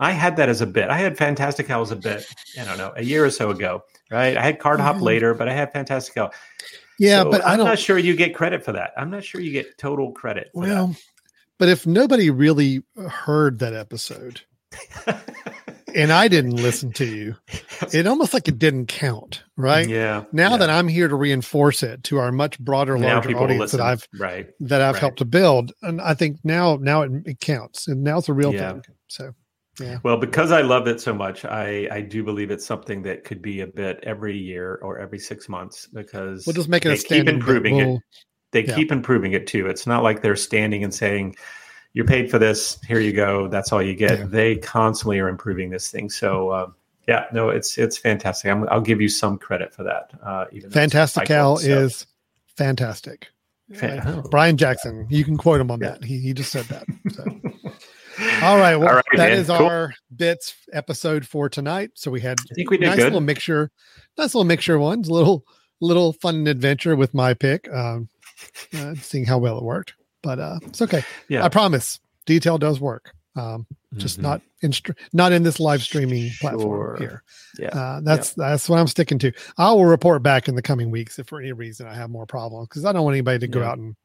I 0.00 0.12
had 0.12 0.36
that 0.36 0.48
as 0.48 0.60
a 0.60 0.66
bit. 0.66 0.90
I 0.90 0.96
had 0.96 1.16
Fantastical 1.16 1.82
as 1.82 1.90
a 1.90 1.96
bit, 1.96 2.26
I 2.58 2.64
don't 2.64 2.78
know, 2.78 2.92
a 2.96 3.02
year 3.02 3.24
or 3.24 3.30
so 3.30 3.50
ago, 3.50 3.84
right? 4.10 4.36
I 4.36 4.42
had 4.42 4.60
Cardhop 4.60 4.94
mm-hmm. 4.94 5.02
later, 5.02 5.34
but 5.34 5.48
I 5.48 5.52
had 5.52 5.72
Fantastical. 5.72 6.30
Yeah, 6.98 7.24
so 7.24 7.30
but 7.30 7.46
I'm 7.46 7.58
not 7.58 7.78
sure 7.78 7.98
you 7.98 8.14
get 8.14 8.34
credit 8.34 8.64
for 8.64 8.72
that. 8.72 8.92
I'm 8.96 9.10
not 9.10 9.24
sure 9.24 9.40
you 9.40 9.52
get 9.52 9.78
total 9.78 10.12
credit. 10.12 10.50
well, 10.54 10.88
that. 10.88 11.00
But 11.58 11.68
if 11.68 11.86
nobody 11.86 12.30
really 12.30 12.82
heard 13.08 13.58
that 13.58 13.74
episode 13.74 14.42
and 15.94 16.12
I 16.12 16.28
didn't 16.28 16.56
listen 16.56 16.92
to 16.94 17.04
you, 17.04 17.36
it 17.92 18.06
almost 18.06 18.34
like 18.34 18.48
it 18.48 18.58
didn't 18.58 18.86
count, 18.86 19.42
right? 19.56 19.88
Yeah. 19.88 20.24
Now 20.32 20.52
yeah. 20.52 20.56
that 20.58 20.70
I'm 20.70 20.88
here 20.88 21.08
to 21.08 21.16
reinforce 21.16 21.82
it 21.82 22.04
to 22.04 22.18
our 22.18 22.32
much 22.32 22.58
broader, 22.58 22.98
larger 22.98 23.36
audience 23.36 23.72
that 23.72 23.80
I've 23.80 24.06
right 24.18 24.48
that 24.60 24.80
I've 24.80 24.94
right. 24.94 25.00
helped 25.00 25.18
to 25.18 25.24
build, 25.24 25.72
and 25.82 26.00
I 26.00 26.14
think 26.14 26.38
now 26.44 26.78
now 26.80 27.02
it, 27.02 27.12
it 27.26 27.40
counts, 27.40 27.88
and 27.88 28.02
now 28.02 28.18
it's 28.18 28.28
a 28.28 28.34
real 28.34 28.54
yeah. 28.54 28.72
thing. 28.72 28.82
So 29.08 29.34
yeah. 29.80 29.98
Well, 30.02 30.16
because 30.16 30.50
I 30.52 30.62
love 30.62 30.88
it 30.88 31.00
so 31.00 31.14
much, 31.14 31.44
I 31.44 31.88
I 31.90 32.00
do 32.00 32.22
believe 32.24 32.50
it's 32.50 32.66
something 32.66 33.02
that 33.02 33.24
could 33.24 33.42
be 33.42 33.60
a 33.60 33.66
bit 33.66 34.00
every 34.02 34.36
year 34.36 34.78
or 34.82 34.98
every 34.98 35.18
six 35.18 35.48
months 35.48 35.86
because 35.86 36.46
we'll 36.46 36.54
just 36.54 36.68
make 36.68 36.84
it. 36.84 36.88
They 37.08 37.18
keep 37.18 37.28
improving 37.28 37.76
we'll, 37.76 37.96
it. 37.96 38.02
They 38.50 38.64
yeah. 38.64 38.74
keep 38.74 38.92
improving 38.92 39.32
it 39.32 39.46
too. 39.46 39.66
It's 39.66 39.86
not 39.86 40.02
like 40.02 40.22
they're 40.22 40.36
standing 40.36 40.82
and 40.84 40.94
saying, 40.94 41.36
"You're 41.92 42.06
paid 42.06 42.30
for 42.30 42.38
this. 42.38 42.78
Here 42.86 43.00
you 43.00 43.12
go. 43.12 43.48
That's 43.48 43.72
all 43.72 43.82
you 43.82 43.94
get." 43.94 44.18
Yeah. 44.18 44.26
They 44.26 44.56
constantly 44.56 45.18
are 45.20 45.28
improving 45.28 45.70
this 45.70 45.90
thing. 45.90 46.10
So. 46.10 46.50
Uh, 46.50 46.70
yeah, 47.08 47.24
no, 47.32 47.48
it's 47.48 47.78
it's 47.78 47.96
fantastic. 47.96 48.50
i 48.50 48.54
will 48.54 48.82
give 48.82 49.00
you 49.00 49.08
some 49.08 49.38
credit 49.38 49.74
for 49.74 49.82
that. 49.84 50.10
Uh, 50.22 50.44
even 50.52 50.70
Fantastical 50.70 51.56
so. 51.56 51.66
is 51.66 52.06
fantastic. 52.54 53.28
Fan- 53.72 54.00
uh, 54.00 54.22
Brian 54.30 54.58
Jackson, 54.58 55.06
you 55.08 55.24
can 55.24 55.38
quote 55.38 55.58
him 55.58 55.70
on 55.70 55.80
yeah. 55.80 55.92
that. 55.92 56.04
He 56.04 56.18
he 56.18 56.34
just 56.34 56.52
said 56.52 56.66
that. 56.66 56.84
So. 57.10 57.24
All 58.42 58.58
right. 58.58 58.76
Well, 58.78 58.88
All 58.88 58.94
right, 58.96 59.04
that 59.12 59.30
man. 59.30 59.38
is 59.38 59.46
cool. 59.46 59.56
our 59.56 59.94
bits 60.14 60.54
episode 60.72 61.26
for 61.26 61.48
tonight. 61.48 61.92
So 61.94 62.10
we 62.10 62.20
had 62.20 62.38
I 62.50 62.54
think 62.54 62.70
we 62.70 62.76
did 62.76 62.86
nice 62.86 62.96
good. 62.96 63.04
little 63.04 63.20
mixture, 63.20 63.70
nice 64.18 64.34
little 64.34 64.44
mixture 64.44 64.78
ones, 64.78 65.10
little 65.10 65.46
little 65.80 66.12
fun 66.12 66.46
adventure 66.46 66.94
with 66.94 67.14
my 67.14 67.32
pick. 67.32 67.72
Um, 67.72 68.08
uh, 68.74 68.94
seeing 68.96 69.24
how 69.24 69.38
well 69.38 69.58
it 69.58 69.64
worked, 69.64 69.94
but 70.22 70.38
uh, 70.38 70.58
it's 70.62 70.82
okay. 70.82 71.02
Yeah, 71.28 71.44
I 71.44 71.48
promise. 71.48 72.00
Detail 72.26 72.58
does 72.58 72.78
work. 72.80 73.14
Um, 73.36 73.66
just 73.96 74.16
mm-hmm. 74.16 74.24
not 74.24 74.42
in 74.62 74.72
not 75.12 75.32
in 75.32 75.42
this 75.44 75.60
live 75.60 75.82
streaming 75.82 76.30
platform 76.40 76.96
sure. 76.96 76.96
here. 76.98 77.22
Yeah, 77.58 77.68
uh, 77.68 78.00
that's 78.02 78.34
yeah. 78.36 78.50
that's 78.50 78.68
what 78.68 78.78
I'm 78.78 78.86
sticking 78.86 79.18
to. 79.20 79.32
I 79.56 79.72
will 79.72 79.86
report 79.86 80.22
back 80.22 80.48
in 80.48 80.56
the 80.56 80.62
coming 80.62 80.90
weeks 80.90 81.18
if 81.18 81.28
for 81.28 81.40
any 81.40 81.52
reason 81.52 81.86
I 81.86 81.94
have 81.94 82.10
more 82.10 82.26
problems 82.26 82.68
because 82.68 82.84
I 82.84 82.92
don't 82.92 83.04
want 83.04 83.14
anybody 83.14 83.38
to 83.40 83.48
go 83.48 83.60
yeah. 83.60 83.70
out 83.70 83.78
and 83.78 83.96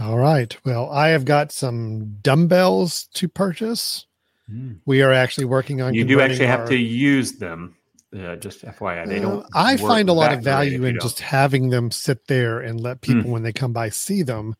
All 0.00 0.18
right. 0.18 0.56
Well, 0.64 0.90
I 0.90 1.08
have 1.08 1.24
got 1.24 1.52
some 1.52 2.16
dumbbells 2.22 3.08
to 3.14 3.28
purchase. 3.28 4.06
Mm. 4.50 4.80
We 4.84 5.02
are 5.02 5.12
actually 5.12 5.46
working 5.46 5.82
on. 5.82 5.94
You 5.94 6.04
do 6.04 6.20
actually 6.20 6.46
our, 6.46 6.58
have 6.58 6.68
to 6.68 6.76
use 6.76 7.32
them. 7.32 7.76
Uh, 8.14 8.36
just 8.36 8.62
FYI, 8.62 9.06
they 9.06 9.20
don't. 9.20 9.42
Uh, 9.42 9.48
I 9.54 9.76
find 9.76 10.08
a 10.08 10.12
lot 10.12 10.32
of 10.32 10.42
value 10.42 10.84
in 10.84 10.98
just 11.00 11.20
having 11.20 11.70
them 11.70 11.90
sit 11.90 12.26
there 12.26 12.60
and 12.60 12.78
let 12.78 13.00
people, 13.00 13.22
mm. 13.22 13.30
when 13.30 13.42
they 13.42 13.52
come 13.52 13.72
by, 13.72 13.88
see 13.88 14.22
them. 14.22 14.54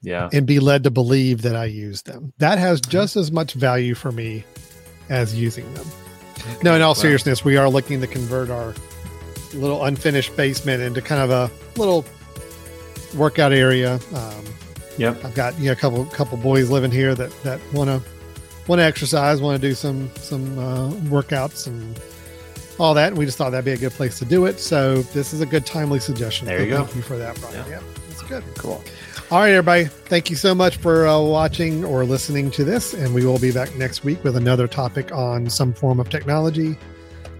Yeah. 0.00 0.28
And 0.34 0.46
be 0.46 0.60
led 0.60 0.84
to 0.84 0.90
believe 0.90 1.40
that 1.42 1.56
I 1.56 1.64
use 1.64 2.02
them. 2.02 2.34
That 2.36 2.58
has 2.58 2.78
just 2.82 3.16
as 3.16 3.32
much 3.32 3.54
value 3.54 3.94
for 3.94 4.12
me 4.12 4.44
as 5.08 5.34
using 5.34 5.72
them. 5.72 5.86
Okay. 6.38 6.58
No, 6.62 6.74
in 6.74 6.82
all 6.82 6.94
seriousness, 6.94 7.42
we 7.42 7.56
are 7.56 7.70
looking 7.70 8.02
to 8.02 8.06
convert 8.06 8.50
our 8.50 8.74
little 9.54 9.84
unfinished 9.84 10.36
basement 10.36 10.82
into 10.82 11.00
kind 11.00 11.22
of 11.22 11.30
a 11.30 11.78
little 11.78 12.04
workout 13.16 13.52
area. 13.52 13.98
Um, 14.14 14.44
yep. 14.98 15.24
I've 15.24 15.34
got 15.34 15.58
you 15.58 15.66
know, 15.66 15.72
a 15.72 15.76
couple 15.76 16.04
couple 16.06 16.36
boys 16.38 16.70
living 16.70 16.90
here 16.90 17.14
that 17.14 17.30
that 17.42 17.60
want 17.72 17.88
to 17.88 18.02
want 18.66 18.80
to 18.80 18.84
exercise, 18.84 19.40
want 19.40 19.60
to 19.60 19.68
do 19.68 19.74
some 19.74 20.10
some 20.16 20.58
uh, 20.58 20.90
workouts 21.10 21.66
and 21.66 22.00
all 22.78 22.94
that. 22.94 23.08
And 23.08 23.18
we 23.18 23.24
just 23.24 23.38
thought 23.38 23.50
that'd 23.50 23.64
be 23.64 23.72
a 23.72 23.76
good 23.76 23.92
place 23.92 24.18
to 24.18 24.24
do 24.24 24.46
it. 24.46 24.60
So 24.60 25.02
this 25.02 25.32
is 25.32 25.40
a 25.40 25.46
good 25.46 25.66
timely 25.66 26.00
suggestion. 26.00 26.46
There 26.46 26.62
you 26.64 26.70
so 26.70 26.78
go. 26.78 26.84
Thank 26.84 26.96
you 26.96 27.02
for 27.02 27.18
that, 27.18 27.38
Brian. 27.40 27.56
Yeah, 27.56 27.68
yeah 27.68 27.82
that's 28.08 28.22
good. 28.22 28.44
Cool. 28.56 28.82
All 29.30 29.40
right, 29.40 29.50
everybody. 29.50 29.84
Thank 29.84 30.30
you 30.30 30.36
so 30.36 30.54
much 30.54 30.76
for 30.76 31.06
uh, 31.06 31.20
watching 31.20 31.84
or 31.84 32.04
listening 32.04 32.50
to 32.52 32.64
this. 32.64 32.94
And 32.94 33.14
we 33.14 33.24
will 33.24 33.38
be 33.38 33.52
back 33.52 33.74
next 33.76 34.04
week 34.04 34.22
with 34.22 34.36
another 34.36 34.68
topic 34.68 35.12
on 35.12 35.48
some 35.48 35.72
form 35.72 35.98
of 35.98 36.10
technology. 36.10 36.76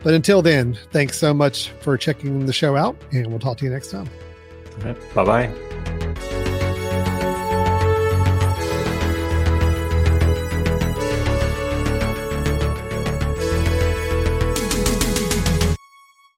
But 0.03 0.14
until 0.14 0.43
then, 0.43 0.79
thanks 0.93 1.18
so 1.18 1.33
much 1.33 1.70
for 1.81 1.97
checking 1.97 2.45
the 2.47 2.53
show 2.53 2.77
out, 2.77 2.97
and 3.12 3.27
we'll 3.29 3.39
talk 3.39 3.57
to 3.59 3.64
you 3.64 3.70
next 3.70 3.91
time. 3.91 4.09
Bye 5.14 5.25
bye. 5.25 5.74